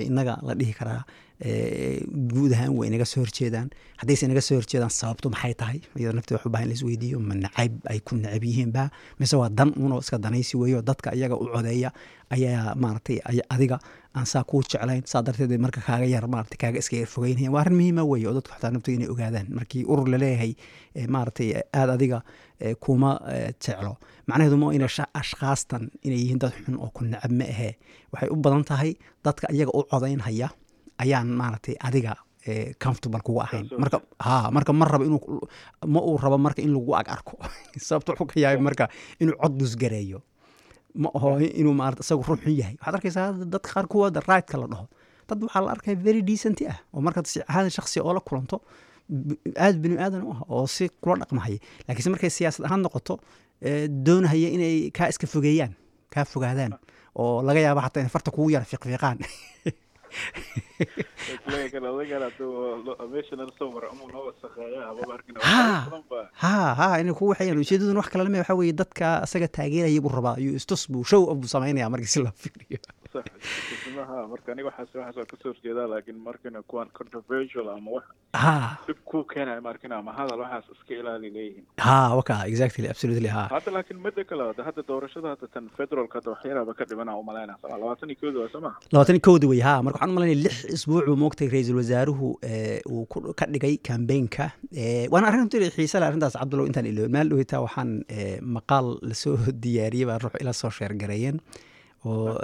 inaga 0.07 0.39
la 0.43 0.55
dhihi 0.59 0.75
karaa 0.79 1.03
guud 1.41 2.53
ahaan 2.53 2.73
way 2.77 2.89
inaga 2.89 3.05
soo 3.05 3.21
horjeedaan. 3.25 3.69
Haddayse 4.01 4.25
inaga 4.27 4.41
soo 4.41 4.57
horjeedaan 4.59 4.91
sababtu 4.91 5.31
maxay 5.31 5.55
tahay? 5.55 5.79
Iyada 5.97 6.15
nafteeda 6.17 6.39
waxu 6.41 6.51
baahan 6.51 6.67
in 6.67 6.73
la 6.73 6.75
isweydiiyo 6.79 7.19
ma 7.21 7.35
nacayb 7.35 7.75
ay 7.91 8.01
ku 8.01 8.17
necab 8.17 8.45
yihiin 8.45 8.73
ba 8.73 8.91
mise 9.21 9.37
waa 9.37 9.49
dan 9.49 9.73
unoo 9.77 9.99
iska 10.01 10.19
danaysi 10.19 10.57
weeyo 10.57 10.83
dadka 10.83 11.13
iyaga 11.15 11.37
u 11.37 11.47
codeeya 11.55 11.93
ayaa 12.31 12.75
maaragtay 12.75 13.19
ay- 13.25 13.45
adiga 13.51 13.79
aan 14.17 14.27
saa 14.27 14.45
kuu 14.45 14.63
jeclayn. 14.63 15.03
Saa 15.05 15.23
darteed 15.23 15.53
marka 15.61 15.81
kaaga 15.81 16.07
yar 16.07 16.25
maaragtay 16.29 16.57
kaaga 16.59 16.79
iska 16.79 16.97
yar 16.97 17.09
waa 17.53 17.61
arrin 17.61 17.77
muhiima 17.77 18.03
weeye 18.05 18.27
oo 18.29 18.35
dadku 18.35 18.53
xataa 18.55 18.71
naftooda 18.71 18.97
inay 18.97 19.09
ogaadaan. 19.13 19.47
Markii 19.51 19.85
urur 19.85 20.09
la 20.09 20.19
leeyahay 20.19 20.55
eh, 20.95 21.07
maaragtay 21.09 21.53
aada 21.73 21.93
adiga 21.93 22.23
eh, 22.61 22.75
kuma 22.81 23.21
eh, 23.29 23.53
jeclo. 23.61 23.97
Macnaheedu 24.27 24.57
ma 24.57 24.73
ina 24.75 24.89
ashkaastan 25.15 25.91
inay 26.03 26.19
yihiin 26.23 26.39
dad 26.39 26.53
xun 26.65 26.77
oo 26.81 26.91
ku 26.97 27.05
necab 27.05 27.31
ma 27.33 27.45
ahee 27.45 27.77
waxay 28.13 28.29
u 28.33 28.37
badan 28.37 28.65
tahay 28.65 28.97
dadka 29.25 29.47
iyaga 29.53 29.71
u 29.75 29.83
codaynhaya 29.91 30.49
ayaan 31.03 31.29
maaragtay 31.41 31.75
adiga 31.89 32.13
eh, 32.47 32.75
comfortable 32.85 33.21
kugu 33.27 33.41
ahayn. 33.47 33.67
Marka 33.83 33.99
ha 34.27 34.51
marka 34.57 34.73
ma 34.73 34.85
rabo 34.93 35.05
inuu 35.09 35.41
ma 35.95 36.01
uu 36.09 36.17
rabo 36.25 36.39
marka 36.39 36.61
in 36.63 36.73
lagu 36.77 36.93
ag 37.01 37.09
arko. 37.15 37.35
Sababta 37.89 38.13
wuxuu 38.13 38.27
ka 38.33 38.37
yaabay 38.45 38.63
marka 38.69 38.85
inuu 39.21 39.37
cod 39.43 39.55
dusgareeyo 39.61 40.21
ma 41.03 41.09
aho 41.17 41.29
inuu 41.61 41.75
maarata 41.81 42.03
isagu 42.07 42.23
xun 42.29 42.39
yahay. 42.61 42.75
Waxaad 42.81 42.95
arkaysaa 42.99 43.33
dadka 43.53 43.69
qaar 43.75 43.87
kuwooda 43.93 44.21
right-ka 44.29 44.57
la 44.63 44.67
dhaho. 44.73 44.87
Dad 45.29 45.43
waxaa 45.43 45.63
la 45.67 45.71
arkaya 45.75 45.97
very 46.07 46.23
decent 46.23 46.59
ah 46.73 46.79
oo 46.95 47.01
markaad 47.07 47.27
si 47.27 47.41
caada 47.43 47.71
shakhsi 47.77 47.99
oo 48.01 48.13
la 48.17 48.21
kulanto 48.29 48.57
b- 49.09 49.39
aad 49.65 49.77
bini 49.83 49.97
aadan 49.99 50.23
u 50.23 50.31
ah 50.35 50.41
oo 50.49 50.67
si 50.67 50.89
kula 51.03 51.17
dhaqmahaya 51.23 51.59
laakiinse 51.87 52.11
markay 52.15 52.31
siyaasad 52.31 52.63
ahaan 52.67 52.81
noqoto 52.87 53.15
eh, 53.67 53.87
doonahaya 54.07 54.49
inay 54.57 54.77
kaa 54.97 55.09
iska 55.13 55.27
fogeeyaan 55.35 55.73
kaa 56.15 56.25
fogaadaan 56.33 56.73
oo 57.21 57.43
laga 57.47 57.61
yaaba 57.67 57.83
xataa 57.87 58.01
inay 58.03 58.13
farta 58.17 58.31
kugu 58.37 58.51
yara 58.55 58.65
fiiqfiiqaan 58.71 59.19
kugu 67.17 67.31
waxayaan 67.33 67.59
ujeedaduna 67.65 68.01
wax 68.01 68.09
kale 68.13 68.25
lama 68.25 68.39
waxaa 68.43 68.59
weeye 68.61 68.75
dadka 68.83 69.07
asaga 69.27 69.49
taageeraya 69.57 70.01
buu 70.05 70.13
rabaa 70.19 70.37
iyo 70.43 70.53
istus 70.61 70.83
buu 70.93 71.05
show 71.11 71.23
off 71.31 71.39
buu 71.41 71.51
samaynaya 71.55 71.91
markii 71.91 72.13
si 72.15 72.21
loo 72.25 72.35
fiiriyo 72.43 72.79
ha 74.11 74.19
marka 74.33 74.53
aniga 74.53 74.69
waxaas 74.71 74.95
waxaas 74.95 75.17
waa 75.21 75.27
ka 75.33 75.37
soo 75.43 75.51
horjeedaa 75.53 75.87
laakiin 75.93 76.19
markina 76.29 76.63
kuwan 76.71 76.89
controversial 76.99 77.69
ama 77.75 77.91
wax 77.97 78.05
dhib 78.87 78.99
ku 79.11 79.25
keenaya 79.33 79.61
markina 79.69 79.97
ama 80.03 80.13
hadal 80.19 80.41
waxaas 80.45 80.65
iska 80.75 80.95
ilaali 81.01 81.31
leeyihiin. 81.37 81.65
Ha 81.87 81.97
waka 82.19 82.37
exactly 82.53 82.89
absolutely 82.93 83.29
ha. 83.37 83.43
Hadda 83.55 83.71
laakiin 83.77 84.01
midda 84.07 84.25
kale 84.31 84.43
hadda 84.51 84.63
hadda 84.69 84.83
doorashada 84.91 85.29
hadda 85.35 85.47
tan 85.55 85.69
federalka 85.79 86.19
hadda 86.19 86.31
waxyaraaba 86.35 86.75
ka 86.79 86.85
dhimanaa 86.91 87.17
umalaynaa 87.23 87.59
sama 87.63 87.79
labaatan 87.83 88.11
iyo 88.11 88.19
kooda 88.23 88.39
waa 88.45 88.53
sama 88.57 88.71
labaatan 88.93 89.17
iyo 89.19 89.25
kowda 89.29 89.47
wey 89.53 89.61
ha. 89.69 89.75
Marka 89.83 89.99
waxaan 89.99 90.11
u 90.15 90.19
malaynaya 90.19 90.43
lix 90.47 90.57
isbuuc 90.77 91.09
uu 91.13 91.17
moogtay 91.25 91.49
ra'iisul 91.55 91.79
wasaaruhu 91.83 92.29
eh, 92.51 92.81
uu 92.91 93.05
ka 93.41 93.47
dhigay 93.55 93.75
kambeynka 93.91 94.51
waana 95.13 95.27
arrin 95.29 95.41
runtii 95.45 95.71
xiise 95.77 95.97
leh 96.01 96.09
arrintaas 96.11 96.37
cabdulow 96.41 96.67
intaan 96.71 96.87
iloobin. 96.93 97.13
Maalin 97.17 97.31
dhaweytaa 97.33 97.61
waxaan 97.67 97.93
eh, 98.19 98.39
maqaal 98.59 98.89
la 99.11 99.15
soo 99.23 99.37
diyaariyey 99.65 100.07
baa 100.11 100.19
ruux 100.25 100.37
ila 100.43 100.53
soo 100.63 100.71
sheergareeyeen 100.79 101.41
oo 102.07 102.39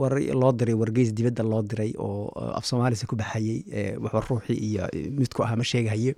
war 0.00 0.12
loo 0.40 0.52
diray 0.52 0.74
wargeys 0.74 1.10
dibadda 1.12 1.42
loo 1.42 1.62
diray 1.62 1.92
oo 1.98 2.30
eh, 2.36 2.58
af 2.58 2.64
soomaalisa 2.66 3.06
ku 3.06 3.16
baxayey 3.16 3.64
eh, 3.72 3.94
waxba 4.02 4.20
ruuxii 4.28 4.58
iyo 4.68 4.86
eh, 4.92 5.10
midku 5.10 5.42
ahaa 5.42 5.56
ma 5.56 5.64
sheegahaye 5.64 6.14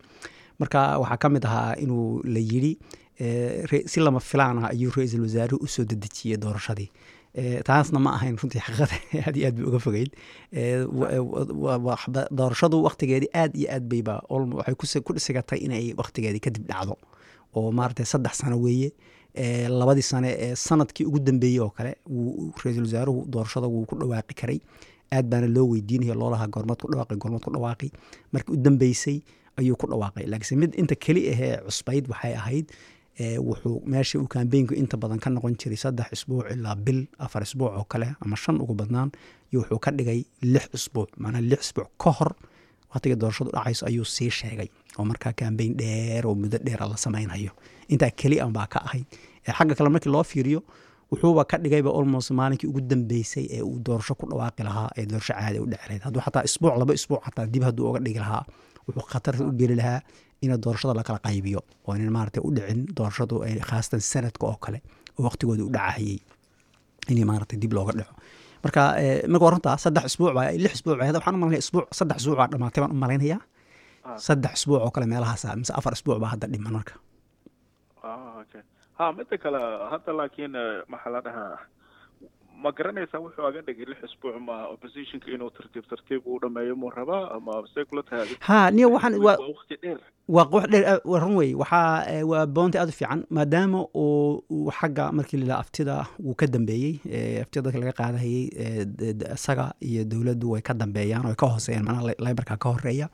marka 0.61 0.99
waxaa 1.03 1.21
ka 1.23 1.29
mid 1.29 1.45
ahaa 1.45 1.75
inuu 1.85 2.21
la 2.25 2.41
yidhi 2.41 2.77
si 3.93 4.01
lama 4.01 4.21
filaan 4.21 4.59
ah 4.65 4.73
ayuu 4.75 4.93
ra'iisul 4.97 5.25
wasaaruhu 5.25 5.65
u 5.65 5.69
soo 5.69 5.85
dedejiyey 5.85 6.39
doorashadii. 6.41 6.89
Taasna 7.69 8.01
ma 8.01 8.15
ahayn 8.17 8.37
runtii 8.41 8.63
xaqiiqada 8.65 8.97
aad 9.27 9.37
iyo 9.37 9.47
aad 9.49 9.57
bay 9.57 9.67
uga 9.71 9.81
fogeyd. 9.87 10.11
Doorashadu 12.39 12.81
waktigeedii 12.89 13.31
aad 13.43 13.53
iyo 13.61 13.69
aad 13.75 13.85
bayba 13.93 14.15
waxay 14.29 15.03
ku 15.05 15.13
dhisigatay 15.17 15.61
inay 15.67 15.93
waktigeedii 16.01 16.41
kadib 16.47 16.65
dhacdo. 16.71 16.97
Oo 17.57 17.73
maaragtay 17.73 18.07
saddex 18.13 18.41
sano 18.41 18.57
weeye 18.65 18.93
labadii 19.35 20.03
sane 20.03 20.31
ee 20.39 20.55
sannadkii 20.57 21.05
ugu 21.07 21.19
dambeeyey 21.21 21.61
oo 21.61 21.71
kale 21.71 21.97
wuu 22.09 22.53
ra'iisul 22.65 22.85
wasaaruhu 22.85 23.27
doorashada 23.31 23.67
wuu 23.67 23.85
ku 23.87 23.97
dhawaaqi 23.97 24.35
karay. 24.35 24.61
Aad 25.13 25.27
baana 25.31 25.47
loo 25.47 25.67
weydiinaya 25.73 26.15
loolahaa 26.15 26.47
goormaad 26.49 26.79
ku 26.83 26.89
dhawaaqay 26.93 27.17
goormaad 27.17 27.43
ku 27.45 27.51
dhawaaqay 27.51 27.91
markii 28.33 28.53
u 28.55 28.57
dambeysay 28.57 29.21
ayuu 29.57 29.77
ku 29.77 29.87
dhawaaqay. 29.87 30.27
Laakiinse 30.27 30.57
mid 30.57 30.75
inta 30.75 30.95
keli 30.95 31.29
ahee 31.33 31.57
cusbayd 31.67 32.09
waxay 32.11 32.35
ahayd 32.35 32.67
wuxuu 33.39 33.83
meesha 33.87 34.19
uu 34.19 34.27
kambeynku 34.29 34.75
inta 34.75 34.97
badan 34.97 35.19
ka 35.19 35.31
noqon 35.31 35.55
jiray 35.61 35.77
saddex 35.77 36.13
isbuuc 36.13 36.47
ilaa 36.53 36.75
bil 36.75 37.07
afar 37.19 37.43
isbuuc 37.43 37.73
oo 37.79 37.85
kale 37.85 38.15
ama 38.21 38.37
shan 38.37 38.57
ugu 38.63 38.75
badnaan 38.75 39.11
wuxuu 39.55 39.79
ka 39.79 39.91
dhigay 39.91 40.25
lix 40.43 40.65
isbuuc 40.75 41.09
macnaa 41.19 41.41
lix 41.51 41.61
isbuuc 41.69 41.89
ka 42.03 42.11
hor 42.11 42.33
waqtiga 42.95 43.17
doorashadu 43.17 43.51
dhacayso 43.51 43.87
ayuu 43.87 44.05
sii 44.05 44.31
sheegay. 44.31 44.69
Oo 44.99 45.05
markaa 45.05 45.33
kambeyn 45.33 45.75
dheer 45.77 46.27
oo 46.27 46.35
muddo 46.35 46.59
dheera 46.59 46.87
la 46.89 46.97
samaynayo 46.97 47.51
intaa 47.93 48.11
keli 48.21 48.37
an 48.45 48.53
baa 48.57 48.67
ka 48.73 48.79
ahayd 48.87 49.07
xagga 49.59 49.75
kale 49.79 49.89
markii 49.95 50.13
loo 50.15 50.25
fiiriyo 50.33 50.61
wuxuuba 51.11 51.43
ka 51.51 51.57
dhigayba 51.63 51.91
almost 51.99 52.29
maalinkii 52.39 52.69
ugu 52.71 52.81
dambeysay 52.91 53.45
ee 53.57 53.63
uu 53.69 53.79
doorasho 53.87 54.15
ku 54.21 54.25
dhawaaqi 54.31 54.63
lahaa 54.69 54.89
ee 54.99 55.05
doorasho 55.11 55.33
caadi 55.39 55.59
u 55.65 55.67
dhici 55.71 55.85
lahayd 55.89 56.03
hadduu 56.07 56.23
xataa 56.27 56.43
isbuuc 56.49 56.75
laba 56.81 56.93
isbuuc 56.99 57.21
xataa 57.27 57.47
dib 57.53 57.63
hadduu 57.69 57.85
uga 57.91 58.01
dhigi 58.07 58.21
lahaa 58.25 58.43
wuxuu 58.87 59.05
khatarta 59.13 59.43
u 59.49 59.53
geli 59.61 59.75
lahaa 59.81 60.01
in 60.45 60.51
doorashada 60.65 60.95
la 60.99 61.03
kala 61.09 61.19
qaybiyo. 61.27 61.61
Oo 61.87 61.93
inan 61.99 62.13
maaragtay 62.17 62.43
u 62.49 62.51
dhicin 62.57 62.81
doorashadu 62.97 63.35
ay 63.47 63.53
khaasatan 63.71 64.01
sanadka 64.13 64.45
oo 64.51 64.57
kale 64.65 64.79
oo 65.19 65.23
waqtigooda 65.27 65.63
u 65.69 65.71
dhacahayey 65.77 66.17
in 67.13 67.19
maaragtay 67.31 67.59
dib 67.63 67.73
looga 67.77 67.93
dhaco. 67.99 68.15
Marka 68.65 68.81
marka 69.33 69.45
waa 69.47 69.53
runtaa 69.55 69.77
saddex 69.85 70.05
isbuuc 70.11 70.33
baa 70.37 70.47
lix 70.65 70.73
isbuuc 70.79 70.97
baa 71.01 71.07
waxaan 71.17 71.35
u 71.37 71.39
malaynaya 71.43 71.61
isbuuc 71.65 71.87
saddex 71.99 72.17
isbuuc 72.23 72.37
baa 72.41 72.49
dhamaatay 72.53 72.81
baan 72.83 72.93
u 72.97 72.99
malaynayaa 73.05 73.41
saddex 74.27 74.53
isbuuc 74.61 74.81
oo 74.87 74.91
kale 74.95 75.07
meelahaasa 75.13 75.49
mise 75.61 75.73
afar 75.79 75.93
isbuuc 75.99 76.19
baa 76.23 76.31
hadda 76.35 76.47
dhiman 76.53 76.73
marka 76.79 76.95
midda 79.17 79.37
kale 79.43 79.61
hadda 79.93 80.13
laakiin 80.19 80.55
eh, 80.55 80.83
maxaa 80.93 81.13
la 81.15 81.21
dhahaa 81.27 81.59
ma 82.63 82.71
garanaysaa 82.79 83.21
wuxuu 83.25 83.47
aga 83.49 83.61
dhigay 83.67 83.87
lix 83.91 84.01
isbuuc 84.07 84.37
ma 84.47 84.57
oppositionka 84.75 85.29
inuu 85.35 85.51
tartiib 85.57 85.85
tartiib 85.91 86.23
u 86.27 86.39
dhameeyo 86.43 86.75
muu 86.77 86.91
rabaa 86.97 87.31
ama 87.37 87.53
say 87.75 87.85
kula 87.89 88.03
tahay? 88.09 88.29
Ha 88.49 88.59
niyo 88.71 88.91
waxaan 88.95 89.15
waa 89.27 89.37
waqti 89.53 89.77
dheer. 89.83 89.99
waa 90.29 90.45
qox 90.53 90.65
dheer 90.73 91.01
waa 91.11 91.21
run 91.23 91.37
wey 91.41 91.55
waxaa 91.63 92.05
eh, 92.13 92.25
waa 92.31 92.45
boonti 92.57 92.79
aad 92.79 92.89
u 92.93 92.97
fiican 92.99 93.23
maadaama 93.37 93.81
uu 94.03 94.45
uu 94.57 94.71
xagga 94.79 95.07
markii 95.13 95.41
la 95.51 95.57
aftida 95.63 95.97
uu 96.27 96.35
ka 96.41 96.47
dambeeyey 96.47 96.95
eh, 97.17 97.41
aftida 97.43 97.63
dadka 97.65 97.79
laga 97.83 97.95
qaadahayey 98.01 98.45
eh, 98.65 99.35
isaga 99.37 99.67
iyo 99.81 100.05
dowladdu 100.13 100.51
way 100.53 100.63
ka 100.69 100.75
dambeeyaan 100.83 101.25
oo 101.27 101.33
ay 101.33 101.39
ka 101.43 101.47
hooseeyaan 101.55 101.85
macnaha 101.89 102.15
laybarka 102.27 102.57
ka 102.65 102.69
horreeya 102.75 103.09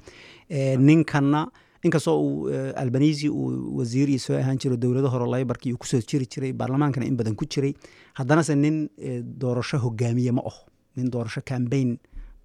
Eh, 0.56 0.74
ninkanna 0.78 1.40
inkastoo 1.86 2.16
uu 2.20 2.48
eh, 2.50 2.72
albanisi 2.82 3.28
uu 3.30 3.76
wasiirii 3.78 4.18
soo 4.18 4.36
ahaan 4.40 4.58
jiro 4.62 4.76
dowlado 4.76 5.08
hore 5.14 5.26
laybarkii 5.34 5.72
uu 5.72 5.78
ku 5.82 5.86
soo 5.86 6.00
jiri 6.10 6.26
jiray 6.32 6.52
baarlamaankana 6.52 7.06
in 7.06 7.16
badan 7.16 7.34
ku 7.34 7.44
jiray. 7.46 7.72
Haddanase 8.18 8.54
nin 8.56 8.88
eh, 8.98 9.22
doorasho 9.22 9.78
hogaamiye 9.78 10.32
ma 10.32 10.42
aho 10.50 10.62
nin 10.96 11.10
doorasho 11.10 11.40
cambaign 11.50 11.96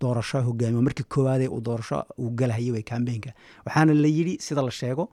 doorasho 0.01 0.41
hogaamiye 0.47 0.81
markii 0.87 1.05
koowaadee 1.13 1.47
uu 1.55 1.61
doorasho 1.61 2.03
uu 2.19 2.29
galahayay 2.39 2.71
way 2.71 2.83
cambaynka 2.91 3.31
waxaana 3.65 3.93
la 3.93 4.07
yidhi 4.17 4.37
sida 4.47 4.61
la 4.61 4.71
sheego 4.71 5.09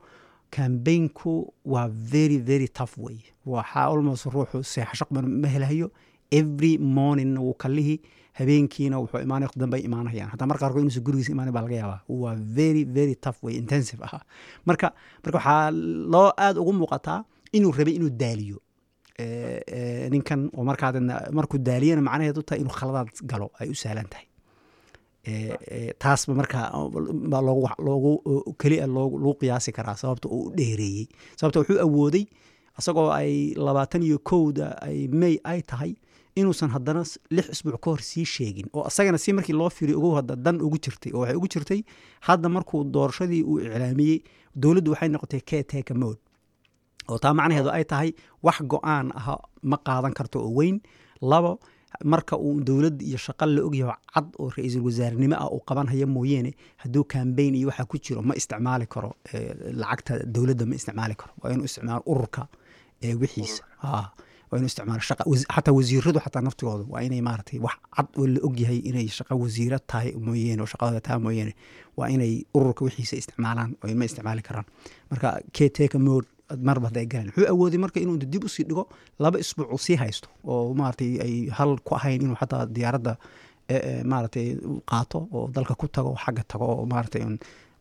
cambaynku 0.51 1.53
waa 1.64 1.89
very 1.89 2.39
very 2.39 2.68
tough 2.68 2.95
way. 2.99 3.18
Waxaa 3.47 3.87
almost 3.93 4.24
ruuxu 4.26 4.62
seexasho 4.64 5.07
ma 5.11 5.49
helahayo 5.49 5.91
every 6.31 6.79
morning 6.79 7.37
wuu 7.39 7.55
kalihii 7.55 8.01
habeenkiina 8.39 8.97
wuxuu 9.03 9.20
imaanay 9.26 9.49
dambe 9.62 9.76
ay 9.78 9.84
imaanayaan 9.89 10.30
hataa 10.32 10.47
marka 10.51 10.62
qaarkood 10.64 10.82
inuusan 10.84 11.03
gurigiisa 11.07 11.32
imaanay 11.34 11.53
baa 11.57 11.62
laga 11.66 11.76
yaabaa. 11.82 12.01
Waa 12.22 12.34
very 12.59 12.82
very 12.99 13.14
tough 13.24 13.39
way 13.45 13.55
intensive 13.62 14.01
ah 14.07 14.22
marka 14.68 14.89
marka 15.24 15.36
waxaa 15.39 15.70
loo 16.14 16.28
aada 16.45 16.61
ugu 16.62 16.72
muuqataa 16.80 17.20
inuu 17.57 17.72
rabay 17.78 17.95
inuu 17.99 18.11
daaliyo. 18.22 18.59
Ninkan 20.12 20.41
oo 20.57 20.64
markaa 20.70 20.91
markuu 21.39 21.59
daaliyana 21.68 22.03
macnaheedu 22.09 22.43
tahay 22.47 22.61
inuu 22.62 22.74
khaladaad 22.80 23.09
galo 23.30 23.47
ay 23.61 23.68
u 23.70 23.74
sahlan 23.82 24.09
tahay. 24.12 24.26
Taasba 25.99 26.32
markaa 26.41 26.66
loogu 27.86 28.55
keliya 28.61 28.86
lagu 28.86 29.34
qiyaasi 29.41 29.72
karaa 29.72 29.97
sababta 30.03 30.28
uu 30.28 30.43
u 30.49 30.51
dheereeyey. 30.59 31.07
Sababta 31.39 31.59
wuxuu 31.61 31.80
awooday 31.86 32.24
isagoo 32.78 33.11
ay 33.12 33.55
labaatan 33.66 34.03
iyo 34.03 34.18
kowda 34.30 34.66
ay 34.82 35.09
may 35.20 35.34
ay 35.45 35.61
tahay 35.62 35.93
inuusan 36.41 36.70
haddana 36.74 37.03
lix 37.36 37.47
isbuuc 37.55 37.80
ka 37.84 37.91
hor 37.91 38.01
sii 38.11 38.24
sheegin 38.34 38.66
oo 38.76 38.84
isagana 38.91 39.18
si 39.24 39.32
markii 39.32 39.57
loo 39.61 39.70
fiiriyo 39.76 39.99
ugu 39.99 40.11
hadda 40.18 40.34
dan 40.45 40.57
ugu 40.66 40.78
jirtay 40.84 41.12
oo 41.14 41.20
waxay 41.22 41.36
ugu 41.41 41.49
jirtay 41.55 41.80
hadda 42.28 42.49
markuu 42.57 42.84
doorashadii 42.95 43.43
uu 43.51 43.59
iclaamiyey 43.61 44.18
dowladdu 44.62 44.91
waxay 44.93 45.09
noqotay 45.14 45.41
caretaker 45.51 45.97
mode. 46.03 46.20
Oo 47.11 47.18
taa 47.22 47.34
macnaheedu 47.39 47.70
ay 47.76 47.84
tahay 47.93 48.11
wax 48.47 48.59
go'aan 48.72 49.07
ah 49.20 49.39
ma 49.70 49.76
qaadan 49.86 50.12
karto 50.18 50.39
oo 50.45 50.51
weyn. 50.59 50.76
Labo 51.30 51.53
marka 52.05 52.34
uu 52.36 52.61
dowlad 52.68 52.97
iyo 53.03 53.18
shaqo 53.26 53.45
la 53.47 53.61
ogyaho 53.68 53.95
cad 54.14 54.26
oo 54.41 54.49
ra'iisul 54.57 54.82
wasaarenimo 54.86 55.36
ah 55.43 55.49
uu 55.55 55.61
qabanhayo 55.68 56.07
mooyeene 56.07 56.53
hadduu 56.82 57.05
kambayn 57.12 57.55
iyo 57.55 57.68
waxa 57.70 57.84
ku 57.91 57.97
jiro 58.05 58.20
ma 58.28 58.34
isticmaali 58.41 58.86
karo 58.95 59.11
lacagta 59.80 60.12
dowladda 60.34 60.64
ma 60.70 60.74
isticmaali 60.78 61.14
karo. 61.20 61.32
Waa 61.43 61.53
inuu 61.55 61.64
isticmaalo 61.70 62.03
ururka 62.12 62.43
eh, 63.01 63.14
wixiisa 63.20 63.62
waa 64.51 64.59
inuu 64.59 64.70
isticmaalo 64.72 65.03
shaqa 65.11 65.24
xataa 65.55 65.74
wasiiradu 65.78 66.18
xataa 66.26 66.42
naftigoodu 66.49 66.84
waa 66.92 67.03
inay 67.07 67.20
maaragtay 67.28 67.59
wax 67.66 67.76
cad 67.96 68.07
oo 68.20 68.26
la 68.34 68.40
ogyahay 68.49 68.78
inay 68.90 69.07
shaqa 69.18 69.34
wasiira 69.42 69.78
tahay 69.90 70.11
mooyeene 70.26 70.61
oo 70.64 70.68
shaqadooda 70.72 71.01
tahay 71.07 71.20
mooyeene 71.26 71.53
waa 71.99 72.09
inay 72.14 72.32
ururka 72.59 72.84
wixiisa 72.86 73.14
isticmaalaan 73.20 73.70
oo 73.84 73.94
ma 74.01 74.05
isticmaali 74.09 74.42
karaan. 74.49 74.66
Marka 75.11 75.28
keteka 75.57 75.99
mode 75.99 76.26
marba 76.68 76.86
hadday 76.88 77.07
galeen. 77.12 77.28
Wuxuu 77.36 77.49
awooday 77.53 77.78
marka 77.84 77.99
inuu 78.01 78.16
dib 78.32 78.44
u 78.44 78.49
sii 78.49 78.64
dhigo 78.68 78.84
laba 79.18 79.38
isbuuc 79.44 79.68
uu 79.74 79.78
sii 79.86 79.96
haysto 80.03 80.28
oo 80.44 80.74
maaragtay 80.80 81.11
ay 81.24 81.34
hal 81.59 81.76
ku 81.86 81.94
ahayn 81.99 82.22
inuu 82.24 82.36
xataa 82.42 82.66
diyaaradda 82.76 83.12
eh, 83.68 83.80
eh, 83.88 84.03
maaragtay 84.11 84.46
u 84.70 84.80
qaato 84.90 85.18
oo 85.32 85.49
dalka 85.57 85.74
ku 85.80 85.86
tago 85.96 86.11
xagga 86.24 86.42
tago 86.53 86.64
oo 86.74 86.86
maaragtay 86.92 87.22
un 87.28 87.36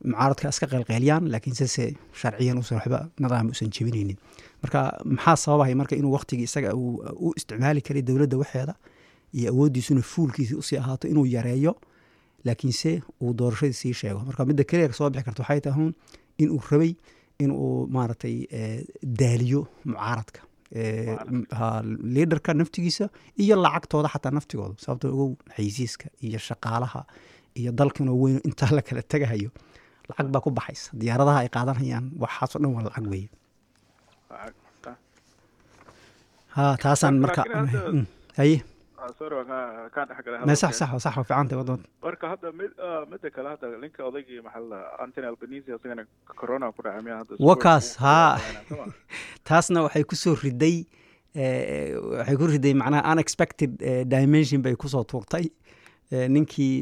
mucaaradka 0.06 0.50
iska 0.54 0.68
qeylqeyliyaan 0.74 1.24
laakiin 1.34 1.56
sese 1.62 1.86
sharciyan 2.22 2.58
usan 2.62 2.78
waxba 2.80 3.00
nidaam 3.24 3.50
usan 3.54 3.70
jebinaynin 3.76 4.18
marka 4.64 4.80
maxaa 5.16 5.36
sababaya 5.45 5.76
marka 5.82 5.95
inuu 6.00 6.14
waqtigii 6.18 6.48
isaga 6.50 6.70
uu 6.76 6.93
u 7.28 7.34
isticmaali 7.39 7.82
karay 7.88 8.02
dowladda 8.10 8.38
waxeeda 8.43 8.74
iyo 9.38 9.50
awooddiisuna 9.54 10.02
fuulkiisa 10.14 10.56
u 10.58 10.62
sii 10.62 10.78
ahaato 10.84 11.08
inuu 11.08 11.26
yareeyo 11.36 11.74
laakiinse 12.45 12.91
uu 13.22 13.34
doorashadii 13.39 13.74
sii 13.82 13.93
sheego 14.02 14.20
marka 14.30 14.45
midda 14.45 14.64
keliya 14.64 14.93
soo 14.93 15.10
bixi 15.10 15.26
karta 15.26 15.41
waxay 15.43 15.60
tahay 15.68 15.89
inuu 16.43 16.62
rabay 16.72 16.91
inuu 17.43 17.88
maaragtay 17.95 18.36
daaliyo 19.22 19.62
mucaaradka 19.86 20.39
ha 21.60 21.68
liidarka 22.16 22.54
naftigiisa 22.54 23.06
iyo 23.43 23.56
lacagtooda 23.66 24.10
xataa 24.14 24.32
naftigooda 24.38 24.76
sababtoo 24.84 25.12
ogow 25.16 25.30
xaysiiska 25.56 26.06
iyo 26.28 26.39
shaqaalaha 26.48 27.02
iyo 27.60 27.72
dalkan 27.80 28.10
oo 28.10 28.18
weyn 28.24 28.39
intaa 28.50 28.72
la 28.78 28.82
kala 28.88 29.02
tegahayo 29.14 29.50
lacag 30.10 30.28
baa 30.34 30.43
ku 30.45 30.49
baxaysa. 30.60 30.89
Diyaaradaha 31.01 31.39
ay 31.43 31.49
qaadanayaan 31.55 32.05
waxaasoo 32.24 32.60
dhan 32.62 32.72
waa 32.76 32.88
lacag 32.88 33.08
weeye 33.14 33.30
ha 36.58 36.66
taasaan 36.82 37.22
marka 37.24 37.43
haye 38.39 38.58
Ah, 39.08 40.55
sax 40.62 40.74
sax 40.80 40.89
sax 41.03 41.16
waa 41.32 41.43
marka 42.03 42.26
hadda 42.32 42.51
mid 42.51 42.72
ah, 42.88 43.30
kale 43.36 43.49
hadda 43.53 43.68
ninka 43.84 44.01
odaygii 44.10 44.41
maxaa 44.47 44.64
la 44.72 44.80
antony 45.03 45.28
albanese 45.28 45.70
isagana 45.76 46.03
corona 46.39 46.72
ku 46.76 46.82
dhacay 46.84 47.14
hadda 47.20 47.39
wakaas 47.49 47.88
haa 48.03 48.36
taasna 49.47 49.86
waxay 49.86 50.03
ku 50.03 50.16
soo 50.24 50.36
riday 50.43 50.78
eh, 51.36 51.95
waxay 52.20 52.36
ku 52.41 52.49
riday 52.53 52.74
macnaha 52.82 53.14
unexpected 53.14 53.72
eh, 53.89 54.03
dimension 54.16 54.60
bay 54.66 54.76
ku 54.76 54.89
soo 54.93 55.03
tuurtay. 55.12 55.45
Eh, 56.12 56.28
ninkii 56.34 56.76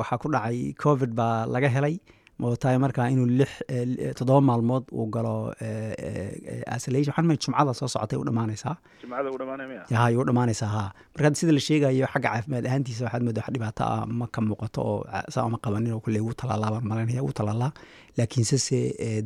waxaa 0.00 0.20
ku 0.22 0.28
dhacay 0.34 0.74
covid 0.84 1.16
baa 1.20 1.46
laga 1.54 1.68
helay 1.76 1.96
oo 2.44 2.56
tahay 2.56 2.78
markaa 2.84 3.06
inuu 3.14 3.26
lix 3.38 3.50
eh, 3.68 3.86
eh, 4.04 4.12
toddoba 4.18 4.40
maalmood 4.40 4.84
uu 4.92 5.06
galo 5.14 5.52
eh, 5.60 6.74
isolation. 6.76 7.12
Waxaan 7.12 7.26
maleeyaa 7.26 7.44
jumcada 7.46 7.74
soo 7.74 7.88
socotay 7.94 8.18
u 8.18 8.24
dhammaanaysaa 8.28 8.76
jimcada 9.02 9.30
u 9.34 9.38
dhamaanaya 9.42 9.84
ya 9.90 10.18
u 10.20 10.24
dhammaanaysaa 10.28 10.70
haa. 10.76 10.90
Marka 11.12 11.24
hadda 11.26 11.40
sida 11.40 11.52
la 11.52 11.62
sheegayo 11.68 12.06
xagga 12.12 12.28
caafimaad 12.34 12.66
ahaantiisa 12.70 13.04
waxaad 13.06 13.22
moodaa 13.28 13.44
wax 13.46 13.54
dhibaato 13.54 13.84
ah 13.84 14.06
ma 14.06 14.26
ka 14.34 14.40
muuqato 14.48 14.80
oo 14.92 15.00
ca- 15.12 15.26
saa 15.34 15.46
uma 15.48 15.58
qabanin 15.64 15.92
oo 15.96 16.00
kulley 16.04 16.22
wuu 16.26 16.34
talaalaa 16.42 16.70
baan 16.74 16.86
malanaya 16.90 17.22
wuu 17.26 17.34
talaalaa 17.40 17.72
laakiinse 18.18 18.58
se 18.66 18.78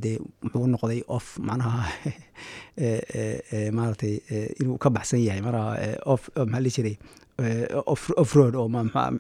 dee 0.03 0.17
muxuu 0.43 0.67
noqday 0.75 1.01
off 1.17 1.39
macnaha 1.49 1.83
maaragtay 3.77 4.15
inuu 4.61 4.79
ka 4.79 4.91
baxsan 4.97 5.21
yahay 5.27 5.43
mara 5.49 5.62
off 6.12 6.31
oh, 6.37 6.47
maxaa 6.47 6.65
la 6.67 6.71
jiray 6.77 6.97
eh, 7.43 7.66
off 7.87 8.11
off 8.16 8.35
road 8.35 8.55
oo 8.55 8.68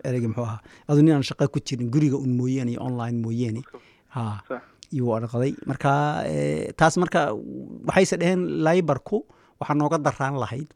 ereyga 0.04 0.28
muxuu 0.28 0.44
ahaa. 0.44 0.60
Adu 0.88 1.02
ninaan 1.02 1.22
shaqo 1.22 1.48
ku 1.48 1.58
jirin 1.60 1.90
guriga 1.90 2.16
un 2.16 2.36
mooyeene 2.38 2.70
iyo 2.72 2.80
online 2.88 3.18
mooyeene 3.24 3.62
ha 4.14 4.42
iyuu 4.94 5.10
odhaqday 5.16 5.52
marka 5.66 5.92
eh, 6.30 6.72
taas 6.78 6.96
marka 7.02 7.20
waxayse 7.88 8.16
dheheen 8.20 8.42
laybarku 8.66 9.24
waxaa 9.60 9.76
nooga 9.80 9.98
daraan 9.98 10.38
lahayd 10.42 10.68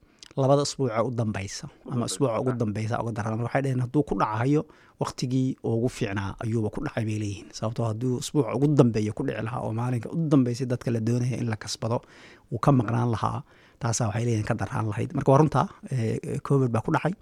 labada 0.42 0.62
isbuuca 0.68 1.02
u 1.08 1.10
dambeysa 1.20 1.66
ama 1.92 2.06
isbuuca 2.10 2.40
ugu 2.40 2.52
dambeysa 2.60 3.00
uga 3.02 3.12
daraan 3.18 3.40
waxay 3.46 3.62
dheheen 3.64 3.80
hadduu 3.84 4.02
ku 4.08 4.14
dhacayo 4.20 4.62
waqtigii 5.02 5.48
ugu 5.70 5.88
fiicnaa 5.96 6.30
ayuuba 6.44 6.68
ku 6.74 6.80
dhacay 6.84 7.04
bay 7.08 7.18
leeyihiin. 7.22 7.48
Sababtoo 7.58 7.86
hadduu 7.90 8.18
isbuuca 8.24 8.54
ugu 8.56 8.66
dambeeya 8.78 9.12
ku 9.18 9.22
dhici 9.26 9.42
lahaa 9.46 9.60
oo 9.66 9.72
maalinka 9.80 10.08
u 10.14 10.16
dambeysay 10.32 10.66
dadka 10.72 10.90
la 10.90 11.00
doonaya 11.00 11.36
in 11.42 11.48
la 11.52 11.56
kasbado 11.56 11.98
uu 12.52 12.58
ka 12.58 12.70
maqnaan 12.72 13.10
lahaa. 13.14 13.42
Taasaa 13.82 14.06
waxay 14.10 14.24
leeyihiin 14.26 14.46
ka 14.50 14.54
daraan 14.54 14.86
lahayd. 14.90 15.10
Marka 15.16 15.32
waa 15.32 15.38
runta 15.42 15.62
eh, 15.90 16.18
covid 16.48 16.70
baa 16.74 16.82
ku 16.86 16.90
dhacay. 16.96 17.14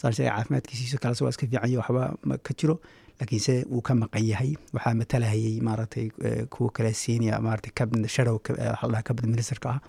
Saan 0.00 0.12
sheegay 0.16 0.32
caafimaadkiisiisa 0.32 0.98
kalese 1.02 1.24
waa 1.24 1.30
iska 1.34 1.46
fiican 1.46 1.70
yahay 1.70 1.76
waxba 1.82 2.02
ma 2.28 2.34
ka 2.46 2.52
jiro 2.58 2.74
laakiinse 3.20 3.54
wuu 3.70 3.82
ka 3.82 3.94
maqan 3.94 4.24
yahay. 4.32 4.50
Waxaa 4.74 4.94
matalahayay 5.00 5.60
maaragtay 5.68 6.06
eh, 6.26 6.46
kuwa 6.50 6.70
kale 6.76 6.92
senior 6.94 7.38
maaragtay 7.46 7.72
cabinet 7.78 8.10
shadow 8.10 8.36
eh, 8.58 9.02
cabinet 9.06 9.30
ministerka 9.36 9.68
ah 9.74 9.80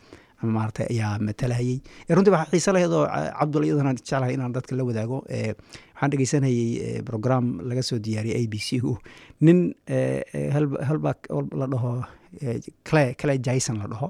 ama 0.42 0.52
maaragtay 0.58 0.88
ayaa 0.94 1.20
matalahayay 1.28 1.78
Eh, 2.08 2.14
runtii 2.16 2.34
waxaa 2.36 2.52
xiise 2.54 2.72
lahayd 2.76 2.94
oo 3.00 3.06
ca- 3.08 3.32
cabdul 3.40 3.66
iyadana 3.68 3.94
jeclahay 3.98 4.34
inaan 4.38 4.54
dadka 4.56 4.76
la 4.80 4.84
wadaago 4.90 5.18
eh, 5.30 5.54
waxaan 5.94 6.10
dhegeysanayay 6.12 6.68
eh, 6.86 7.02
program 7.10 7.46
laga 7.70 7.84
soo 7.90 8.00
diyaariyay 8.06 8.38
a 8.44 8.48
b 8.52 8.56
c 8.68 8.80
gu 8.84 8.94
nin 9.46 9.60
eh, 9.88 10.22
eh, 10.34 10.50
hal- 10.56 10.82
halbaa 10.90 11.16
la 11.62 11.66
dhaho 11.74 11.92
eh, 12.42 12.60
clay 12.88 13.14
clay 13.22 13.38
jason 13.48 13.78
la 13.82 13.88
dhaho 13.94 14.08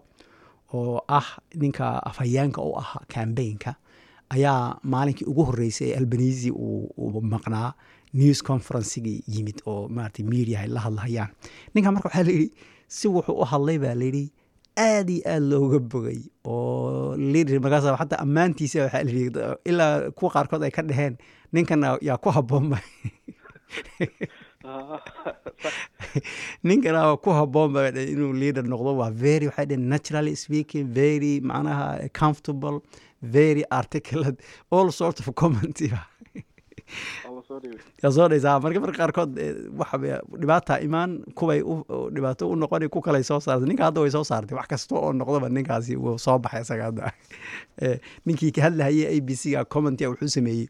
oo 0.73 1.03
ah 1.07 1.27
ninka 1.61 1.85
afhayaanka 2.09 2.59
u 2.63 2.71
ahaa 2.81 3.03
cambaynka 3.13 3.71
ayaa 4.35 4.79
maalinkii 4.93 5.27
ugu 5.31 5.43
horeysay 5.49 5.91
albanisi 5.99 6.51
uu 6.51 7.21
maqnaa 7.33 7.73
news 8.19 8.39
conferencigii 8.49 9.19
yimid 9.33 9.59
oo 9.71 9.87
maaragtay 9.95 10.23
media 10.33 10.59
ay 10.63 10.67
la 10.75 10.79
hadlahayaan. 10.85 11.29
Ninka 11.75 11.91
marka 11.95 12.07
waxaa 12.09 12.23
layidhi 12.27 12.47
si 12.87 13.07
wuxuu 13.07 13.35
u 13.41 13.45
hadlay 13.51 13.77
baa 13.83 13.95
layidhi 14.01 14.25
aad 14.77 15.09
iyo 15.09 15.23
aad 15.27 15.43
looga 15.51 15.79
bogay 15.79 16.21
oo 16.45 17.15
liidr 17.17 17.59
markaas 17.59 17.85
xataa 18.01 18.21
ammaantiisa 18.25 18.83
waxaa 18.85 19.03
layidhi 19.03 19.39
ilaa 19.65 20.11
kuwa 20.11 20.31
qaarkood 20.35 20.63
ay 20.63 20.71
ka 20.71 20.81
dhaheen 20.89 21.17
ninkan 21.53 21.83
yaa 22.01 22.17
ku 22.17 22.29
habboonba 22.37 22.77
ninkana 26.63 27.17
ku 27.17 27.29
habboon 27.33 27.73
ba 27.73 27.89
inuu 27.89 28.33
leader 28.33 28.63
noqdo 28.63 28.95
waa 29.01 29.09
very 29.09 29.47
waxay 29.49 29.65
dhaheen 29.65 29.89
naturally 29.89 30.35
speaking 30.35 30.87
very 30.87 31.41
macnaha 31.41 32.09
comfortable 32.13 32.81
very 33.21 33.63
articulate 33.71 34.37
all 34.71 34.91
sort 34.91 35.19
of 35.19 35.33
comment 35.35 35.81
Dhaysaa 38.31 38.59
marka 38.63 38.79
marka 38.83 38.97
qaarkood 39.01 39.31
eh, 39.37 39.55
imaan 40.87 41.11
u- 41.63 42.09
dhibaato 42.15 42.49
u 42.49 42.55
noqon 42.55 42.87
ku 42.89 43.01
kalay 43.01 43.23
soo 43.23 43.39
saartay 43.39 43.67
ninka 43.69 43.83
hadda 43.89 44.01
way 44.01 44.11
soo 44.11 44.23
saartay 44.23 44.55
wax 44.57 44.67
kasta 44.71 44.95
oo 44.95 45.11
noqdaba 45.13 45.49
ninkaasi 45.49 45.97
soo 46.25 46.37
baxay 46.39 46.61
isaga 46.65 46.85
hadda. 46.89 47.11
Eh, 47.81 47.97
ninkii 48.25 48.51
ka 48.55 48.61
hadlahayay 48.67 49.07
a 49.15 49.21
b 49.21 49.29
c 49.35 49.51
ga 49.55 49.65
commentia 49.65 50.09
wuxuu 50.11 50.29
sameeyey. 50.29 50.67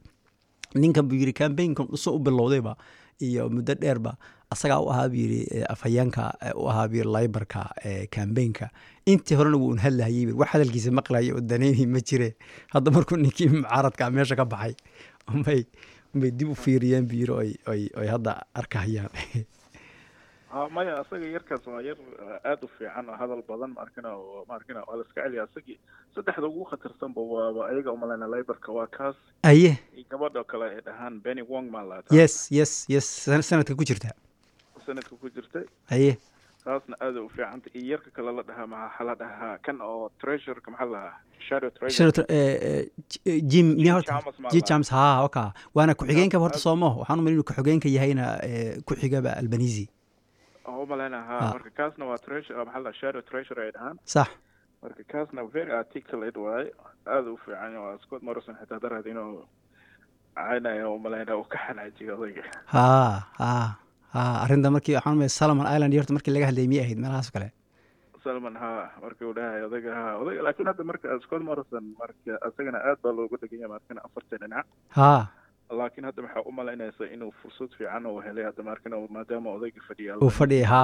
Ninkan 0.76 1.04
buu 1.08 1.18
yidhi 1.20 1.34
cambaynkan 1.34 1.88
dhuso 1.92 2.16
u 2.16 2.20
bilowdayba 2.20 2.76
iyo 3.20 3.50
muddo 3.50 3.74
dheerba 3.76 4.16
asagaa 4.54 4.80
u 4.80 4.88
ahaa 4.92 5.10
buu 5.10 5.20
yidhi 5.24 5.42
eh, 5.58 5.66
afhayeenka 5.74 6.24
u 6.56 6.70
ahaa 6.72 6.88
buu 6.88 7.02
yidhi 7.02 7.12
laybarka 7.16 7.62
cambaynka 8.16 8.70
intii 9.06 9.36
horena 9.36 9.58
wuu 9.58 9.72
un 9.76 9.80
yidhi. 9.80 10.32
wax 10.34 10.50
hadalkiisa 10.54 10.92
maqlaya 10.92 11.36
oo 11.36 11.42
danayni 11.42 11.86
ma 11.88 12.00
jire 12.00 12.30
hadda 12.74 12.92
markuu 12.92 13.18
ninkii 13.18 13.50
mucaaradka 13.50 14.10
meesha 14.12 14.36
ka 14.36 14.46
baxay. 14.46 14.74
Umbay 15.34 15.66
umbay 16.14 16.32
dib 16.32 16.50
u 16.50 16.56
fiiriyeen 16.56 17.08
oy 17.32 17.52
oy 18.00 18.08
hadda 18.08 18.32
arkahayaan. 18.54 19.12
Ha 20.52 20.68
maya 20.76 21.00
asaga 21.02 21.28
yarkaas 21.36 21.68
waa 21.68 21.82
yar 21.82 21.98
uh, 22.00 22.50
aad 22.52 22.64
u 22.64 22.70
fiican 22.78 23.10
oo 23.10 23.18
hadal 23.22 23.44
badan 23.48 23.72
maarkina 23.78 24.10
oo 24.16 24.46
maarkina 24.48 24.84
waa 24.88 24.98
la 24.98 25.04
iska 25.08 25.24
celiya 25.24 25.44
asagii 25.44 25.80
saddexda 26.16 26.48
ugu 26.48 26.66
khatarsanba 26.72 27.22
waaba 27.22 27.68
ayaga 27.70 27.92
umalayna 27.92 28.28
laybarka 28.28 28.72
waa 28.72 28.88
kaas. 28.88 29.16
Aye. 29.44 29.78
Iyo 29.96 30.06
gabadha 30.10 30.44
kale 30.44 30.66
ay 30.66 30.82
dhahaan 30.88 31.22
benny 31.24 31.42
wong 31.42 31.72
maa 31.72 31.86
lahaa 31.90 32.18
yes 32.20 32.52
yes 32.52 32.72
yes. 32.90 33.06
San- 33.26 33.48
sanadka 33.50 33.76
ku 33.76 33.84
jirta. 33.84 34.12
Sanadka 34.86 35.16
ku 35.16 35.30
jirtay. 35.30 35.66
Aye 35.90 36.18
taasna 36.64 36.96
aad 37.06 37.16
u 37.18 37.30
fiicanta 37.36 37.70
iyo 37.74 37.86
yarka 37.92 38.10
kale 38.16 38.32
la 38.38 38.44
dhahaa 38.50 38.68
maxaa 38.74 39.06
la 39.10 39.16
dhahaa. 39.22 39.54
Kan 39.66 39.78
oo 39.82 40.10
treasureka 40.22 40.72
maxaa 40.72 40.90
la 40.94 41.00
dhahaa? 41.00 42.12
Ha 44.92 45.24
oka 45.24 45.54
waana 45.76 45.94
ku-xigeenka 45.96 46.38
horta 46.40 46.58
soomo. 46.60 46.90
Waxaan 47.00 47.20
u 47.20 47.24
malin 47.24 47.34
inuu 47.38 47.44
ku-xigeenka 47.50 47.90
yahayna 47.90 48.26
eh, 48.44 48.78
ku-xigaba 48.86 49.36
albanisi 49.42 49.88
oo 50.68 50.84
umalayna 50.84 51.22
ha. 51.30 51.40
Marka 51.54 51.70
kaasna 51.80 52.06
waa 52.06 52.18
treasure 52.18 52.56
maxaa 52.66 52.80
la 52.80 52.92
dhahaa 52.92 53.00
shadow 53.02 53.22
treasure 53.22 53.62
ay 53.66 53.72
dhahaan 53.72 53.98
sax. 54.06 54.30
Marka 54.84 55.04
kaasna 55.12 55.44
very 55.54 55.72
articulate 55.72 56.38
waaye 56.40 56.72
aad 57.08 57.26
u 57.28 57.38
fiican 57.46 57.76
waa 57.78 57.98
scott 58.04 58.22
morrison 58.24 58.56
xitaa 58.62 58.80
darad 58.80 59.06
inuu 59.06 59.46
caynaya 60.36 60.90
umalayna 60.90 61.36
uu 61.38 61.44
ka 61.54 61.58
xanaajiyo 61.68 62.14
odayga 62.18 62.44
ha 62.74 62.88
ha 63.40 63.52
ha 64.14 64.22
arrinta 64.44 64.70
markii 64.76 64.96
waxaan 64.98 65.16
umay 65.18 65.30
salomon 65.40 65.68
island 65.74 65.94
iyo 65.94 66.02
horta 66.02 66.14
markii 66.18 66.34
laga 66.36 66.46
hadlayay 66.50 66.70
miyay 66.74 66.86
ahayd 66.86 67.00
meelahaas 67.04 67.30
oo 67.30 67.36
kale? 67.38 67.50
Salman 68.24 68.56
ha 68.62 68.70
markii 69.04 69.26
uu 69.30 69.34
dhahay 69.38 69.62
odayga 69.68 69.92
ha 70.00 70.04
odayga 70.22 70.42
laakiin 70.48 70.68
hadda 70.72 70.84
marka 70.92 71.20
scott 71.26 71.44
morrison 71.50 71.86
marka 72.02 72.32
isagana 72.50 72.80
aad 72.90 72.98
baa 73.04 73.14
loogu 73.20 73.36
dhegan 73.42 73.60
yahay 73.64 73.72
markana 73.76 74.02
afarta 74.08 74.36
dhinac. 74.42 74.66
Ha. 74.98 75.12
Laakiin 75.80 76.06
hadda 76.10 76.22
waxaa 76.26 76.44
u 76.50 76.52
malaynaysa 76.60 77.04
inuu 77.16 77.32
fursad 77.42 77.72
fiican 77.78 78.06
uu 78.12 78.20
helay 78.26 78.46
hadda 78.50 78.64
markana 78.72 78.96
maadaama 79.18 79.50
odayga 79.58 79.82
fadhiya 79.88 80.18
uu 80.26 80.30
fadhiya 80.40 80.68
ha. 80.74 80.82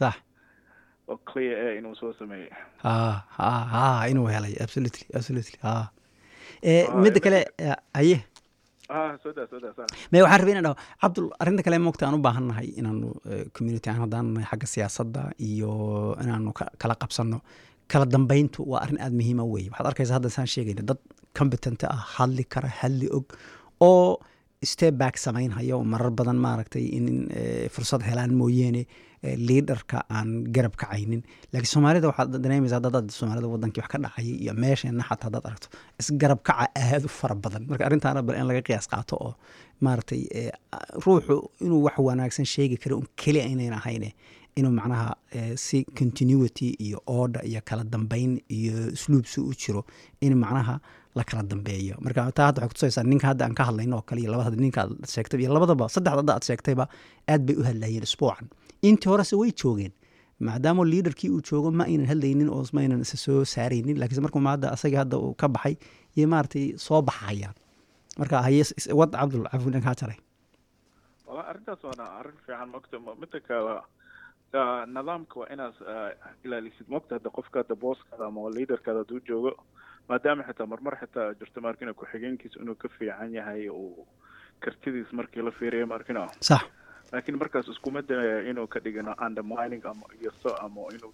sax. 0.00 0.14
Oo 1.10 1.18
clear 1.30 1.56
eh 1.66 1.78
inuu 1.78 1.94
soo 2.00 2.12
sameeyey 2.18 2.50
ha 2.84 2.94
ha 3.38 3.48
ha 3.72 3.82
inuu 4.12 4.26
helay 4.34 4.54
absolutely 4.64 5.04
absolutely 5.18 5.58
ha. 5.66 5.72
Eh, 6.70 6.84
Ah, 6.88 6.94
midda 7.02 7.20
kale 7.24 7.38
eh, 7.64 7.76
me 10.12 10.18
waxaan 10.24 10.40
rabay 10.42 10.52
inaan 10.54 10.66
dhaho 10.68 10.76
cabdul 11.02 11.26
arrinta 11.42 11.62
kale 11.66 11.78
moogta 11.86 12.02
aan 12.06 12.16
u 12.18 12.22
baahan 12.26 12.46
nahay 12.50 12.68
inaanu 12.80 13.08
eh, 13.32 13.44
community 13.56 13.86
aan 13.90 14.00
haddaan 14.04 14.26
nahay 14.34 14.46
xagga 14.52 14.66
siyaasadda 14.74 15.22
iyo 15.50 15.72
inaanu 16.22 16.50
ka- 16.58 16.72
kala 16.82 16.94
qabsanno. 17.02 17.38
Kala 17.92 18.04
dambayntu 18.14 18.60
waa 18.70 18.80
arrin 18.84 18.98
aada 19.04 19.14
muhiima 19.20 19.44
weeye 19.52 19.68
waxaad 19.72 19.86
arkaysa 19.90 20.12
hadda 20.18 20.28
saan 20.36 20.48
sheegayna 20.54 20.82
dad 20.90 21.00
competent 21.38 21.80
ah 21.94 22.00
hadli 22.16 22.44
kara 22.54 22.68
hadli 22.80 23.06
og 23.16 23.26
oo 23.88 24.18
step 24.72 24.94
samaynhayo 25.24 25.76
marar 25.92 26.10
badan 26.18 26.38
maaragtay 26.46 26.84
in 26.98 27.06
eh, 27.40 27.66
fursad 27.74 28.02
helaan 28.08 28.32
mooyeene 28.40 28.82
leaderka 29.22 29.98
aan 30.16 30.28
garab 30.54 30.74
kacaynin 30.80 31.22
laakiin 31.52 31.72
soomaalida 31.74 32.06
waxaad 32.10 32.36
dareemaysa 32.44 32.76
hadda 32.78 32.90
dad 32.96 33.08
soomaalida 33.18 33.48
wadankii 33.54 33.80
wax 33.82 33.90
ka 33.92 33.98
dhacayay 34.04 34.34
iyo 34.44 34.52
meesheenna 34.62 35.04
xataa 35.08 35.26
haddaad 35.28 35.46
aragto 35.50 35.68
isgarab 36.02 36.40
kaca 36.48 36.66
aad 36.84 37.04
u 37.04 37.08
fara 37.08 37.34
badan. 37.44 37.62
Marka 37.70 37.84
arrintaana 37.88 38.22
bal 38.26 38.36
in 38.40 38.46
laga 38.50 38.62
qiyaas 38.68 38.86
qaato 38.92 39.14
oo 39.26 39.32
maaragtay 39.84 40.22
ruuxu 41.04 41.36
inuu 41.64 41.80
wax 41.86 41.96
wanaagsan 42.08 42.46
sheegi 42.54 42.76
karo 42.82 42.96
un 43.02 43.06
keliya 43.20 43.44
inayn 43.54 43.72
ahayne 43.80 44.10
inuu 44.58 44.72
macnaha 44.78 45.08
si 45.64 45.78
continuity 45.98 46.68
iyo 46.86 46.98
order 47.06 47.42
iyo 47.50 47.60
kala 47.68 47.84
dambeyn 47.84 48.32
iyo 48.58 48.74
usluubsi 48.96 49.40
u 49.40 49.52
jiro 49.62 49.82
in 50.20 50.34
macnaha 50.44 50.80
la 51.14 51.24
kala 51.24 51.42
dambeeyo. 51.42 51.94
Marka 52.04 52.32
taa 52.32 52.46
hadda 52.48 52.60
waxay 52.62 52.68
kutusaysaa 52.72 53.04
ninka 53.10 53.26
hadda 53.30 53.44
aan 53.46 53.54
ka 53.58 53.64
hadlayno 53.68 53.96
oo 53.98 54.02
kale 54.08 54.20
iyo 54.22 54.30
labada 54.32 54.56
ninka 54.64 54.80
aad 54.84 54.92
sheegtay 55.14 55.40
iyo 55.44 55.52
labadaba 55.56 55.88
saddexda 55.94 56.32
aad 56.36 56.44
sheegtayba 56.48 56.84
aad 57.32 57.42
bay 57.46 57.56
u 57.56 57.62
hadlayeen 57.68 58.02
isbuucan 58.08 58.46
intii 58.82 59.10
horese 59.12 59.36
way 59.36 59.50
joogeen. 59.62 59.92
Maadaama 60.40 60.84
liidarkii 60.84 61.30
uu 61.30 61.40
joogo 61.50 61.70
ma 61.70 61.84
aynan 61.84 62.06
hadlaynin 62.12 62.48
oo 62.48 62.64
ma 62.72 62.80
aynan 62.80 63.00
isa 63.06 63.16
soo 63.16 63.44
saaraynin 63.44 63.98
laakiinse 64.00 64.22
markuu 64.24 64.40
maada 64.40 64.72
asaga 64.76 64.98
hadda 65.02 65.16
uu 65.18 65.34
ka 65.34 65.48
baxay 65.48 65.76
iyo 66.16 66.28
maaragtay 66.28 66.66
soo 66.76 67.02
baxayaan. 67.02 67.54
Marka 68.18 68.42
haye 68.42 68.60
is- 68.64 68.74
is- 68.78 68.88
wad 69.00 69.10
cabdul 69.12 69.44
cafudan 69.52 69.82
kaa 69.82 69.94
jaray 70.00 70.18
wala 71.26 71.42
arrintaas 71.50 71.84
waana 71.84 72.04
arrin 72.18 72.36
fiican 72.46 72.68
mogta 72.74 72.96
midda 73.20 73.40
kale 73.48 73.74
nidaamka 74.94 75.40
waa 75.40 75.48
inaad 75.54 75.74
ah, 75.92 76.10
ilaalisid 76.44 76.88
mogta 76.88 77.14
hadda 77.16 77.30
qofka 77.36 77.58
hadda 77.62 77.74
booskaada 77.84 78.24
ama 78.26 78.50
leaderkaada 78.56 78.98
hadduu 79.02 79.20
joogo 79.28 79.52
maadaama 80.08 80.42
xitaa 80.48 80.66
marmar 80.72 80.96
xitaa 81.00 81.34
jirto 81.40 81.60
markina 81.60 81.94
ku-xigeenkiisa 81.94 82.60
inuu 82.62 82.74
ka 82.74 82.88
fiican 82.98 83.34
yahay 83.34 83.68
uu 83.68 84.06
kartidiis 84.60 85.12
markii 85.12 85.42
la 85.42 85.50
fiiriyo 85.58 85.86
markina 85.86 86.26
sax 86.40 86.62
laakiin 87.12 87.38
markaas 87.38 87.68
iskuma 87.68 88.02
daya 88.02 88.42
inuu 88.50 88.66
ka 88.66 88.80
dhigano 88.80 89.14
undermining 89.26 89.82
ama 89.86 90.06
iyaso 90.20 90.50
ama 90.64 90.80
inuu 90.94 91.12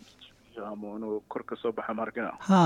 ama 0.73 0.89
inuu 0.97 1.21
kor 1.29 1.43
ka 1.45 1.57
soo 1.57 1.73
baxa 1.73 1.95
ha 2.49 2.63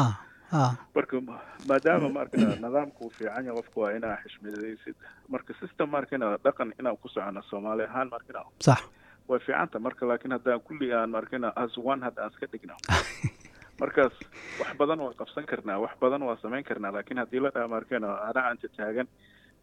ha. 0.51 0.75
Marka 0.95 1.21
ma- 1.21 1.41
maadaama 1.69 2.09
markina 2.09 2.55
nidaamka 2.59 2.99
uu 3.01 3.11
fiican 3.11 3.45
yahay 3.47 3.57
qofka 3.63 3.81
waa 3.81 3.93
inaa 3.99 4.17
xishmadaysid 4.23 4.97
marka 5.29 5.55
system 5.61 5.89
markina 5.91 6.37
dhaqan 6.45 6.75
inaan 6.81 6.97
ku 6.97 7.09
socono 7.09 7.43
soomaali 7.51 7.83
ahaan 7.87 8.09
markina 8.11 8.43
sax. 8.59 8.83
Way 9.29 9.39
fiicanta 9.47 9.79
marka 9.79 10.07
laakiin 10.07 10.33
haddaan 10.33 10.61
kulli 10.61 10.93
aan 10.95 11.11
markina 11.11 11.53
as 11.57 11.71
one 11.79 12.03
hadda 12.03 12.23
aan 12.25 12.31
iska 12.35 12.47
dhigno 12.53 12.75
markaas 13.81 14.13
wax 14.61 14.71
badan 14.79 15.01
waa 15.01 15.15
qabsan 15.21 15.47
karnaa 15.47 15.79
wax 15.79 15.95
badan 16.03 16.23
waa 16.23 16.37
samayn 16.43 16.65
karnaa 16.65 16.93
laakiin 16.93 17.19
haddii 17.23 17.41
la 17.41 17.51
dhaha 17.55 17.69
markina 17.69 18.09
anaa 18.29 18.51
inta 18.51 18.69
taagan 18.77 19.09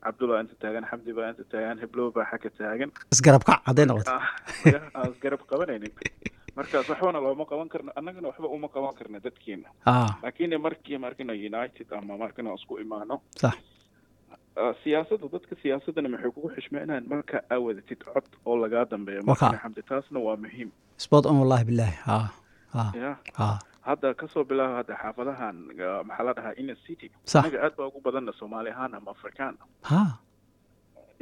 cabdulla 0.05 0.39
inta 0.43 0.55
taagan 0.63 0.85
xamdi 0.91 1.11
baa 1.17 1.29
inta 1.33 1.43
taagan 1.53 1.77
heblow 1.83 2.07
baa 2.15 2.25
xagga 2.31 2.49
taagan. 2.59 2.89
Isgarab 3.15 3.43
kac 3.49 3.59
hadday 3.69 3.85
noqoto 3.89 4.11
Ah, 4.97 5.05
isgarab 5.13 5.41
qabanaynin. 5.51 5.93
Markaas 6.57 6.89
waxbana 6.89 7.19
looma 7.25 7.45
qaban 7.51 7.69
karno 7.73 7.91
annagana 7.99 8.27
waxba 8.31 8.47
uma 8.57 8.67
qaban 8.75 8.93
karna 8.99 9.19
dadkeena 9.25 9.69
ha 9.87 9.95
laakiin 10.23 10.53
markii 10.67 10.97
markina 11.05 11.33
united 11.49 11.87
ama 11.99 12.17
markina 12.23 12.49
isku 12.57 12.73
imaano 12.85 13.15
ah, 13.43 14.73
siyaasadda 14.83 15.27
dadka 15.35 15.53
siyaasaddana 15.61 16.09
maxay 16.13 16.31
kugu 16.35 16.49
xishmeynayaan 16.55 17.05
marka 17.13 17.37
aa 17.53 17.59
wadatid 17.65 18.01
cod 18.13 18.25
oo 18.45 18.55
lagaa 18.63 18.85
dambeeyo 18.91 19.21
Waka. 19.27 19.45
markina 19.45 19.61
xamdi 19.63 19.81
taasna 19.89 20.19
waa 20.27 20.37
muhiim. 20.43 20.69
Spot 21.05 21.25
on 21.29 21.37
wallahi 21.41 21.63
billahi. 21.69 21.95
Ha 22.09 22.17
ha 22.75 22.83
ya 23.03 23.11
ha 23.39 23.49
hadda 23.89 24.13
ka 24.19 24.27
soo 24.33 24.43
bilaabo 24.49 24.75
hadda 24.79 24.95
xaafadahan 25.03 25.55
ah, 25.87 26.01
maxaa 26.07 26.25
la 26.27 26.33
dhahaa 26.37 26.53
inner 26.61 26.77
city. 26.87 27.07
Anaga 27.39 27.57
aad 27.65 27.73
baa 27.77 27.87
ugu 27.89 27.99
badanna 28.07 28.33
soomaali 28.39 28.69
ahaan 28.75 28.93
ama 28.99 29.11
afrikaan. 29.15 29.55
Ha. 29.91 30.01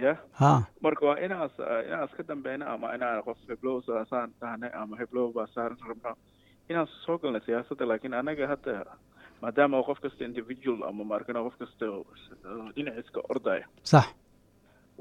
Ya? 0.05 0.13
Ha. 0.39 0.51
Marka 0.83 1.05
waa 1.09 1.17
inaas 1.25 1.53
ah, 1.59 1.81
inaas 1.87 2.11
ka 2.17 2.23
dambeyna 2.29 2.65
ama 2.73 2.95
inaan 2.95 3.23
qof 3.27 3.37
heblow 3.49 3.77
saasaan 3.87 4.33
dhahnay 4.41 4.71
ama 4.81 4.97
heblow 5.01 5.27
baa 5.37 5.47
saaran 5.55 5.77
rabna 5.89 6.11
inaan 6.69 6.87
soo 7.05 7.17
galna 7.17 7.39
siyaasadda 7.45 7.85
laakiin 7.91 8.13
anaga 8.21 8.47
hadda 8.53 8.75
maadaama 9.41 9.83
qof 9.87 9.99
kasta 10.03 10.25
individual 10.29 10.83
ama 10.89 11.03
markana 11.13 11.39
qof 11.47 11.55
kasta 11.61 11.85
ah, 12.49 12.67
dhinaciiska 12.75 13.19
ordaya. 13.33 13.65
Sax 13.91 14.07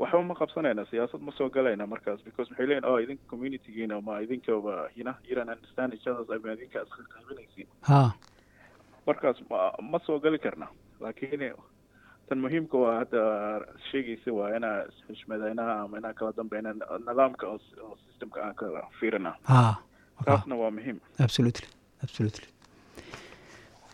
waxba 0.03 0.23
ma 0.31 0.35
qabsanayna 0.41 0.85
siyaasad 0.91 1.21
ma 1.27 1.33
soo 1.39 1.49
galayna 1.57 1.87
markaas 1.87 2.21
because 2.29 2.51
maxay 2.51 2.67
leeyihiin 2.67 2.89
oh 2.91 2.99
idinka 3.05 3.25
communitygiina 3.33 4.01
ma 4.09 4.15
idinkaba 4.25 4.75
you 4.97 5.05
don't 5.39 5.51
understand 5.57 5.93
each 5.97 6.07
other's 6.13 6.31
ama 6.37 6.53
idinka 6.57 6.83
iska 6.87 7.03
qaybinaysiin 7.15 7.69
ha. 7.91 8.01
Markaas 9.07 9.39
ma 9.51 9.61
ma 9.93 9.99
soo 10.07 10.19
gali 10.25 10.39
karna. 10.39 10.67
Laakiin 11.01 11.43
tan 12.29 12.39
muhiimka 12.45 12.77
waa 12.85 12.95
hadda 13.01 13.21
sheegaysa 13.91 14.33
waa 14.39 14.51
inaa 14.57 14.77
isxishmadayna 14.91 15.65
ama 15.83 15.99
inaa 15.99 16.15
kala 16.19 16.33
dambeyna 16.37 16.73
nidaamka 17.09 17.47
oo 17.53 17.97
systemka 18.07 18.39
aan 18.47 18.55
kala 18.55 18.83
fiirina. 19.01 19.33
Ha. 19.53 19.77
Taasna 20.25 20.55
waa 20.63 20.71
muhiim. 20.71 20.99
Absolutely. 21.27 21.69
Absolutely 22.05 22.47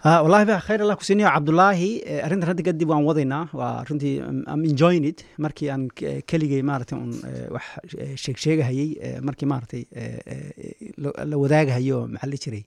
ha 0.04 0.12
wallahi 0.24 0.44
ba 0.50 0.56
khayr 0.66 0.80
allah 0.84 0.96
kusiiniyo 1.00 1.28
cabdulaahi 1.34 1.90
eh, 2.12 2.20
arrintan 2.26 2.48
hadda 2.50 2.62
kadib 2.68 2.88
waan 2.92 3.04
wadaynaa. 3.08 3.42
Waa 3.60 3.84
runtii 3.88 4.14
I'm- 4.28 4.44
I'm 4.52 4.62
enjoying 4.72 5.04
it. 5.10 5.18
Markii 5.44 5.68
aan 5.74 5.82
k- 5.98 6.22
keligay 6.30 6.62
maaragtay 6.70 6.96
un 7.04 7.10
eh, 7.30 7.46
wax 7.54 7.64
eh, 8.04 8.14
sheeg 8.22 8.36
sheegahayey 8.44 8.88
eh, 9.06 9.18
markii 9.28 9.48
maaragtay 9.52 9.82
eh, 9.92 10.18
eh, 10.34 10.92
la 11.30 11.36
wadaagahayo 11.42 11.98
maxaa 12.14 12.30
la 12.32 12.38
jiray 12.44 12.62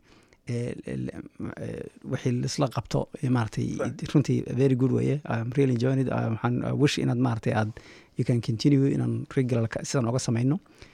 eh, 0.46 0.76
eh, 0.86 1.84
wixii 2.14 2.36
laisla 2.44 2.68
qabto 2.78 3.02
eh, 3.24 3.30
maaragtay 3.38 3.68
runtii 4.14 4.40
very 4.62 4.76
good 4.84 4.92
weye 5.00 5.16
I'm 5.36 5.50
really 5.58 5.74
enjoying 5.78 6.02
it. 6.06 6.10
Ah, 6.18 6.30
waxaan 6.34 6.56
I 6.70 6.74
wish 6.84 6.96
inaad 7.06 7.22
maaragtay 7.28 7.54
aad 7.62 7.72
you 8.20 8.26
can 8.30 8.40
continue 8.50 8.86
inaan 8.96 9.14
regular 9.38 9.66
sidan 9.90 10.06
oga 10.12 10.20
samayno. 10.30 10.58
eh, 10.60 10.93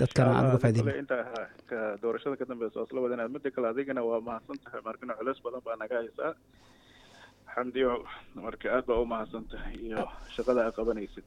dadkana 0.00 0.30
aan 0.38 0.46
uga 0.56 0.58
ka 1.70 1.78
doorashada 2.02 2.36
ka 2.40 2.44
dambeysa 2.50 2.76
waa 2.80 2.86
isla 2.88 3.00
wadanaad 3.04 3.30
mida 3.34 3.50
kale 3.56 3.66
adigana 3.72 4.02
waa 4.10 4.20
mahadsan 4.28 4.58
tahay 4.64 4.80
markana 4.88 5.12
culeys 5.18 5.38
badan 5.44 5.60
baa 5.66 5.76
naga 5.82 5.96
haysaa 6.02 6.32
xamdiyo 7.54 7.90
marka 8.46 8.66
aad 8.76 8.84
baa 8.90 8.98
u 9.04 9.06
mahadsan 9.12 9.44
tahay 9.52 9.74
iyo 9.86 10.02
shaqada 10.36 10.60
aad 10.66 10.74
qabanaysid 10.78 11.24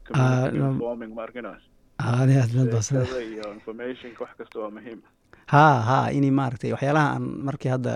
sida- 2.88 3.00
sheekada 3.08 3.22
iyo 3.32 3.46
informationka 3.58 4.20
wax 4.26 4.32
kasta 4.40 4.58
waa 4.64 4.72
muhiim 4.78 5.00
ha 5.54 5.66
ha 5.88 5.98
ini 6.18 6.30
maaragtay 6.40 6.72
waxyaalaha 6.76 7.08
aan 7.16 7.26
markii 7.48 7.72
hadda 7.76 7.94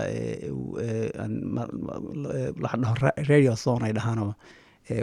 la 2.63 2.69
dhaho 2.81 2.95
ra- 3.03 3.17
radio 3.31 3.53
zone 3.65 3.83
ay 3.87 3.93
dhahaanoo 3.97 4.31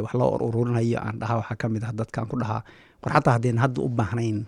wax 0.04 0.12
loo 0.20 0.30
ururinayo 0.48 0.98
aan 1.06 1.18
dhahaa 1.20 1.38
waxaa 1.40 1.56
ka 1.62 1.68
mid 1.74 1.82
ah 1.88 1.92
dadkaan 2.00 2.28
ku 2.32 2.36
dhahaa 2.42 2.62
war 3.02 3.12
xataa 3.16 3.32
haddayna 3.36 3.60
hadda 3.64 3.78
u 3.86 3.88
baahnayn 3.98 4.38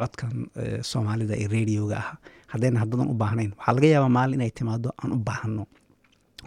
codkan 0.00 0.32
soomaalida 0.90 1.34
ee 1.42 1.48
radioga 1.56 1.96
ah 2.02 2.08
haddayna 2.52 2.78
haddadan 2.82 3.08
u 3.12 3.14
baahnayn 3.22 3.50
waxaa 3.58 3.74
laga 3.76 3.86
yaabaa 3.94 4.12
maalin 4.18 4.34
inay 4.40 4.50
timaado 4.58 4.88
aan 5.02 5.10
u 5.16 5.18
baahano 5.28 5.64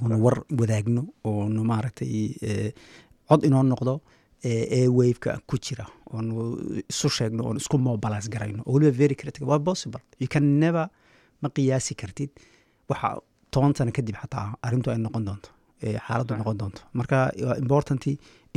oonu 0.02 0.16
war 0.26 0.38
wadaagno 0.60 1.02
oonu 1.30 1.62
maaragtay 1.72 2.14
cod 3.30 3.42
inoo 3.48 3.64
noqdo 3.72 3.94
ee 4.50 4.88
waveka 4.98 5.32
ku 5.50 5.56
jira 5.66 5.86
oonu 6.14 6.34
isu 6.92 7.08
sheegno 7.18 7.42
oonu 7.48 7.60
isku 7.64 7.78
mobilize 7.88 8.28
garayno 8.34 8.62
oo 8.68 8.74
weliba 8.76 8.92
very 9.02 9.16
critical 9.22 9.48
waa 9.52 9.60
possible. 9.70 10.02
You 10.22 10.28
can 10.34 10.46
never 10.64 10.86
ma 11.42 11.48
qiyaasi 11.56 11.94
kartid 12.02 12.30
waxa 12.90 13.10
toban 13.54 13.74
sano 13.78 13.92
kadib 13.98 14.16
xataa 14.22 14.46
arrintu 14.66 14.88
ay 14.94 14.98
noqon 15.06 15.24
doonto 15.28 15.50
xaaladdu 16.08 16.34
noqon 16.42 16.58
doonto. 16.62 16.82
Marka 17.00 17.18
waa 17.48 17.58
important 17.64 18.04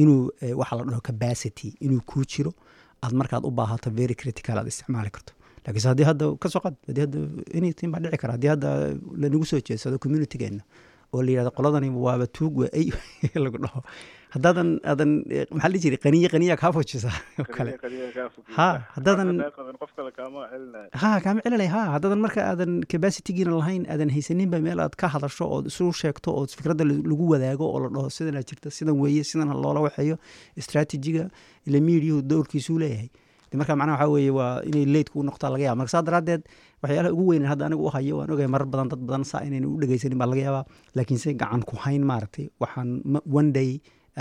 inuu 0.03 0.21
eh, 0.45 0.55
waxa 0.61 0.75
la 0.79 0.83
dhaho 0.91 1.03
capacity 1.11 1.69
inuu 1.85 2.01
kuu 2.11 2.25
jiro 2.33 2.53
aad 3.05 3.15
markaad 3.21 3.45
u 3.49 3.51
baahato 3.61 3.91
very 4.01 4.15
critical 4.15 4.59
aad 4.59 4.69
isticmaali 4.73 5.11
karto. 5.17 5.33
Laakiinse 5.65 5.89
haddii 5.93 6.09
hadda 6.11 6.25
ka 6.43 6.49
soo 6.53 6.63
qad 6.67 6.75
haddii 6.89 7.05
hadda 7.07 7.19
anything 7.59 7.89
baa 7.93 8.01
dhici 8.05 8.19
kara 8.23 8.37
haddii 8.37 8.53
hadda 8.55 8.69
lanagu 9.23 9.47
soo 9.51 9.61
jeedsado 9.69 9.99
communitygeena 10.05 10.63
oo 11.15 11.23
la 11.23 11.31
yidhahdo 11.31 11.53
qoladani 11.59 11.89
waaba 12.07 12.27
tuug 12.27 12.59
waa 12.63 12.71
ay 12.79 12.89
lagu 13.45 13.59
dhaho 13.65 13.81
haddaadan 14.35 14.69
aadan 14.93 15.11
maxaa 15.55 15.71
la 15.75 15.79
jiray 15.85 15.99
qaniye 16.05 16.29
qaniya 16.35 16.57
kaa 16.63 16.73
fujisa 16.77 17.11
oo 17.41 17.45
kale. 17.57 17.71
Ha, 18.59 18.69
haddaadan- 18.97 19.39
ha 21.03 21.11
kaama 21.25 21.41
celinay. 21.45 21.69
Ha 21.75 21.83
haddaadan 21.95 22.21
marka 22.25 22.41
aadan 22.51 22.73
capacitygiina 22.93 23.53
lahayn 23.61 23.83
aadan 23.95 24.11
haysaninba 24.17 24.59
meel 24.67 24.81
aad 24.85 24.95
ka 25.03 25.07
hadasho 25.15 25.45
ood 25.57 25.67
isu 25.73 25.93
sheegto 26.01 26.29
oo 26.39 26.45
fikradda 26.59 26.85
la- 26.91 27.03
lagu 27.11 27.25
wadaago 27.33 27.65
oo 27.75 27.79
la 27.85 27.89
dhaho 27.97 28.11
sidanaa 28.17 28.43
jirta 28.49 28.71
sidan 28.79 28.97
weeye 29.03 29.25
sidan 29.31 29.49
ha 29.49 29.55
loola 29.65 29.81
waxeeyo 29.87 30.17
strategiga 30.67 31.25
ila 31.69 31.79
mediahu 31.89 32.23
dowrkiisuu 32.23 32.79
leeyahay. 32.83 33.09
Marka 33.61 33.77
macnaha 33.79 33.97
waxaa 34.03 34.13
weeye 34.15 34.31
waa 34.39 34.53
inay 34.69 34.85
leyd 34.95 35.09
kuu 35.15 35.23
noqotaa 35.23 35.51
laga 35.55 35.65
yaaba 35.67 35.79
marka 35.81 35.93
saa 35.95 36.03
daraaddeed 36.09 36.43
waxyaalaha 36.83 37.13
ugu 37.15 37.25
weynan 37.31 37.49
hadda 37.53 37.67
aniga 37.71 37.83
u 37.87 37.91
hayo 37.95 38.15
waan 38.19 38.31
ogahay 38.35 38.51
marar 38.55 38.67
badan 38.73 38.89
dad 38.93 38.99
badan 39.09 39.25
saa 39.31 39.43
inayna 39.49 39.69
u 39.71 39.77
dhegeysanin 39.83 40.19
baa 40.23 40.27
laga 40.33 40.43
yaabaa. 40.47 40.65
Laakiinse 40.99 41.35
gacan 41.43 41.63
ku 41.63 41.77
hayn 41.85 42.03
maaragtay 42.11 42.47
waxaan 42.65 42.89
one 43.41 43.51
day 43.59 43.71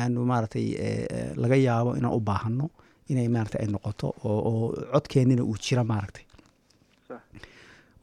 aanu 0.02 0.26
maaragtay 0.32 0.66
eh, 0.86 1.32
laga 1.42 1.56
yaabo 1.56 1.96
inaan 2.00 2.14
u 2.18 2.20
baahano 2.30 2.70
inay 3.12 3.28
maaragtay 3.36 3.62
ay 3.64 3.70
noqoto 3.74 4.08
oo 4.30 4.74
codkeennina 4.94 5.44
uu 5.44 5.58
jira 5.66 5.84
maaragtay. 5.84 6.26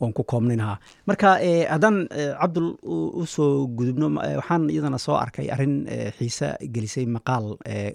Waan 0.01 0.13
ku 0.17 0.25
koobnaynahaa 0.25 0.79
marka 1.07 1.31
eh, 1.45 1.67
haddaan 1.69 2.07
eh, 2.21 2.33
cabdul 2.41 2.69
u- 2.83 3.27
soo 3.27 3.67
gudubno 3.77 4.07
waxaan 4.41 4.71
iyadana 4.73 4.99
soo 4.99 5.17
arkay 5.21 5.51
arrin 5.53 5.75
xiise 6.19 6.49
gelisay 6.75 7.05
maqaal 7.17 7.47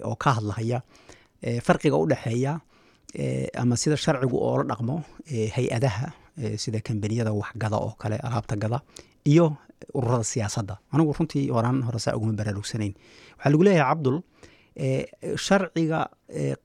oo 0.06 0.14
ka 0.22 0.30
hadlahaya 0.38 0.78
farqiga 1.66 1.96
u 1.98 2.06
dhexeeya 2.10 2.52
ama 3.62 3.74
sida 3.76 3.96
sharcigu 3.96 4.38
oola 4.38 4.64
dhaqmo 4.70 4.96
hay'adaha 5.56 6.06
sida 6.62 6.78
kambaniyada 6.86 7.32
waxgada 7.34 7.76
oo 7.76 7.92
kale 7.98 8.16
alaabta 8.22 8.56
gada 8.62 8.78
iyo 9.26 9.56
ururada 9.94 10.24
siyaasadda. 10.32 10.74
Anigu 10.92 11.12
runtii 11.18 11.44
horaan 11.56 11.82
hore 11.86 11.98
saa 12.04 12.14
uguma 12.18 12.32
baraarugsanayn. 12.40 12.94
Waxaa 13.38 13.50
lagu 13.52 13.64
leeyahay 13.66 13.88
cabdul 13.92 14.16
sharciga 15.46 16.00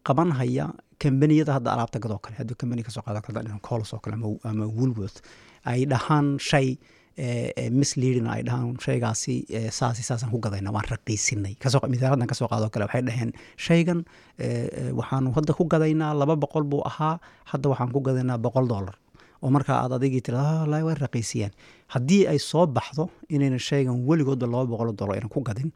qabanhaya 0.07 0.65
kambaniyada 1.01 1.53
hadda 1.57 1.69
alaabta 1.75 1.99
gada 2.03 2.15
oo 2.15 2.21
kale. 2.25 2.35
Hadduu 2.39 2.55
kambani 2.61 2.83
ka 2.83 2.91
soo 2.91 3.01
kale 3.05 3.19
dhinaca 3.21 3.59
colos 3.67 3.93
oo 3.93 3.99
kale 4.03 4.15
ama- 4.15 4.67
woolworth 4.77 5.21
ay 5.65 5.85
dhahaan 5.85 6.37
shay 6.39 6.77
misleading 7.79 8.27
ay 8.33 8.41
dhahaan 8.47 8.77
shaygaasi 8.85 9.35
saasi 9.77 10.03
saasaan 10.03 10.31
ku 10.31 10.39
gadayna 10.39 10.71
waan 10.75 10.85
raqiisinay. 10.93 11.53
Kasoo 11.63 11.81
misaaladan 11.93 12.27
ka 12.27 12.35
soo 12.39 12.47
qaado 12.51 12.69
kale 12.73 12.85
waxay 12.87 13.01
dhaheen 13.07 13.31
shaygan 13.57 13.99
waxaanu 14.99 15.29
hadda 15.37 15.53
ku 15.57 15.63
gadaynaa 15.73 16.13
laba 16.21 16.35
boqol 16.43 16.63
buu 16.71 16.81
ahaa 16.85 17.19
hadda 17.51 17.67
waxaan 17.73 17.91
ku 17.95 17.99
gadaynaa 18.07 18.37
boqol 18.45 18.67
dollar 18.67 18.95
oo 19.43 19.49
markaa 19.55 19.77
aad 19.83 19.93
adigii 19.97 20.21
tira 20.27 20.39
"Ah, 20.39 20.81
way 20.87 20.95
raqiisiyeen 21.05 21.51
haddii 21.93 22.23
ay 22.31 22.39
soo 22.39 22.65
baxdo 22.77 23.03
inayna 23.35 23.59
shaygan 23.69 23.97
weligoodba 24.09 24.47
laba 24.53 24.65
boqol 24.73 24.89
dollar 24.99 25.15
ayna 25.17 25.29
ku 25.35 25.41
gadin 25.49 25.69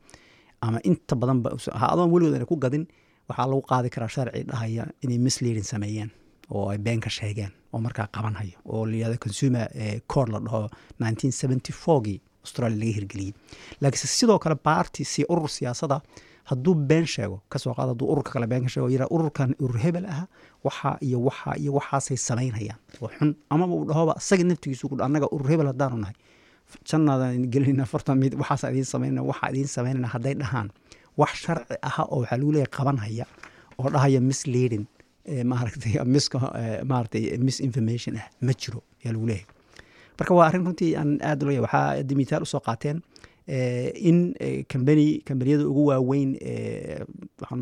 ama 0.65 0.79
inta 0.89 1.15
badanba 1.21 1.47
adoon 1.93 2.09
weligood 2.13 2.35
ayna 2.37 2.45
ku 2.51 2.57
gadin 2.65 2.83
waxaa 3.29 3.47
lagu 3.51 3.61
qaadi 3.71 3.89
karaa 3.95 4.11
sharci 4.15 4.41
dhahaya 4.49 4.83
inay 5.03 5.17
misleading 5.27 5.67
sameeyeen 5.73 6.09
oo 6.55 6.65
ay 6.71 6.77
been 6.85 6.99
ka 7.05 7.09
sheegeen 7.09 7.51
oo 7.73 7.79
markaa 7.85 8.07
qabanhayo 8.15 8.57
oo 8.73 8.85
la 8.89 8.95
yihahdo 8.99 9.17
consumer 9.25 9.67
eh, 9.83 9.97
code 10.13 10.31
la 10.33 10.39
dhaho 10.45 10.61
1974gii 11.01 12.19
australia 12.45 12.77
laga 12.79 12.93
hirgeliyey. 12.97 13.33
Laakiinse 13.81 14.07
sidoo 14.07 14.39
kale 14.39 14.55
baarti 14.67 15.03
si 15.11 15.21
urur 15.33 15.49
siyaasada 15.49 15.97
hadduu 16.49 16.75
been 16.89 17.05
sheego 17.05 17.41
ka 17.49 17.59
soo 17.59 17.73
qaad 17.73 17.89
hadduu 17.93 18.07
ururka 18.13 18.31
kale 18.31 18.47
been 18.47 18.63
ka 18.63 18.69
sheego 18.69 18.89
yira 18.89 19.05
ururkan 19.15 19.55
urur 19.59 19.79
hebel 19.85 20.05
ah 20.05 20.27
waxa 20.63 20.97
iyo 21.01 21.19
waxa 21.27 21.51
iyo 21.57 21.71
waxaasay 21.77 22.17
samaynayaan. 22.17 22.79
Oo 23.01 23.09
xun 23.17 23.35
amaba 23.49 23.73
uu 23.73 23.85
dhahoba 23.89 24.13
isaga 24.21 24.43
naftigiisu 24.43 24.89
ku 24.89 24.95
annaga 25.07 25.27
urur 25.35 25.49
hebel 25.49 25.67
haddaanu 25.73 25.97
nahay. 26.03 26.15
Jannaadan 26.89 27.49
gelinayna 27.53 27.83
afartan 27.83 28.17
mid 28.23 28.33
waxaas 28.41 28.69
idiin 28.71 28.85
samaynana 28.93 29.21
waxaa 29.31 29.49
idiin 29.53 29.69
samaynana 29.75 30.07
hadday 30.13 30.35
dhahaan. 30.41 30.69
Wax 31.17 31.33
sharci 31.45 31.75
aha 31.81 32.03
oo 32.11 32.19
waxaa 32.21 32.37
lagu 32.37 32.51
leeyahay 32.55 32.73
qabanhaya 32.77 33.25
oo 33.79 33.89
dhahaya 33.93 34.19
misleading 34.21 34.85
maaragtay 35.51 35.97
miska 36.15 36.37
eh, 36.61 36.79
maaragtay 36.85 37.37
misinformation 37.37 38.13
ah 38.21 38.27
ma 38.41 38.53
jiro 38.53 38.79
ayaa 39.01 39.13
lagu 39.13 39.25
leeyahay. 39.31 39.47
Marka 40.17 40.31
waa 40.37 40.47
arrin 40.47 40.65
runtii 40.67 40.93
aan 40.95 41.17
aad 41.21 41.43
ula 41.43 41.61
waxaa 41.65 42.15
mitaal 42.15 42.43
u 42.45 42.45
soo 42.45 42.61
qaateen 42.67 43.01
in 43.47 44.33
kambani 44.67 45.21
kambaniyada 45.27 45.67
ugu 45.69 45.85
waaweyn 45.85 46.37
eh, 46.41 47.05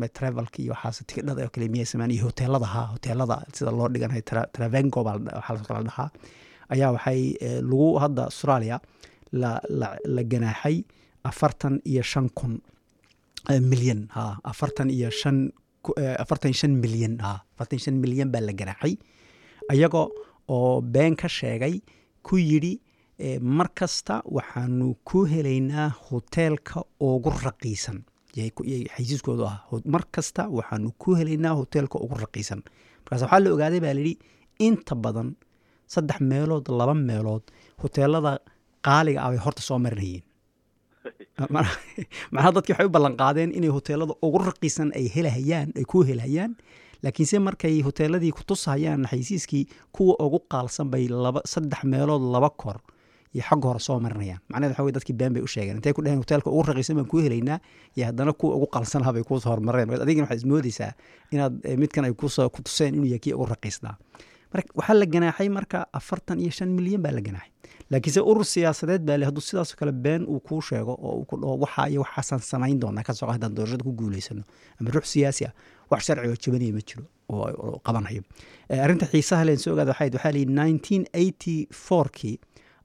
travelka 0.08 0.58
iyo 0.62 0.72
waxaas 0.72 1.04
tigidhada 1.06 1.44
oo 1.44 1.48
kale 1.52 1.68
miyay 1.68 1.84
sameeyaan 1.84 2.10
iyo 2.16 2.24
hoteelada 2.24 2.66
ha 2.66 2.82
hoteelada 2.94 3.44
sida 3.52 3.70
loo 3.70 3.88
dhiganayo 3.88 4.22
tra- 4.30 4.48
travengo 4.52 5.04
baa 5.04 5.18
la- 5.18 5.36
dhahaa. 5.88 6.10
Ayaa 6.72 6.90
waxay 6.96 7.36
eh, 7.40 7.60
lagu 7.62 7.98
hadda 8.00 8.22
australia 8.24 8.80
la, 9.32 9.60
ganaaxay 10.24 10.84
afartan 11.24 11.80
iyo 11.84 12.02
shan 12.02 12.28
kun 12.38 12.60
eh, 13.50 13.60
milyan 13.60 14.08
ha 14.16 14.38
afartan 14.44 14.88
iyo 14.90 15.10
shan 15.10 15.52
eh, 16.00 16.16
afartan 16.22 16.52
shan 16.60 16.72
milyan 16.84 17.18
ha 17.20 17.44
afartan 17.54 17.78
shan 17.78 17.94
milyan 18.04 18.30
baa 18.32 18.40
la 18.40 18.52
ganaaxay. 18.52 18.96
Ayagoo 19.72 20.08
oo 20.48 20.80
been 20.80 21.14
ka 21.16 21.28
sheegay 21.28 21.80
ku 22.22 22.36
yidhi 22.38 22.72
eh, 22.72 22.83
mar 23.40 23.68
kasta 23.74 24.22
waxaanu 24.26 24.96
ku 25.04 25.24
helaynaa 25.24 25.88
hoteelka 26.10 26.84
ugu 27.00 27.30
raqiisan. 27.30 28.04
Xaysiiskoodu 28.34 29.44
ah 29.46 29.58
mar 29.86 30.04
kasta 30.10 30.48
waxaanu 30.48 30.92
ku 30.98 31.14
helaynaa 31.14 31.54
hoteelka 31.54 31.98
ugu 31.98 32.14
raqiisan. 32.24 32.62
Markaas 33.02 33.22
waxaa 33.22 33.40
la 33.40 33.50
ogaaday 33.54 33.80
baa 33.80 33.94
layidhi 33.94 34.18
inta 34.58 34.94
badan 34.94 35.36
saddex 35.86 36.20
meelood 36.20 36.68
laba 36.68 36.94
meelood 36.94 37.44
hoteelada 37.82 38.38
qaaliga 38.86 39.20
ah 39.24 39.30
bay 39.32 39.40
horta 39.46 39.62
soo 39.62 39.78
marinayeen 39.78 40.24
macnaha 41.54 42.50
dadki 42.56 42.72
waxay 42.72 42.86
u 42.88 42.94
ballan 42.96 43.16
qaadeen 43.22 43.50
inay 43.58 43.72
hoteelada 43.76 44.14
ugu 44.26 44.38
raqiisan 44.48 44.88
ay 44.98 45.06
helahayaan 45.14 45.68
ay 45.78 45.84
ku 45.90 46.02
helahayaan 46.08 46.52
laakiinse 47.04 47.36
markay 47.46 47.76
hoteeladii 47.86 48.32
ku 48.36 48.42
tusahayaan 48.48 49.04
xaysiiskii 49.10 49.64
kuwa 49.94 50.14
ugu 50.26 50.38
qaalsan 50.52 50.88
bay 50.92 51.04
laba 51.24 51.40
saddex 51.52 51.82
meelood 51.92 52.24
laba 52.34 52.50
kor 52.62 52.78
iyo 53.34 53.42
xagga 53.48 53.66
hore 53.68 53.80
soo 53.80 53.98
marinayaan. 54.00 54.40
Macnaheed 54.48 54.70
waxa 54.72 54.82
weye 54.84 54.92
dadkii 54.96 55.16
been 55.20 55.32
bay 55.34 55.42
u 55.42 55.46
sheegeen. 55.46 55.76
Intay 55.76 55.92
ku 55.92 56.02
dheheen 56.02 56.18
hoteelka 56.22 56.50
ugu 56.50 56.62
raqiisan 56.70 56.96
baan 56.96 57.06
kuu 57.10 57.20
helaynaa 57.26 57.58
iyo 57.96 58.06
haddana 58.06 58.32
kuwa 58.32 58.56
ugu 58.56 58.66
qaalsan 58.74 59.00
lahaa 59.02 59.12
bay 59.12 59.22
kuusoo 59.28 59.50
hormareen. 59.50 59.88
Marka 59.88 60.02
adigina 60.02 60.24
waxaad 60.26 60.38
ismoodeysaa 60.42 60.92
inaad 61.32 61.54
eh, 61.64 61.76
midkan 61.78 62.04
ay 62.04 62.12
ku 62.14 62.28
soo 62.28 62.48
ku 62.50 62.62
tuseen 62.62 62.94
inuu 62.94 63.06
yahay 63.06 63.18
kii 63.24 63.34
ugu 63.34 63.46
raqiisnaa. 63.54 63.96
Marka 64.54 64.68
waxaa 64.78 64.94
la 65.00 65.06
ganaaxay 65.06 65.48
marka 65.48 65.86
afartan 65.92 66.38
iyo 66.40 66.50
shan 66.50 66.68
milyan 66.76 67.02
baa 67.02 67.12
la 67.12 67.20
ganaaxay. 67.20 67.50
Laakiinse 67.90 68.20
urur 68.30 68.44
siyaasadeed 68.44 69.02
baa 69.04 69.16
le 69.18 69.24
hadduu 69.28 69.42
sidaasoo 69.44 69.76
kale 69.78 69.92
been 69.92 70.22
uu 70.26 70.40
kuu 70.40 70.60
sheego 70.62 70.92
oo 70.98 71.16
uu 71.20 71.24
ku 71.28 71.36
dhaho 71.36 71.58
waxa 71.64 71.88
iyo 71.92 72.00
waxaasaan 72.00 72.40
samayn 72.40 72.78
doonaa 72.80 73.02
ka 73.04 73.12
soo 73.14 73.26
qaad 73.26 73.34
haddaan 73.36 73.54
doorashada 73.56 73.84
ku 73.84 73.92
guuleysano 73.92 74.42
ama 74.80 74.90
ruux 74.94 75.04
siyaasi 75.12 75.44
ah 75.48 75.52
wax 75.90 76.00
sharci 76.06 76.28
oo 76.32 76.36
jabanaya 76.44 76.72
ma 76.72 76.80
jiro 76.88 77.04
oo 77.28 77.80
qabanayo. 77.84 78.22
Eh, 78.70 78.80
arrinta 78.84 79.06
xiisaha 79.06 79.44
leen 79.44 79.58
soo 79.58 79.72
ogaada 79.74 79.92
waxaa 79.92 80.32
la 80.32 80.38
yidhi 80.38 80.52
nineteen 80.60 81.04
eighty 81.12 81.56
fourkii 81.86 82.38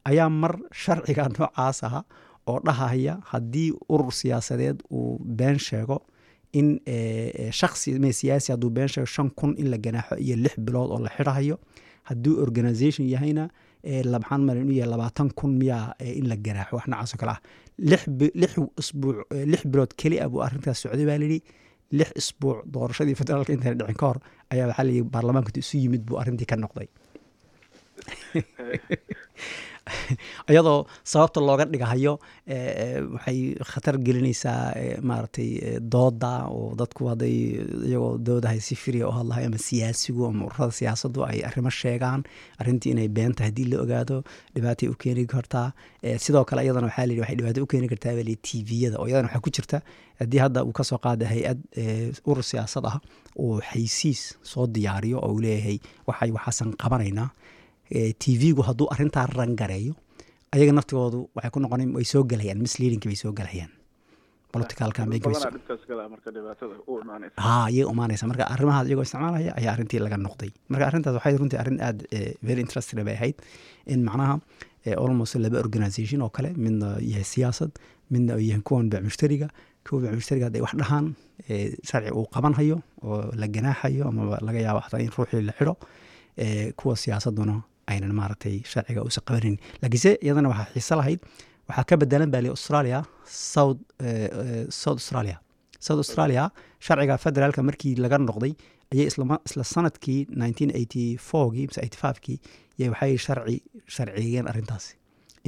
ayaa 0.05 0.29
mar 0.29 0.53
sharciga 0.83 1.27
noocaas 1.35 1.83
aha 1.83 2.01
oo 2.47 2.59
dhahaya 2.65 3.13
haddii 3.31 3.71
urur 3.89 4.11
siyaasadeed 4.21 4.77
uu 4.91 5.17
been 5.39 5.57
sheego 5.59 5.97
in 6.59 6.79
eh, 6.85 7.29
eh, 7.41 7.51
shaksi 7.51 7.99
me 7.99 8.11
siyaasi 8.13 8.51
hadduu 8.53 8.69
been 8.69 8.87
sheego 8.87 9.05
shan 9.05 9.29
kun 9.39 9.53
in 9.57 9.69
la 9.71 9.77
ganaaxo 9.77 10.15
iyo 10.17 10.35
lix 10.35 10.55
bilood 10.59 10.89
oo 10.91 10.99
la 10.99 11.09
xidhahayo 11.17 11.59
hadduu 12.09 12.33
organisation 12.45 13.05
yahayna 13.13 13.49
eh, 13.83 14.03
la- 14.11 14.19
maxaan 14.19 14.41
malin 14.47 14.63
inuu 14.63 14.77
yahay 14.79 14.91
labaatan 14.93 15.29
kun 15.39 15.51
miyaa 15.61 15.93
in 16.19 16.27
la 16.31 16.35
ganaaxo 16.35 16.75
wax 16.77 16.85
noocaas 16.87 17.13
oo 17.15 17.19
kale 17.21 17.31
ah. 17.31 17.41
Lix 17.89 18.01
isbuuc 18.81 19.17
lix 19.51 19.61
bilood 19.71 19.91
keli 20.01 20.17
ah 20.23 20.27
buu 20.31 20.41
arrintaas 20.45 20.81
socday 20.83 21.05
baa 21.09 21.17
layidhi 21.21 21.39
lix 21.99 22.09
isbuuc 22.21 22.57
doorashadii 22.73 23.15
federaalka 23.21 23.53
intayna 23.55 23.77
dhicin 23.79 23.97
ka 24.01 24.05
hor 24.09 24.17
ayaa 24.53 24.67
waxaa 24.69 24.85
layidhi 24.87 25.03
baarlamaanka 25.13 25.51
isu 25.63 25.75
yimid 25.83 26.01
buu 26.07 26.17
arrintii 26.21 26.49
ka 26.51 26.55
noqday 26.63 26.87
iyadoo 30.51 30.85
sababta 31.03 31.41
looga 31.41 31.65
dhigahayo 31.65 32.13
eh, 32.47 33.01
waxay 33.13 33.55
khatar 33.71 33.97
gelinaysaa 34.05 34.73
eh, 34.81 34.97
maaragtay 35.01 35.49
eh, 35.67 35.79
dooda 35.93 36.31
oo 36.49 36.75
dadku 36.79 37.09
hadday 37.11 37.35
iyagoo 37.89 38.17
doodahay 38.17 38.59
si 38.67 38.75
firiya 38.75 39.07
u 39.09 39.13
hadlahay 39.19 39.45
ama 39.49 39.57
siyaasigu 39.67 40.25
ama 40.29 40.45
ururada 40.49 40.75
siyaasaddu 40.81 41.25
ay 41.29 41.39
arrimo 41.49 41.71
sheegaan 41.81 42.23
arrintii 42.61 42.93
inay 42.95 43.07
been 43.07 43.33
tahay 43.33 43.49
haddii 43.51 43.69
la 43.71 43.81
ogaado 43.83 44.23
dhibaatay 44.55 44.89
u 44.93 44.95
keeni 45.03 45.25
kartaa. 45.25 45.71
Sidoo 46.25 46.43
kale 46.45 46.63
iyadana 46.63 46.89
waxaa 46.89 47.05
la 47.05 47.13
yidhi 47.13 47.21
waxay 47.23 47.37
dhibaato 47.39 47.63
u 47.63 47.71
keeni 47.73 47.87
kartaa 47.91 48.13
baa 48.17 48.25
layidhi 48.29 48.63
tviyada 48.65 48.99
oo 48.99 49.07
iyadana 49.07 49.29
waxaa 49.29 49.45
ku 49.45 49.55
jirta 49.57 49.81
haddii 50.21 50.41
hadda 50.45 50.63
uu 50.67 50.73
ka 50.79 50.83
soo 50.83 50.99
qaada 51.05 51.25
hay'ad 51.33 51.59
urur 52.29 52.45
siyaasad 52.51 52.85
ah 52.91 52.97
uu 53.43 53.61
xaysiis 53.71 54.21
soo 54.51 54.67
diyaariyo 54.67 55.17
oo 55.23 55.31
uu 55.33 55.41
leeyahay 55.45 55.77
waxay 56.07 56.31
waxaasan 56.37 56.75
qabanaynaa 56.81 57.29
tv-gu 58.23 58.61
hadduu 58.69 58.87
arintaa 58.93 59.25
rangareeyo 59.39 59.93
ayaga 60.55 60.71
naftigoodu 60.79 61.19
waxay 61.35 61.51
ku 61.55 61.59
noqon 61.65 61.81
way 61.97 62.05
soo 62.13 62.23
gelayaan 62.31 62.59
misleadingki 62.65 63.07
bay 63.11 63.15
soo 63.23 63.33
gelayaan 63.39 63.71
political 64.53 64.91
campaign 64.97 65.21
badanaa 65.25 65.51
dhibkaas 65.55 65.81
gala 65.89 66.03
marka 66.13 66.29
dhibaatada 66.35 66.75
u 66.91 66.99
imaanaysa 67.03 67.41
ha 67.45 67.55
iyaga 67.73 67.89
umaanaysa. 67.93 68.23
Marka 68.31 68.43
arrimahaas 68.53 68.87
iyagoo 68.89 69.05
isticmaalaya 69.07 69.51
ayaa 69.59 69.73
arrintii 69.75 69.99
laga 70.05 70.17
noqday. 70.25 70.49
Marka 70.71 70.85
arrintaas 70.89 71.15
waxay 71.17 71.35
runtii 71.41 71.59
arrin 71.63 71.77
aad 71.87 71.99
very 72.49 72.61
interesting 72.65 73.03
bay 73.07 73.15
ahayd 73.19 73.35
in 73.93 73.99
macnaha 74.09 74.35
almost 75.03 75.35
laba 75.43 75.57
organisation 75.65 76.21
oo 76.25 76.29
kale 76.37 76.49
midna 76.65 76.89
yahay 77.11 77.25
siyaasad 77.33 77.71
midna 78.13 78.33
yahay 78.49 78.61
kuwan 78.69 78.89
mushtariga 79.07 79.47
kuwa 79.85 80.01
bec 80.03 80.11
mushtariga 80.19 80.45
hadday 80.47 80.61
wax 80.65 80.73
dhahaan 80.81 81.05
sharci 81.89 82.11
uu 82.19 82.25
qabanhayo 82.35 82.77
oo 83.03 83.19
la 83.41 83.47
ganaaxayo 83.55 84.03
amaba 84.11 84.37
laga 84.47 84.59
yaabo 84.65 84.79
xataa 84.85 85.01
in 85.05 85.11
ruuxii 85.17 85.41
la 85.49 85.53
xidho 85.59 85.73
kuwa 86.79 86.95
siyaasaduna 87.03 87.55
aynan 87.91 88.13
maaragtay 88.19 88.55
sharciga 88.71 89.01
uusan 89.05 89.23
qabanin 89.27 89.55
laakiinse 89.81 90.11
iyadana 90.25 90.49
waxaa 90.51 90.71
xiise 90.73 90.95
lahayd 91.01 91.19
waxaa 91.69 91.85
ka 91.89 91.95
bedelan 92.01 92.31
baa 92.33 92.41
li 92.41 92.49
australia 92.55 92.99
south 93.25 93.79
eh, 94.01 94.29
eh, 94.41 94.65
south 94.81 94.99
australia. 95.01 95.37
South 95.79 96.01
australia 96.03 96.43
sharciga 96.85 97.15
federaalka 97.25 97.63
markii 97.69 97.95
laga 98.03 98.17
noqday 98.17 98.53
ayay 98.93 99.07
isla 99.11 99.63
sannadkii 99.73 100.19
1984gii 100.31 101.65
mise 101.69 101.81
85kii 101.81 102.37
yay 102.79 102.89
waxay 102.93 103.17
sharci 103.25 103.57
sharciyeen 103.95 104.47
arrintaasi. 104.51 104.95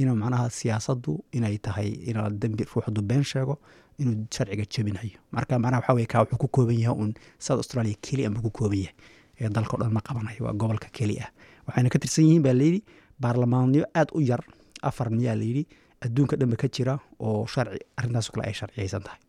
Inuu 0.00 0.16
macnaha 0.22 0.46
siyaasaddu 0.60 1.12
inay 1.38 1.58
tahay 1.66 1.90
inuu 2.10 2.28
dembi 2.42 2.64
ruuxdu 2.72 3.02
been 3.10 3.24
sheego 3.32 3.54
inuu 3.98 4.16
sharciga 4.36 4.64
jebinayo 4.74 5.18
marka 5.36 5.58
macnaha 5.64 5.94
waxa 5.94 6.06
kaa 6.12 6.22
wuxuu 6.24 6.38
ku 6.42 6.48
kooban 6.56 6.78
yahay 6.84 6.96
uun 7.00 7.12
south 7.38 7.60
australia 7.62 7.96
keli 8.06 8.28
buu 8.34 8.42
ku 8.46 8.50
kooban 8.58 8.78
yahay. 8.84 8.94
Ee 9.40 9.48
dalka 9.48 9.76
dhan 9.80 9.92
ma 9.92 10.00
qabanayo 10.08 10.44
waa 10.46 10.54
gobolka 10.60 10.88
keli 10.98 11.16
ah 11.24 11.30
waxayna 11.66 11.88
ka 11.94 11.98
tirsan 12.02 12.24
yihiin 12.28 12.42
baa 12.46 12.54
layidhi 12.60 12.80
baarlamaanyo 13.22 13.84
aad 14.00 14.08
u 14.16 14.20
yar 14.30 14.42
afar 14.88 15.08
miyaa 15.10 15.36
layidhi 15.42 15.64
adduunka 16.04 16.36
dhanba 16.40 16.56
ka 16.62 16.68
jira 16.76 16.94
oo 17.26 17.46
sharci 17.54 17.78
arrintaas 17.98 18.30
kale 18.34 18.44
ay 18.48 18.54
sharciyeysan 18.60 19.02
tahay. 19.06 19.20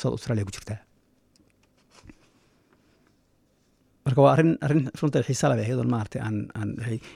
South 0.00 0.14
australia 0.16 0.44
ku 0.44 0.52
jirtaa. 0.56 0.78
Marka 4.08 4.20
waa 4.24 4.32
arrin 4.36 4.52
arrin 4.64 4.84
runta 5.00 5.20
xiisa 5.28 5.48
iyadoon 5.56 5.90
maaragtay 5.92 6.20
aan 6.26 6.36
aan 6.58 6.70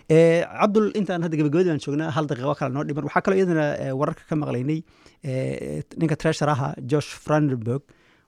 Eh, 0.09 0.45
cabdul 0.61 0.89
intaan 1.01 1.23
hadda 1.25 1.37
gabagabadii 1.41 1.71
baan 1.73 1.81
joognaa 1.85 2.11
hal 2.17 2.27
daqiiqo 2.31 2.55
kale 2.61 2.73
noo 2.75 2.85
dhiman. 2.89 3.05
Waxaa 3.09 3.23
kaloo 3.25 3.39
iyadana 3.41 3.67
eh, 3.85 3.93
wararka 4.01 4.23
ka 4.29 4.37
maqlaynay 4.43 4.81
eh, 5.25 5.83
ninka 6.01 6.17
treasuraha 6.23 6.69
josh 6.91 7.11
frandenberg 7.25 7.83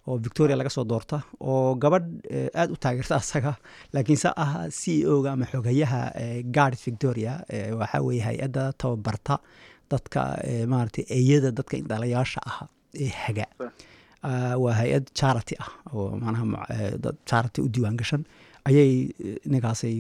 oo 0.08 0.16
victoria 0.26 0.56
laga 0.60 0.70
soo 0.76 0.84
doorta 0.92 1.18
oo 1.40 1.74
gabadh 1.82 2.08
eh, 2.36 2.48
aad 2.60 2.70
u 2.74 2.76
taageerta 2.84 3.14
asaga. 3.22 3.52
Laakiin 3.94 4.20
se 4.24 4.28
ah 4.44 4.52
c 4.80 4.82
e 5.00 5.06
o 5.12 5.22
ga 5.24 5.32
ama 5.36 5.46
xogayaha 5.52 6.00
eh, 6.22 6.42
guard 6.56 6.76
victoria 6.86 7.32
eh, 7.48 7.70
waxaa 7.80 8.02
weeye 8.06 8.22
hay'adda 8.28 8.62
tababarta 8.80 9.38
dadka 9.90 10.20
maaragtay 10.72 11.04
eeyada 11.16 11.50
dadka 11.58 11.74
indhalayaasha 11.82 12.40
ah 12.50 12.58
ee 13.04 13.10
haga. 13.24 13.46
Ah, 14.28 14.54
waa 14.62 14.72
hay'ad 14.80 15.06
charity 15.20 15.54
ah 15.64 15.70
oo 15.94 16.04
manaha 16.24 16.44
charity 17.30 17.60
u 17.64 17.68
diiwaan 17.74 17.96
gashan 18.00 18.22
ayay 18.68 18.90
ninkaasay 19.52 19.94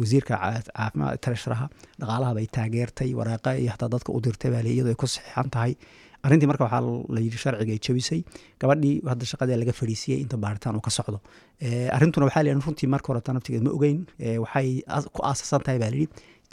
wasiirka 0.00 0.34
caa- 0.42 0.62
caafimaad 0.76 1.18
treasuraha 1.24 1.66
dhaqaalaha 2.00 2.32
bay 2.38 2.46
taageertay 2.56 3.10
waraaqa 3.18 3.50
iyo 3.62 3.70
hataa 3.74 3.88
dadka 3.94 4.12
u 4.16 4.20
dirtay 4.26 4.50
baa 4.54 4.62
le 4.66 4.70
iyadoo 4.74 4.92
ay 4.94 4.98
ku 5.02 5.06
saxiixan 5.14 5.50
tahay 5.54 5.72
arrintii 6.24 6.48
marka 6.50 6.64
waxaa 6.66 6.82
la 7.14 7.20
yidhi 7.24 7.38
sharciga 7.44 7.72
ay 7.76 7.80
jebisay 7.86 8.20
gabadhii 8.60 8.94
hadda 9.10 9.24
shaqadii 9.32 9.58
laga 9.62 9.72
fadhiisiyey 9.80 10.18
inta 10.24 10.36
baaritaan 10.44 10.76
uu 10.78 10.84
ka 10.86 10.90
socdo. 10.98 11.18
Arrintuna 11.96 12.26
waxaa 12.28 12.42
la 12.46 12.54
runtii 12.66 12.88
marka 12.94 13.06
hore 13.12 13.20
naftigeed 13.36 13.62
ma 13.66 13.70
ogeyn. 13.78 13.98
Waxay 14.44 14.68
ku 15.14 15.20
aasasan 15.30 15.62
tahay 15.66 15.78
baa 15.82 15.90
la 15.94 15.96
yidhi 16.02 16.08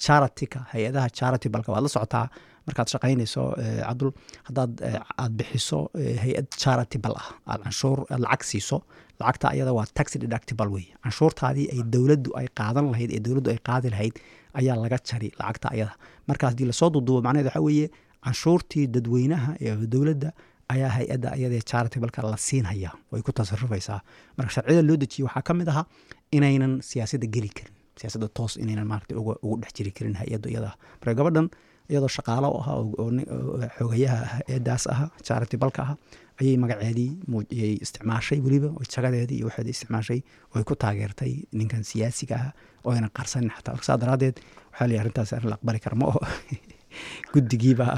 charityka 0.05 0.59
hay'adaha 0.73 1.09
charity 1.19 1.49
balka 1.49 1.71
waad 1.73 1.83
la 1.87 1.89
socotaa. 1.95 2.27
Markaad 2.67 2.87
shaqaynayso 2.93 3.43
cabdul 3.87 4.11
haddaad 4.47 4.71
eh, 4.87 4.99
aad 5.23 5.33
bixiso 5.39 5.79
hay'ad 6.23 6.47
charity 6.63 6.97
bal 7.03 7.13
ah 7.21 7.27
aad 7.51 7.61
canshuur 7.65 7.99
aad 8.09 8.21
lacag 8.25 8.43
siiso 8.51 8.77
lacagta 9.19 9.45
ayada 9.53 9.71
waa 9.77 9.85
tax 9.97 10.07
deductible 10.23 10.69
wey. 10.75 10.85
Canshuurtaadii 11.03 11.67
ay 11.73 11.81
dowladdu 11.93 12.29
ay 12.39 12.47
qaadan 12.59 12.85
lahayd 12.93 13.11
ee 13.17 13.21
dowladdu 13.27 13.49
ay 13.53 13.59
qaadi 13.69 13.89
lahayd 13.93 14.15
ayaa 14.59 14.77
laga 14.83 14.97
jari 15.09 15.29
lacagta 15.39 15.67
ayada. 15.75 15.93
Marka 16.29 16.43
haddii 16.49 16.67
la 16.71 16.73
soo 16.81 16.89
duuduubo 16.95 17.21
macnaheed 17.27 17.47
waxaa 17.49 17.65
weeye 17.67 17.87
canshuurtii 18.25 18.85
dadweynaha 18.95 19.51
ee 19.65 19.75
dowladda 19.93 20.29
ayaa 20.73 20.89
hay'adda 20.97 21.27
ayadee 21.37 21.61
charity 21.71 21.97
balka 22.03 22.21
la 22.31 22.37
siinhaya 22.47 22.91
way 23.11 23.21
ku 23.27 23.31
tasarufaysaa. 23.39 23.99
Marka 24.37 24.51
sharciyada 24.55 24.81
loo 24.89 24.97
dejiyey 25.03 25.25
waxaa 25.27 25.43
ka 25.47 25.53
mid 25.59 25.67
ahaa 25.73 25.85
inaynan 26.37 26.73
siyaasadda 26.89 27.27
geli 27.35 27.49
karin 27.57 27.73
siyaasadda 27.99 28.27
toos 28.37 28.53
inaynan 28.63 28.87
maarata 28.91 29.13
ugu 29.19 29.55
dhex 29.61 29.71
jiri 29.77 29.91
karin 29.97 30.15
hay'adda 30.21 30.47
iyada. 30.53 30.71
Marka 30.99 31.13
gabadhan 31.19 31.47
iyadoo 31.91 32.09
shaqaalo 32.17 32.49
u 32.57 32.59
oo- 33.03 33.69
xogayaha 33.77 34.19
hay'addaas 34.35 34.83
aha 34.93 35.05
charity 35.27 35.57
balka 35.63 35.81
aha 35.85 35.93
ayay 36.41 36.55
magaceedii 36.63 37.11
isticmaashay 37.85 38.39
weliba 38.45 38.69
jagadeedii 38.95 39.37
iyo 39.39 39.47
waxeedii 39.49 39.73
isticmaashay 39.77 40.19
oo 40.51 40.57
ay 40.59 40.63
ku 40.69 40.75
taageertay 40.83 41.33
ninkan 41.59 41.83
siyaasiga 41.91 42.35
ah 42.45 42.51
oo 42.85 42.91
aynan 42.95 43.11
qarsanin 43.17 43.51
xataa 43.57 43.73
marka 43.75 43.85
saa 43.89 43.97
daraaddeed 44.03 44.35
waxaa 44.71 44.87
la 44.91 44.95
arrintaas 45.01 45.31
arrin 45.37 45.49
la 45.53 45.55
aqbali 45.59 45.79
kara 45.85 45.95
ma 46.01 46.07
oo 46.95 47.31
guddigiibaa 47.33 47.97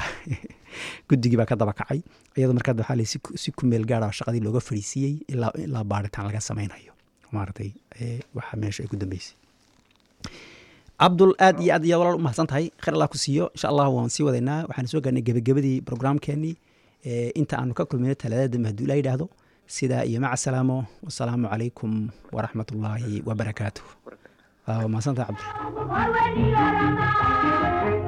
guddigii 1.09 1.37
baa 1.37 1.49
ka 1.49 1.55
daba 1.55 1.73
kacay 1.73 2.01
iyadoo 2.37 2.55
markaa 2.57 2.77
waxaa 2.77 2.97
la 2.99 3.05
si 3.05 3.51
ku- 3.51 3.67
meel 3.71 3.85
gaara 3.85 4.11
shaqadii 4.11 4.43
looga 4.47 4.59
fadhiisiiyey 4.59 5.15
ilaa 5.27 5.83
baaritaan 5.83 6.27
laga 6.29 6.41
samaynayo 6.49 6.93
maaragtay 7.31 7.71
eh, 7.99 8.19
waxaa 8.37 8.57
meesha 8.61 8.83
ay 8.83 8.89
ku 8.89 8.95
dambeysay. 8.95 9.35
Cabdul 10.97 11.33
aad 11.39 11.61
iyo 11.61 11.73
aad 11.73 11.85
iyo 11.85 11.99
walaal 12.01 12.17
u 12.19 12.23
mahadsan 12.25 12.47
tahay 12.47 12.71
khayr 12.83 12.93
allah 12.97 13.09
ku 13.13 13.17
siiyo. 13.17 13.45
Insha 13.55 13.67
allah 13.71 13.87
waan 13.95 14.09
sii 14.09 14.23
wadaynaa. 14.27 14.61
Waxaan 14.69 14.87
soo 14.87 15.01
gaarnay 15.05 15.21
gebagabadii 15.21 15.81
programkeenii 15.89 16.55
Eh, 17.05 17.29
inta 17.39 17.55
aanu 17.61 17.73
ka 17.77 17.85
kulmayno 17.85 18.15
talaadada 18.17 18.51
dambe 18.53 18.83
ilaa 18.83 18.97
yidhaahdo 18.99 19.25
sidaa 19.75 20.03
iyo 20.03 20.19
maca 20.19 20.51
wasalaamu 21.05 21.47
calaykum 21.51 21.91
waraxmat 22.35 22.71
ullaahi 22.71 23.21
wabarakaatuh 23.27 23.85
waa 24.67 24.87
mahadsan 24.91 25.15
tahay 25.15 25.35
cabdul 25.37 28.06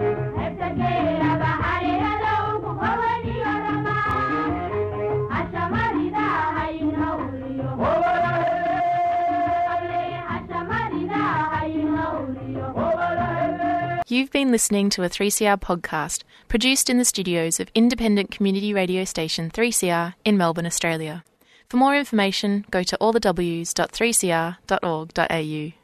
You've 14.11 14.31
been 14.31 14.51
listening 14.51 14.89
to 14.91 15.03
a 15.03 15.09
3CR 15.09 15.59
podcast 15.61 16.23
produced 16.47 16.89
in 16.89 16.97
the 16.97 17.05
studios 17.05 17.59
of 17.59 17.69
independent 17.75 18.31
community 18.31 18.73
radio 18.73 19.05
station 19.05 19.51
3CR 19.51 20.15
in 20.25 20.35
Melbourne, 20.35 20.65
Australia. 20.65 21.23
For 21.69 21.77
more 21.77 21.95
information, 21.95 22.65
go 22.71 22.81
to 22.83 22.97
allthews.3cr.org.au. 22.99 25.78